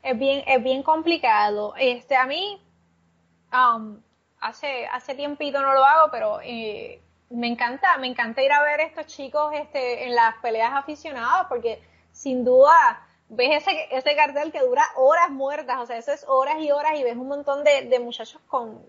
es 0.08 0.18
bien, 0.18 0.42
es 0.46 0.62
bien 0.62 0.82
complicado. 0.82 1.74
Este, 1.76 2.16
a 2.16 2.26
mí, 2.26 2.60
um, 3.52 4.00
hace, 4.40 4.86
hace 4.86 5.14
tiempito 5.14 5.60
no 5.60 5.74
lo 5.74 5.84
hago, 5.84 6.10
pero 6.10 6.40
eh, 6.42 7.02
me 7.28 7.46
encanta, 7.46 7.98
me 7.98 8.06
encanta 8.06 8.42
ir 8.42 8.52
a 8.52 8.62
ver 8.62 8.80
estos 8.80 9.06
chicos 9.06 9.52
este, 9.54 10.06
en 10.06 10.14
las 10.14 10.36
peleas 10.36 10.72
aficionadas, 10.72 11.46
porque 11.48 11.82
sin 12.10 12.42
duda 12.42 13.06
ves 13.28 13.62
ese, 13.62 13.88
ese 13.90 14.16
cartel 14.16 14.50
que 14.50 14.60
dura 14.60 14.82
horas 14.96 15.30
muertas, 15.30 15.78
o 15.78 15.86
sea, 15.86 15.98
eso 15.98 16.12
es 16.12 16.24
horas 16.26 16.56
y 16.60 16.70
horas 16.70 16.98
y 16.98 17.04
ves 17.04 17.16
un 17.16 17.28
montón 17.28 17.62
de, 17.62 17.82
de 17.82 17.98
muchachos 17.98 18.40
con, 18.48 18.82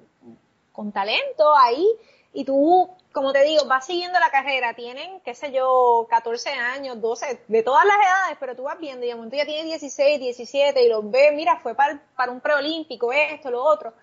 con 0.72 0.94
talento 0.94 1.54
ahí 1.58 1.86
y 2.32 2.46
tú, 2.46 2.90
como 3.12 3.34
te 3.34 3.44
digo, 3.44 3.66
vas 3.66 3.86
siguiendo 3.86 4.20
la 4.20 4.30
carrera, 4.30 4.74
tienen, 4.76 5.20
qué 5.22 5.34
sé 5.34 5.52
yo, 5.52 6.06
14 6.10 6.50
años, 6.52 7.02
12, 7.02 7.44
de 7.48 7.64
todas 7.64 7.86
las 7.86 7.98
edades, 7.98 8.38
pero 8.40 8.56
tú 8.56 8.64
vas 8.64 8.80
viendo 8.80 9.06
y 9.06 9.10
de 9.10 9.16
momento 9.16 9.36
ya 9.36 9.46
tiene 9.46 9.64
16, 9.64 10.20
17 10.20 10.84
y 10.84 10.90
los 10.90 11.10
ves, 11.10 11.34
mira, 11.34 11.60
fue 11.62 11.74
para, 11.74 12.00
para 12.16 12.32
un 12.32 12.40
preolímpico, 12.40 13.12
esto, 13.12 13.50
lo 13.50 13.64
otro. 13.64 13.94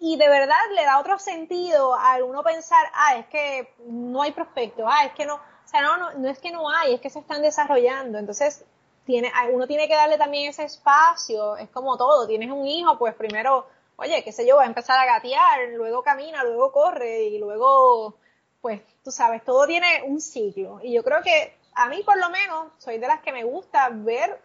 Y 0.00 0.16
de 0.16 0.28
verdad 0.28 0.56
le 0.74 0.84
da 0.84 0.98
otro 1.00 1.18
sentido 1.18 1.94
a 1.94 2.22
uno 2.24 2.42
pensar, 2.42 2.84
ah, 2.94 3.16
es 3.16 3.26
que 3.26 3.72
no 3.86 4.22
hay 4.22 4.32
prospectos, 4.32 4.84
ah, 4.88 5.06
es 5.06 5.12
que 5.12 5.24
no, 5.24 5.36
o 5.36 5.68
sea, 5.70 5.82
no, 5.82 5.96
no, 5.96 6.12
no 6.14 6.28
es 6.28 6.38
que 6.38 6.50
no 6.50 6.68
hay, 6.70 6.94
es 6.94 7.00
que 7.00 7.10
se 7.10 7.20
están 7.20 7.42
desarrollando. 7.42 8.18
Entonces, 8.18 8.64
tiene, 9.04 9.32
uno 9.52 9.66
tiene 9.66 9.88
que 9.88 9.94
darle 9.94 10.18
también 10.18 10.50
ese 10.50 10.64
espacio, 10.64 11.56
es 11.56 11.70
como 11.70 11.96
todo, 11.96 12.26
tienes 12.26 12.50
un 12.50 12.66
hijo, 12.66 12.98
pues 12.98 13.14
primero 13.14 13.66
oye, 13.98 14.22
qué 14.22 14.32
sé 14.32 14.46
yo, 14.46 14.56
va 14.56 14.62
a 14.62 14.66
empezar 14.66 14.98
a 14.98 15.04
gatear, 15.04 15.68
luego 15.74 16.02
camina, 16.02 16.44
luego 16.44 16.72
corre 16.72 17.24
y 17.24 17.38
luego, 17.38 18.16
pues, 18.60 18.80
tú 19.02 19.10
sabes, 19.10 19.44
todo 19.44 19.66
tiene 19.66 20.02
un 20.06 20.20
ciclo. 20.20 20.78
Y 20.82 20.94
yo 20.94 21.02
creo 21.02 21.20
que 21.22 21.58
a 21.74 21.88
mí 21.88 22.02
por 22.04 22.16
lo 22.16 22.30
menos 22.30 22.72
soy 22.78 22.98
de 22.98 23.08
las 23.08 23.20
que 23.20 23.32
me 23.32 23.44
gusta 23.44 23.88
ver 23.90 24.40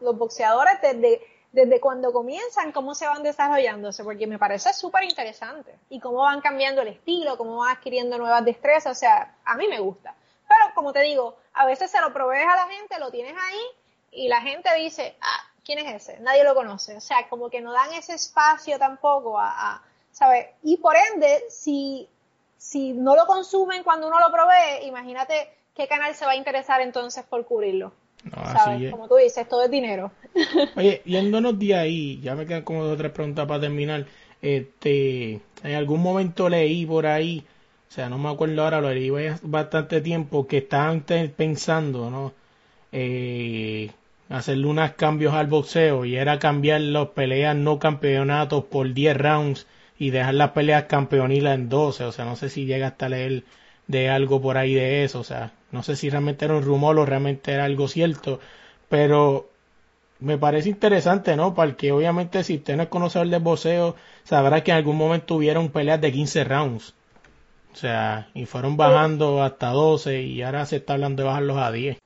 los 0.00 0.18
boxeadores 0.18 0.80
desde, 0.82 1.20
desde 1.52 1.80
cuando 1.80 2.12
comienzan, 2.12 2.72
cómo 2.72 2.96
se 2.96 3.06
van 3.06 3.22
desarrollándose, 3.22 4.02
porque 4.02 4.26
me 4.26 4.38
parece 4.38 4.72
súper 4.72 5.04
interesante. 5.04 5.78
Y 5.88 6.00
cómo 6.00 6.18
van 6.18 6.40
cambiando 6.40 6.82
el 6.82 6.88
estilo, 6.88 7.38
cómo 7.38 7.58
van 7.58 7.76
adquiriendo 7.76 8.18
nuevas 8.18 8.44
destrezas, 8.44 8.96
o 8.96 8.98
sea, 8.98 9.36
a 9.44 9.56
mí 9.56 9.68
me 9.68 9.78
gusta. 9.78 10.16
Pero 10.48 10.74
como 10.74 10.92
te 10.92 11.02
digo, 11.02 11.36
a 11.54 11.64
veces 11.64 11.90
se 11.90 12.00
lo 12.00 12.12
provees 12.12 12.46
a 12.48 12.56
la 12.56 12.66
gente, 12.66 12.98
lo 12.98 13.12
tienes 13.12 13.36
ahí 13.40 13.62
y 14.10 14.28
la 14.28 14.40
gente 14.40 14.68
dice, 14.74 15.16
ah, 15.20 15.52
¿quién 15.66 15.80
es 15.80 16.08
ese? 16.08 16.20
Nadie 16.20 16.44
lo 16.44 16.54
conoce. 16.54 16.96
O 16.96 17.00
sea, 17.00 17.28
como 17.28 17.50
que 17.50 17.60
no 17.60 17.72
dan 17.72 17.92
ese 17.92 18.14
espacio 18.14 18.78
tampoco 18.78 19.38
a, 19.38 19.50
a 19.50 19.82
¿sabes? 20.12 20.46
Y 20.62 20.78
por 20.78 20.94
ende, 20.96 21.44
si 21.50 22.08
si 22.58 22.92
no 22.92 23.14
lo 23.14 23.26
consumen 23.26 23.82
cuando 23.84 24.08
uno 24.08 24.18
lo 24.18 24.32
provee, 24.32 24.86
imagínate 24.86 25.50
qué 25.74 25.86
canal 25.86 26.14
se 26.14 26.24
va 26.24 26.32
a 26.32 26.36
interesar 26.36 26.80
entonces 26.80 27.24
por 27.24 27.44
cubrirlo. 27.44 27.92
¿Sabes? 28.32 28.90
Como 28.90 29.06
tú 29.06 29.16
dices, 29.16 29.48
todo 29.48 29.62
es 29.62 29.70
dinero. 29.70 30.10
Oye, 30.76 31.00
yéndonos 31.04 31.56
de 31.58 31.76
ahí, 31.76 32.20
ya 32.20 32.34
me 32.34 32.44
quedan 32.44 32.62
como 32.62 32.82
dos 32.82 32.94
o 32.94 32.96
tres 32.96 33.12
preguntas 33.12 33.46
para 33.46 33.60
terminar. 33.60 34.06
Este, 34.42 35.40
en 35.62 35.74
algún 35.74 36.02
momento 36.02 36.48
leí 36.48 36.84
por 36.86 37.06
ahí, 37.06 37.46
o 37.88 37.92
sea, 37.92 38.08
no 38.08 38.18
me 38.18 38.30
acuerdo 38.30 38.64
ahora, 38.64 38.80
lo 38.80 38.92
leí 38.92 39.10
bastante 39.42 40.00
tiempo, 40.00 40.46
que 40.46 40.58
estaban 40.58 41.02
pensando, 41.02 42.10
¿no? 42.10 42.32
Eh, 42.90 43.90
hacerle 44.28 44.66
unos 44.66 44.92
cambios 44.92 45.34
al 45.34 45.46
boxeo 45.46 46.04
y 46.04 46.16
era 46.16 46.38
cambiar 46.38 46.80
las 46.80 47.08
peleas 47.08 47.56
no 47.56 47.78
campeonatos 47.78 48.64
por 48.64 48.92
10 48.92 49.16
rounds 49.16 49.66
y 49.98 50.10
dejar 50.10 50.34
las 50.34 50.50
peleas 50.50 50.84
campeonilas 50.84 51.54
en 51.54 51.68
12, 51.68 52.04
o 52.04 52.12
sea, 52.12 52.24
no 52.24 52.36
sé 52.36 52.48
si 52.50 52.66
llega 52.66 52.88
hasta 52.88 53.08
leer 53.08 53.44
de 53.86 54.10
algo 54.10 54.40
por 54.40 54.58
ahí 54.58 54.74
de 54.74 55.04
eso, 55.04 55.20
o 55.20 55.24
sea, 55.24 55.52
no 55.72 55.82
sé 55.82 55.96
si 55.96 56.10
realmente 56.10 56.44
era 56.44 56.54
un 56.54 56.62
rumor 56.62 56.98
o 56.98 57.06
realmente 57.06 57.52
era 57.52 57.64
algo 57.64 57.88
cierto, 57.88 58.40
pero 58.88 59.48
me 60.20 60.38
parece 60.38 60.68
interesante, 60.70 61.36
¿no? 61.36 61.54
Porque 61.54 61.92
obviamente 61.92 62.42
si 62.44 62.56
usted 62.56 62.76
no 62.76 62.84
es 62.84 62.88
conocedor 62.88 63.28
del 63.28 63.42
boxeo, 63.42 63.96
sabrá 64.24 64.62
que 64.62 64.70
en 64.70 64.78
algún 64.78 64.96
momento 64.96 65.36
hubieron 65.36 65.70
peleas 65.70 66.00
de 66.00 66.12
15 66.12 66.44
rounds. 66.44 66.94
O 67.72 67.76
sea, 67.76 68.28
y 68.34 68.46
fueron 68.46 68.76
bajando 68.78 69.42
hasta 69.42 69.68
12 69.68 70.22
y 70.22 70.42
ahora 70.42 70.64
se 70.64 70.76
está 70.76 70.94
hablando 70.94 71.22
de 71.22 71.28
bajarlos 71.28 71.58
a 71.58 71.70
10. 71.70 71.98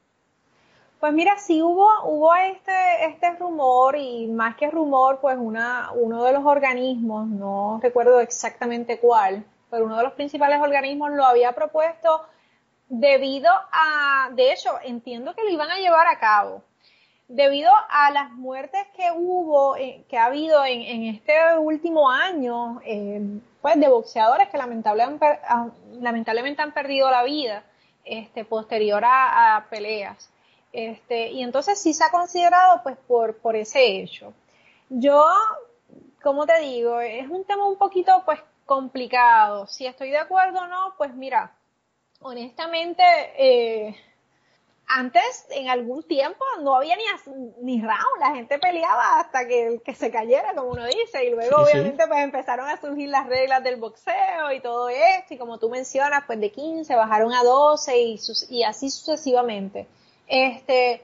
Pues 1.01 1.14
mira, 1.14 1.38
sí 1.38 1.62
hubo, 1.62 1.88
hubo 2.05 2.34
este, 2.34 3.07
este 3.07 3.30
rumor 3.30 3.96
y 3.96 4.26
más 4.26 4.55
que 4.57 4.70
rumor, 4.70 5.18
pues 5.22 5.38
una, 5.38 5.92
uno 5.94 6.24
de 6.24 6.34
los 6.34 6.44
organismos, 6.44 7.26
no 7.26 7.80
recuerdo 7.82 8.20
exactamente 8.20 8.98
cuál, 8.98 9.42
pero 9.70 9.86
uno 9.86 9.96
de 9.96 10.03
los 10.03 10.12
principales 10.12 10.61
organismos 10.61 11.12
lo 11.12 11.24
había 11.24 11.53
propuesto 11.53 12.26
debido 12.90 13.51
a, 13.72 14.28
de 14.34 14.53
hecho, 14.53 14.78
entiendo 14.84 15.34
que 15.34 15.42
lo 15.42 15.48
iban 15.48 15.70
a 15.70 15.78
llevar 15.78 16.07
a 16.07 16.18
cabo, 16.18 16.62
debido 17.28 17.70
a 17.88 18.11
las 18.11 18.30
muertes 18.32 18.86
que 18.94 19.11
hubo, 19.11 19.76
eh, 19.76 20.05
que 20.07 20.18
ha 20.18 20.26
habido 20.26 20.62
en, 20.66 21.05
este 21.05 21.32
último 21.59 22.11
año, 22.11 22.78
eh, 22.84 23.22
pues 23.62 23.80
de 23.80 23.88
boxeadores 23.88 24.51
que 24.51 24.59
lamentablemente 24.59 26.62
han 26.62 26.74
perdido 26.74 27.11
la 27.11 27.22
vida, 27.22 27.64
este, 28.05 28.44
posterior 28.44 29.03
a 29.07 29.64
peleas. 29.70 30.30
Este, 30.72 31.28
y 31.30 31.42
entonces 31.42 31.78
sí 31.80 31.92
se 31.94 32.04
ha 32.04 32.10
considerado 32.10 32.82
pues 32.82 32.96
por, 33.08 33.36
por 33.38 33.56
ese 33.56 34.00
hecho. 34.00 34.32
Yo, 34.88 35.24
como 36.22 36.46
te 36.46 36.60
digo, 36.60 37.00
es 37.00 37.28
un 37.28 37.44
tema 37.44 37.66
un 37.66 37.76
poquito 37.76 38.22
pues 38.24 38.40
complicado. 38.66 39.66
Si 39.66 39.86
estoy 39.86 40.10
de 40.10 40.18
acuerdo 40.18 40.60
o 40.60 40.66
no, 40.66 40.94
pues 40.96 41.14
mira, 41.14 41.52
honestamente, 42.20 43.02
eh, 43.36 43.96
antes, 44.86 45.46
en 45.50 45.68
algún 45.68 46.02
tiempo, 46.02 46.44
no 46.62 46.74
había 46.74 46.96
ni, 46.96 47.04
ni 47.62 47.80
round, 47.80 48.20
la 48.20 48.34
gente 48.34 48.58
peleaba 48.58 49.20
hasta 49.20 49.46
que, 49.46 49.80
que 49.84 49.94
se 49.94 50.10
cayera, 50.10 50.52
como 50.54 50.70
uno 50.70 50.84
dice, 50.86 51.24
y 51.24 51.30
luego 51.30 51.62
obviamente 51.62 52.06
pues 52.08 52.20
empezaron 52.20 52.68
a 52.68 52.80
surgir 52.80 53.08
las 53.08 53.28
reglas 53.28 53.62
del 53.62 53.76
boxeo 53.76 54.52
y 54.52 54.60
todo 54.60 54.88
esto, 54.88 55.34
y 55.34 55.38
como 55.38 55.58
tú 55.58 55.70
mencionas, 55.70 56.24
pues 56.26 56.40
de 56.40 56.50
15 56.50 56.92
bajaron 56.96 57.32
a 57.32 57.44
12 57.44 58.00
y, 58.00 58.20
y 58.48 58.64
así 58.64 58.90
sucesivamente. 58.90 59.86
Este, 60.30 61.02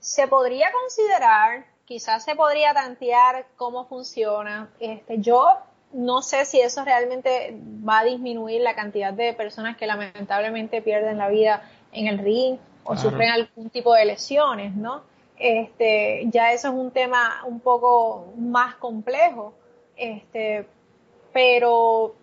se 0.00 0.26
podría 0.26 0.72
considerar, 0.72 1.64
quizás 1.84 2.24
se 2.24 2.34
podría 2.34 2.74
tantear 2.74 3.46
cómo 3.56 3.86
funciona. 3.86 4.68
Este, 4.80 5.20
yo 5.20 5.46
no 5.92 6.20
sé 6.20 6.44
si 6.44 6.60
eso 6.60 6.84
realmente 6.84 7.56
va 7.88 8.00
a 8.00 8.04
disminuir 8.04 8.60
la 8.60 8.74
cantidad 8.74 9.12
de 9.12 9.32
personas 9.34 9.76
que 9.76 9.86
lamentablemente 9.86 10.82
pierden 10.82 11.18
la 11.18 11.28
vida 11.28 11.62
en 11.92 12.08
el 12.08 12.18
ring 12.18 12.58
o 12.82 12.96
sufren 12.96 13.30
algún 13.30 13.70
tipo 13.70 13.94
de 13.94 14.04
lesiones, 14.04 14.74
¿no? 14.74 15.02
Este, 15.38 16.24
ya 16.26 16.52
eso 16.52 16.68
es 16.68 16.74
un 16.74 16.90
tema 16.90 17.42
un 17.44 17.60
poco 17.60 18.32
más 18.36 18.74
complejo, 18.76 19.54
este, 19.96 20.66
pero 21.32 22.16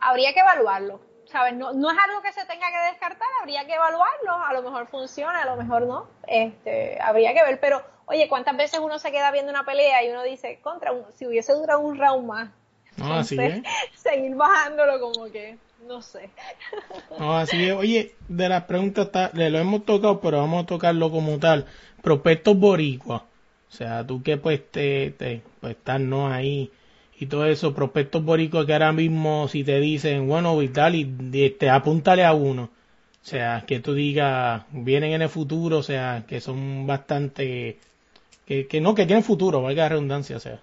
habría 0.00 0.32
que 0.32 0.40
evaluarlo. 0.40 1.00
¿Sabes? 1.30 1.54
No, 1.54 1.72
no 1.72 1.90
es 1.90 1.98
algo 1.98 2.22
que 2.22 2.32
se 2.32 2.44
tenga 2.46 2.66
que 2.70 2.90
descartar, 2.92 3.28
habría 3.40 3.66
que 3.66 3.74
evaluarlo, 3.74 4.44
a 4.44 4.52
lo 4.52 4.62
mejor 4.62 4.86
funciona, 4.88 5.42
a 5.42 5.46
lo 5.46 5.56
mejor 5.56 5.86
no, 5.86 6.08
este, 6.26 6.98
habría 7.00 7.32
que 7.34 7.42
ver, 7.42 7.60
pero 7.60 7.82
oye, 8.06 8.28
¿cuántas 8.28 8.56
veces 8.56 8.80
uno 8.80 8.98
se 8.98 9.12
queda 9.12 9.30
viendo 9.30 9.50
una 9.50 9.64
pelea 9.64 10.04
y 10.04 10.10
uno 10.10 10.22
dice, 10.22 10.58
contra, 10.62 10.92
si 11.14 11.26
hubiese 11.26 11.52
durado 11.52 11.80
un 11.80 11.98
round 11.98 12.26
más, 12.26 12.50
no, 12.96 13.14
así 13.14 13.36
es. 13.38 13.62
seguir 13.94 14.34
bajándolo 14.34 15.00
como 15.00 15.26
que, 15.30 15.56
no 15.86 16.02
sé. 16.02 16.30
No, 17.18 17.36
así 17.36 17.64
es. 17.64 17.72
Oye, 17.72 18.14
de 18.28 18.48
las 18.48 18.64
preguntas 18.64 19.06
está, 19.06 19.30
le 19.34 19.50
lo 19.50 19.58
hemos 19.58 19.84
tocado, 19.84 20.20
pero 20.20 20.38
vamos 20.38 20.64
a 20.64 20.66
tocarlo 20.66 21.10
como 21.10 21.38
tal. 21.38 21.66
Prospectos 22.02 22.58
boricuas. 22.58 23.22
O 23.22 23.72
sea, 23.72 24.06
tú 24.06 24.22
que 24.22 24.36
pues 24.36 24.70
te, 24.70 25.10
te 25.10 25.42
pues 25.60 25.76
estás 25.76 26.00
no 26.00 26.28
ahí 26.28 26.72
y 27.20 27.26
todo 27.26 27.44
eso, 27.44 27.74
prospectos 27.74 28.24
boricos 28.24 28.64
que 28.64 28.72
ahora 28.72 28.92
mismo 28.92 29.46
si 29.46 29.62
te 29.62 29.78
dicen, 29.78 30.26
bueno, 30.26 30.56
Vital, 30.56 30.94
y 30.94 31.44
este, 31.44 31.68
apúntale 31.68 32.24
a 32.24 32.32
uno. 32.32 32.62
O 32.62 33.24
sea, 33.24 33.64
que 33.66 33.80
tú 33.80 33.92
digas, 33.92 34.64
vienen 34.70 35.12
en 35.12 35.20
el 35.20 35.28
futuro, 35.28 35.78
o 35.78 35.82
sea, 35.82 36.24
que 36.26 36.40
son 36.40 36.86
bastante, 36.86 37.78
que, 38.46 38.66
que 38.66 38.80
no, 38.80 38.94
que 38.94 39.04
tienen 39.04 39.22
futuro, 39.22 39.60
valga 39.60 39.82
la 39.82 39.88
redundancia, 39.90 40.38
o 40.38 40.40
sea. 40.40 40.62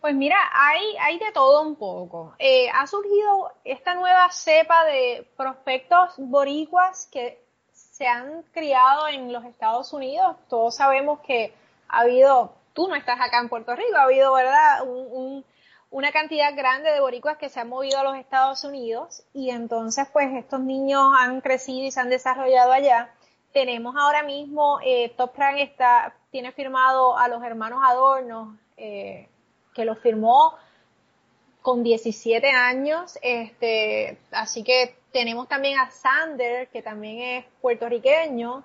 Pues 0.00 0.14
mira, 0.14 0.36
hay, 0.52 0.96
hay 1.00 1.18
de 1.18 1.32
todo 1.32 1.62
un 1.62 1.74
poco. 1.74 2.34
Eh, 2.38 2.68
ha 2.72 2.86
surgido 2.86 3.50
esta 3.64 3.96
nueva 3.96 4.30
cepa 4.30 4.84
de 4.84 5.26
prospectos 5.36 6.14
boricuas 6.18 7.08
que 7.10 7.42
se 7.72 8.06
han 8.06 8.44
criado 8.52 9.08
en 9.08 9.32
los 9.32 9.44
Estados 9.44 9.92
Unidos. 9.92 10.36
Todos 10.48 10.76
sabemos 10.76 11.18
que 11.26 11.52
ha 11.88 12.02
habido 12.02 12.52
tú 12.78 12.86
no 12.86 12.94
estás 12.94 13.20
acá 13.20 13.40
en 13.40 13.48
Puerto 13.48 13.74
Rico, 13.74 13.96
ha 13.96 14.04
habido, 14.04 14.32
¿verdad?, 14.34 14.84
una 15.90 16.12
cantidad 16.12 16.54
grande 16.54 16.92
de 16.92 17.00
boricuas 17.00 17.36
que 17.36 17.48
se 17.48 17.58
han 17.58 17.68
movido 17.68 17.98
a 17.98 18.04
los 18.04 18.16
Estados 18.16 18.62
Unidos 18.62 19.24
y 19.34 19.50
entonces 19.50 20.06
pues 20.12 20.32
estos 20.32 20.60
niños 20.60 21.02
han 21.18 21.40
crecido 21.40 21.88
y 21.88 21.90
se 21.90 21.98
han 21.98 22.08
desarrollado 22.08 22.70
allá. 22.70 23.12
Tenemos 23.52 23.96
ahora 23.98 24.22
mismo, 24.22 24.78
eh, 24.84 25.12
Top 25.16 25.32
está, 25.56 26.14
tiene 26.30 26.52
firmado 26.52 27.18
a 27.18 27.26
los 27.26 27.42
hermanos 27.42 27.80
Adorno, 27.84 28.56
eh, 28.76 29.28
que 29.74 29.84
lo 29.84 29.96
firmó 29.96 30.54
con 31.62 31.82
17 31.82 32.48
años, 32.48 33.18
este, 33.22 34.18
así 34.30 34.62
que 34.62 34.94
tenemos 35.10 35.48
también 35.48 35.80
a 35.80 35.90
Sander, 35.90 36.68
que 36.68 36.82
también 36.82 37.38
es 37.38 37.44
puertorriqueño, 37.60 38.62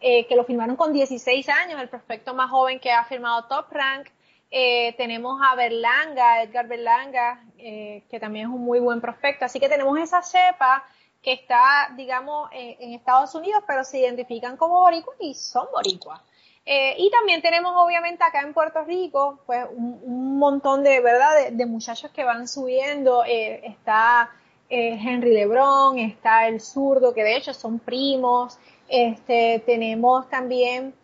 eh, 0.00 0.26
que 0.26 0.36
lo 0.36 0.44
firmaron 0.44 0.76
con 0.76 0.92
16 0.92 1.48
años, 1.48 1.80
el 1.80 1.88
prospecto 1.88 2.34
más 2.34 2.50
joven 2.50 2.78
que 2.78 2.92
ha 2.92 3.04
firmado 3.04 3.44
Top 3.44 3.70
Rank. 3.70 4.08
Eh, 4.50 4.94
tenemos 4.96 5.40
a 5.42 5.54
Berlanga, 5.54 6.42
Edgar 6.42 6.68
Berlanga, 6.68 7.42
eh, 7.58 8.02
que 8.10 8.20
también 8.20 8.46
es 8.48 8.54
un 8.54 8.62
muy 8.62 8.80
buen 8.80 9.00
prospecto. 9.00 9.46
Así 9.46 9.58
que 9.58 9.68
tenemos 9.68 9.98
esa 9.98 10.22
cepa 10.22 10.84
que 11.22 11.32
está, 11.32 11.90
digamos, 11.96 12.50
en, 12.52 12.92
Estados 12.92 13.34
Unidos, 13.34 13.62
pero 13.66 13.82
se 13.82 13.98
identifican 13.98 14.58
como 14.58 14.80
boricuas 14.80 15.16
y 15.20 15.32
son 15.32 15.66
boricuas. 15.72 16.20
y 16.66 17.10
también 17.10 17.40
tenemos, 17.40 17.72
obviamente, 17.76 18.22
acá 18.24 18.42
en 18.42 18.52
Puerto 18.52 18.84
Rico, 18.84 19.38
pues 19.46 19.66
un, 19.74 20.38
montón 20.38 20.84
de, 20.84 21.00
¿verdad?, 21.00 21.50
de, 21.50 21.66
muchachos 21.66 22.10
que 22.10 22.24
van 22.24 22.46
subiendo. 22.46 23.24
está 23.24 24.30
Henry 24.68 25.32
Lebron, 25.32 25.98
está 25.98 26.46
el 26.46 26.60
zurdo, 26.60 27.14
que 27.14 27.24
de 27.24 27.36
hecho 27.36 27.54
son 27.54 27.78
primos. 27.78 28.58
Este, 28.88 29.62
tenemos 29.66 30.28
también, 30.28 30.94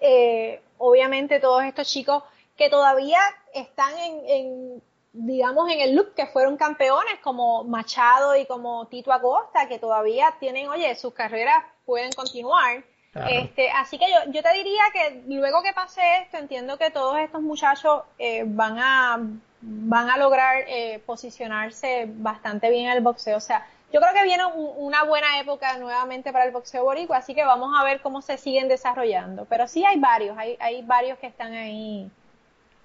eh, 0.00 0.60
obviamente, 0.78 1.40
todos 1.40 1.64
estos 1.64 1.88
chicos 1.88 2.22
que 2.56 2.68
todavía 2.68 3.20
están 3.54 3.92
en, 3.98 4.82
digamos, 5.12 5.70
en 5.70 5.80
el 5.80 5.94
look 5.94 6.14
que 6.14 6.26
fueron 6.26 6.56
campeones, 6.56 7.18
como 7.22 7.64
Machado 7.64 8.36
y 8.36 8.46
como 8.46 8.86
Tito 8.88 9.12
Acosta, 9.12 9.68
que 9.68 9.78
todavía 9.78 10.34
tienen, 10.40 10.68
oye, 10.68 10.94
sus 10.94 11.14
carreras 11.14 11.64
pueden 11.86 12.12
continuar. 12.12 12.84
Este, 13.28 13.68
así 13.70 13.98
que 13.98 14.06
yo, 14.08 14.30
yo 14.30 14.40
te 14.40 14.52
diría 14.52 14.82
que 14.92 15.22
luego 15.26 15.62
que 15.62 15.72
pase 15.72 16.00
esto, 16.22 16.36
entiendo 16.36 16.78
que 16.78 16.90
todos 16.90 17.18
estos 17.18 17.42
muchachos 17.42 18.02
eh, 18.18 18.44
van 18.46 18.78
a 18.78 19.18
van 19.60 20.08
a 20.08 20.16
lograr 20.16 20.64
eh, 20.66 21.02
posicionarse 21.04 22.06
bastante 22.08 22.70
bien 22.70 22.86
en 22.86 22.92
el 22.92 23.02
boxeo. 23.02 23.36
O 23.36 23.40
sea, 23.40 23.66
yo 23.92 24.00
creo 24.00 24.14
que 24.14 24.22
viene 24.22 24.44
una 24.76 25.04
buena 25.04 25.40
época 25.40 25.76
nuevamente 25.78 26.32
para 26.32 26.44
el 26.44 26.52
boxeo 26.52 26.84
boricua, 26.84 27.18
así 27.18 27.34
que 27.34 27.44
vamos 27.44 27.72
a 27.76 27.84
ver 27.84 28.00
cómo 28.00 28.22
se 28.22 28.36
siguen 28.36 28.68
desarrollando. 28.68 29.46
Pero 29.46 29.66
sí 29.66 29.84
hay 29.84 29.98
varios, 29.98 30.38
hay, 30.38 30.56
hay 30.60 30.82
varios 30.82 31.18
que 31.18 31.26
están 31.26 31.52
ahí 31.52 32.08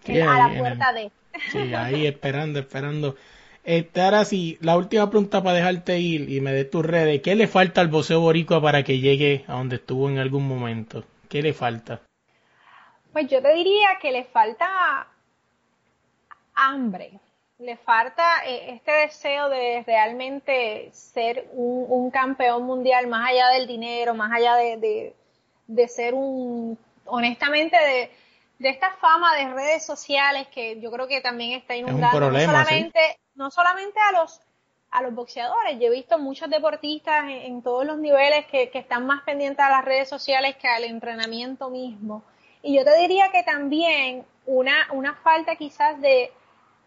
a 0.07 0.47
la 0.47 0.57
puerta 0.57 0.93
de. 0.93 1.11
Sí, 1.51 1.73
ahí 1.73 2.07
esperando, 2.07 2.59
esperando. 2.59 3.15
Este, 3.63 4.01
ahora 4.01 4.25
sí, 4.25 4.57
la 4.61 4.77
última 4.77 5.09
pregunta 5.09 5.41
para 5.41 5.57
dejarte 5.57 5.99
ir 5.99 6.29
y 6.29 6.39
me 6.39 6.53
des 6.53 6.69
tus 6.69 6.85
redes. 6.85 7.21
¿Qué 7.21 7.35
le 7.35 7.47
falta 7.47 7.81
al 7.81 7.87
boxeo 7.87 8.19
boricua 8.19 8.61
para 8.61 8.83
que 8.83 8.99
llegue 8.99 9.43
a 9.47 9.53
donde 9.53 9.77
estuvo 9.77 10.09
en 10.09 10.19
algún 10.19 10.47
momento? 10.47 11.03
¿Qué 11.29 11.41
le 11.41 11.53
falta? 11.53 12.01
Pues 13.11 13.27
yo 13.27 13.41
te 13.41 13.53
diría 13.53 13.97
que 14.01 14.11
le 14.11 14.23
falta 14.25 15.07
hambre. 16.53 17.19
Le 17.59 17.77
falta 17.77 18.45
eh, 18.45 18.73
este 18.73 18.91
deseo 18.91 19.49
de 19.49 19.83
realmente 19.85 20.89
ser 20.91 21.47
un, 21.53 22.11
campeón 22.11 22.63
mundial 22.63 23.07
más 23.07 23.29
allá 23.29 23.49
del 23.49 23.67
dinero, 23.67 24.13
más 24.13 24.31
allá 24.31 24.55
de, 24.55 25.13
de, 25.67 25.87
ser 25.87 26.13
un, 26.13 26.77
honestamente, 27.05 27.77
de, 27.77 28.11
de, 28.59 28.69
esta 28.69 28.91
fama 28.97 29.35
de 29.35 29.53
redes 29.53 29.85
sociales 29.85 30.47
que 30.53 30.79
yo 30.79 30.91
creo 30.91 31.07
que 31.07 31.21
también 31.21 31.53
está 31.53 31.75
inundando 31.75 32.31
no 32.31 32.39
solamente, 32.39 32.99
no 33.35 33.51
solamente 33.51 33.99
a 33.99 34.21
los 34.21 34.41
a 34.91 35.01
los 35.01 35.13
boxeadores. 35.13 35.77
Yo 35.77 35.87
he 35.87 35.89
visto 35.89 36.17
muchos 36.17 36.49
deportistas 36.49 37.25
en, 37.27 37.61
todos 37.61 37.85
los 37.85 37.97
niveles 37.97 38.45
que, 38.45 38.69
que, 38.69 38.79
están 38.79 39.05
más 39.05 39.23
pendientes 39.23 39.59
a 39.59 39.69
las 39.69 39.83
redes 39.83 40.07
sociales 40.07 40.55
que 40.55 40.69
al 40.69 40.85
entrenamiento 40.85 41.69
mismo. 41.69 42.23
Y 42.61 42.77
yo 42.77 42.85
te 42.85 42.97
diría 42.99 43.29
que 43.29 43.43
también 43.43 44.25
una, 44.45 44.87
una 44.93 45.15
falta 45.15 45.57
quizás 45.57 45.99
de 45.99 46.31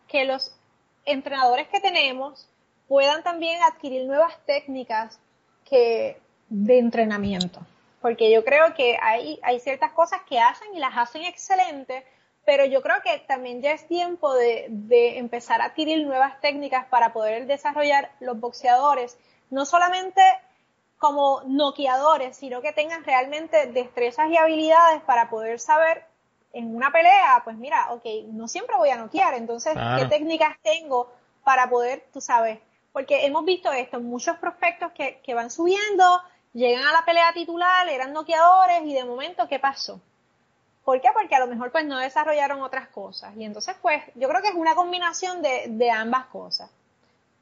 que 0.06 0.24
los 0.24 0.57
entrenadores 1.10 1.68
que 1.68 1.80
tenemos 1.80 2.48
puedan 2.86 3.22
también 3.22 3.62
adquirir 3.62 4.06
nuevas 4.06 4.38
técnicas 4.46 5.20
de 5.70 6.78
entrenamiento. 6.78 7.60
Porque 8.00 8.30
yo 8.30 8.44
creo 8.44 8.74
que 8.74 8.96
hay, 9.02 9.38
hay 9.42 9.60
ciertas 9.60 9.92
cosas 9.92 10.20
que 10.28 10.38
hacen 10.38 10.68
y 10.74 10.78
las 10.78 10.96
hacen 10.96 11.24
excelentes, 11.24 12.04
pero 12.46 12.64
yo 12.64 12.80
creo 12.80 12.96
que 13.02 13.18
también 13.26 13.60
ya 13.60 13.72
es 13.72 13.86
tiempo 13.86 14.34
de, 14.34 14.66
de 14.68 15.18
empezar 15.18 15.60
a 15.60 15.66
adquirir 15.66 16.06
nuevas 16.06 16.40
técnicas 16.40 16.86
para 16.86 17.12
poder 17.12 17.46
desarrollar 17.46 18.10
los 18.20 18.40
boxeadores, 18.40 19.18
no 19.50 19.66
solamente 19.66 20.22
como 20.98 21.42
noqueadores, 21.46 22.36
sino 22.36 22.62
que 22.62 22.72
tengan 22.72 23.04
realmente 23.04 23.66
destrezas 23.66 24.30
y 24.30 24.36
habilidades 24.36 25.02
para 25.02 25.28
poder 25.28 25.60
saber 25.60 26.04
en 26.58 26.74
una 26.74 26.90
pelea, 26.90 27.40
pues 27.44 27.56
mira, 27.56 27.92
ok, 27.92 28.04
no 28.32 28.48
siempre 28.48 28.76
voy 28.76 28.90
a 28.90 28.96
noquear, 28.96 29.34
entonces, 29.34 29.74
¿qué 29.96 30.06
técnicas 30.06 30.56
tengo 30.60 31.12
para 31.44 31.70
poder, 31.70 32.04
tú 32.12 32.20
sabes? 32.20 32.58
Porque 32.92 33.26
hemos 33.26 33.44
visto 33.44 33.70
esto, 33.72 34.00
muchos 34.00 34.36
prospectos 34.38 34.90
que, 34.92 35.20
que 35.22 35.34
van 35.34 35.52
subiendo, 35.52 36.20
llegan 36.52 36.84
a 36.84 36.92
la 36.92 37.04
pelea 37.04 37.32
titular, 37.32 37.88
eran 37.88 38.12
noqueadores 38.12 38.82
y 38.84 38.92
de 38.92 39.04
momento, 39.04 39.46
¿qué 39.48 39.60
pasó? 39.60 40.00
¿Por 40.84 41.00
qué? 41.00 41.08
Porque 41.14 41.36
a 41.36 41.38
lo 41.38 41.46
mejor 41.46 41.70
pues 41.70 41.84
no 41.84 41.96
desarrollaron 41.98 42.60
otras 42.60 42.88
cosas. 42.88 43.36
Y 43.36 43.44
entonces 43.44 43.76
pues 43.80 44.02
yo 44.16 44.28
creo 44.28 44.42
que 44.42 44.48
es 44.48 44.54
una 44.54 44.74
combinación 44.74 45.42
de, 45.42 45.66
de 45.68 45.90
ambas 45.90 46.26
cosas. 46.26 46.70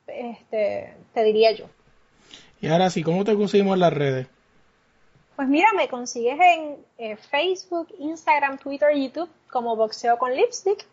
Este, 0.07 0.95
te 1.15 1.25
diría 1.25 1.53
yo. 1.53 1.67
Y 2.61 2.69
ahora 2.69 2.91
sí, 2.91 3.03
¿cómo 3.03 3.25
te 3.25 3.35
conseguimos 3.35 3.75
en 3.75 3.81
las 3.81 3.93
redes? 3.93 4.27
Pues 5.37 5.49
mira, 5.49 5.69
me 5.77 5.89
consigues 5.89 6.39
en 6.41 6.77
eh, 6.97 7.17
Facebook, 7.31 7.89
Instagram, 7.99 8.57
Twitter, 8.57 8.89
YouTube 8.97 9.29
como 9.51 9.77
Boxeo 9.77 10.17
con 10.17 10.35
Lipstick 10.35 10.87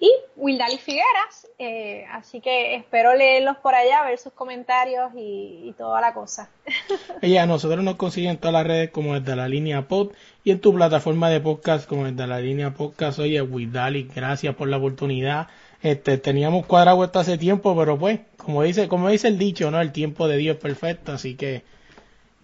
y 0.00 0.10
Wildali 0.36 0.78
Figueras. 0.78 1.46
Eh, 1.60 2.04
así 2.10 2.40
que 2.40 2.74
espero 2.74 3.14
leerlos 3.14 3.56
por 3.58 3.76
allá, 3.76 4.04
ver 4.04 4.18
sus 4.18 4.32
comentarios 4.32 5.12
y, 5.16 5.74
toda 5.78 6.00
la 6.00 6.12
cosa. 6.12 6.50
Ella, 7.22 7.46
nosotros 7.46 7.84
nos 7.84 7.94
consiguen 7.94 8.32
en 8.32 8.38
todas 8.38 8.54
las 8.54 8.66
redes 8.66 8.90
como 8.90 9.14
desde 9.14 9.36
la 9.36 9.48
línea 9.48 9.86
pod 9.86 10.10
y 10.42 10.50
en 10.50 10.60
tu 10.60 10.74
plataforma 10.74 11.30
de 11.30 11.40
podcast 11.40 11.88
como 11.88 12.04
desde 12.04 12.26
la 12.26 12.40
línea 12.40 12.74
podcast. 12.74 13.20
Oye, 13.20 13.40
Wildali, 13.42 14.10
gracias 14.12 14.56
por 14.56 14.68
la 14.68 14.78
oportunidad. 14.78 15.46
Este, 15.82 16.18
teníamos 16.18 16.66
cuadrado 16.66 17.04
esto 17.04 17.20
hace 17.20 17.38
tiempo, 17.38 17.76
pero 17.76 17.96
pues, 17.96 18.18
como 18.36 18.64
dice, 18.64 18.88
como 18.88 19.08
dice 19.08 19.28
el 19.28 19.38
dicho, 19.38 19.70
¿no? 19.70 19.80
El 19.80 19.92
tiempo 19.92 20.26
de 20.26 20.36
Dios 20.36 20.56
es 20.56 20.62
perfecto, 20.62 21.12
así 21.12 21.36
que, 21.36 21.62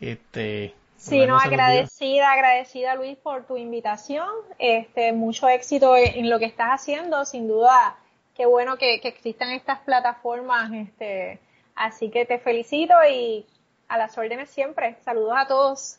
este, 0.00 0.74
Sí, 1.04 1.26
no, 1.26 1.38
agradecida, 1.38 2.32
agradecida 2.32 2.94
Luis 2.94 3.18
por 3.18 3.46
tu 3.46 3.58
invitación. 3.58 4.28
Este, 4.58 5.12
mucho 5.12 5.48
éxito 5.48 5.96
en, 5.96 6.30
lo 6.30 6.38
que 6.38 6.46
estás 6.46 6.68
haciendo, 6.70 7.26
sin 7.26 7.46
duda. 7.46 7.96
Qué 8.34 8.46
bueno 8.46 8.78
que, 8.78 9.00
que 9.00 9.08
existan 9.08 9.50
estas 9.50 9.80
plataformas, 9.80 10.72
este, 10.72 11.40
así 11.74 12.10
que 12.10 12.24
te 12.24 12.38
felicito 12.38 12.94
y 13.08 13.44
a 13.88 13.98
las 13.98 14.16
órdenes 14.16 14.48
siempre. 14.48 14.96
Saludos 15.04 15.34
a 15.36 15.46
todos. 15.46 15.98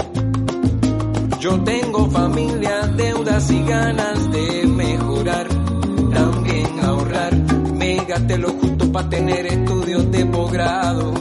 yo 1.41 1.59
tengo 1.63 2.07
familia, 2.07 2.81
deudas 2.95 3.49
y 3.49 3.63
ganas 3.63 4.31
de 4.31 4.67
mejorar, 4.67 5.47
también 6.13 6.79
ahorrar. 6.83 7.35
Me 7.73 7.95
gasté 8.05 8.37
lo 8.37 8.49
justo 8.49 8.91
para 8.91 9.09
tener 9.09 9.47
estudios 9.47 10.11
de 10.11 10.25
posgrado. 10.27 11.13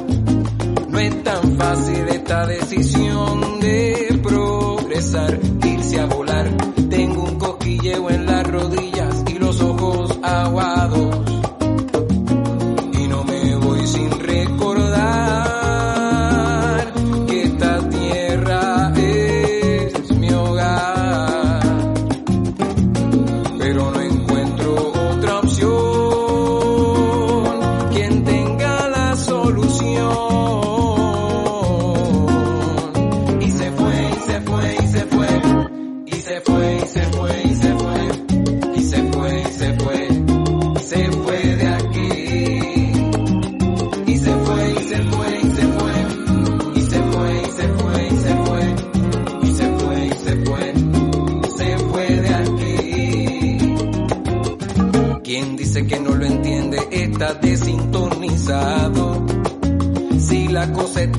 No 0.89 0.99
es 0.99 1.25
tan 1.25 1.57
fácil 1.57 2.07
esta 2.09 2.47
decisión 2.47 3.61
de 3.61 4.21
progresar, 4.23 5.41
irse 5.64 6.01
a 6.01 6.05
volar. 6.05 6.51
Tengo 6.91 7.25
un 7.25 7.39
cosquilleo 7.39 8.11
en 8.11 8.27
las 8.27 8.47
rodillas 8.47 9.25
y 9.27 9.39
los 9.39 9.59
ojos 9.62 10.18
aguados. 10.23 11.20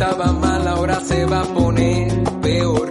estaba 0.02 0.32
mal, 0.34 0.68
ahora 0.68 1.00
se 1.02 1.26
va 1.26 1.42
a 1.42 1.54
poner 1.54 2.24
peor. 2.42 2.90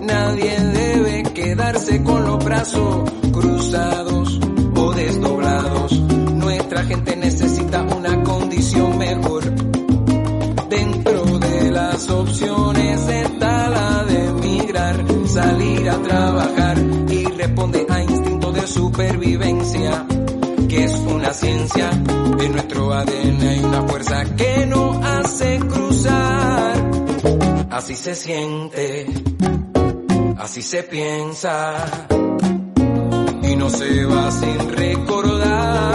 Nadie 0.00 0.58
debe 0.58 1.22
quedarse 1.32 2.02
con 2.02 2.24
los 2.24 2.44
brazos 2.44 3.08
cruzados 3.30 4.40
o 4.74 4.92
desdoblados. 4.94 5.92
Nuestra 5.92 6.82
gente 6.86 7.14
necesita 7.14 7.82
una 7.82 8.20
condición 8.24 8.98
mejor. 8.98 9.44
Dentro 10.68 11.24
de 11.38 11.70
las 11.70 12.10
opciones 12.10 13.08
está 13.08 13.68
la 13.68 14.04
de 14.04 14.26
emigrar, 14.26 15.04
salir 15.26 15.88
a 15.88 16.02
trabajar 16.02 16.78
y 17.10 17.26
responde 17.26 17.86
a 17.88 18.02
instinto 18.02 18.50
de 18.50 18.66
supervivencia, 18.66 20.04
que 20.68 20.82
es 20.82 20.94
una 20.94 21.32
ciencia. 21.32 21.90
En 22.40 22.52
nuestro 22.52 22.92
ADN 22.92 23.40
hay 23.40 23.60
una 23.60 23.82
fuerza 23.82 24.24
que 24.34 24.53
Así 27.84 27.96
se 27.96 28.14
siente, 28.14 29.06
así 30.38 30.62
se 30.62 30.84
piensa 30.84 32.06
y 33.42 33.56
no 33.56 33.68
se 33.68 34.06
va 34.06 34.30
sin 34.30 34.70
recordar. 34.70 35.93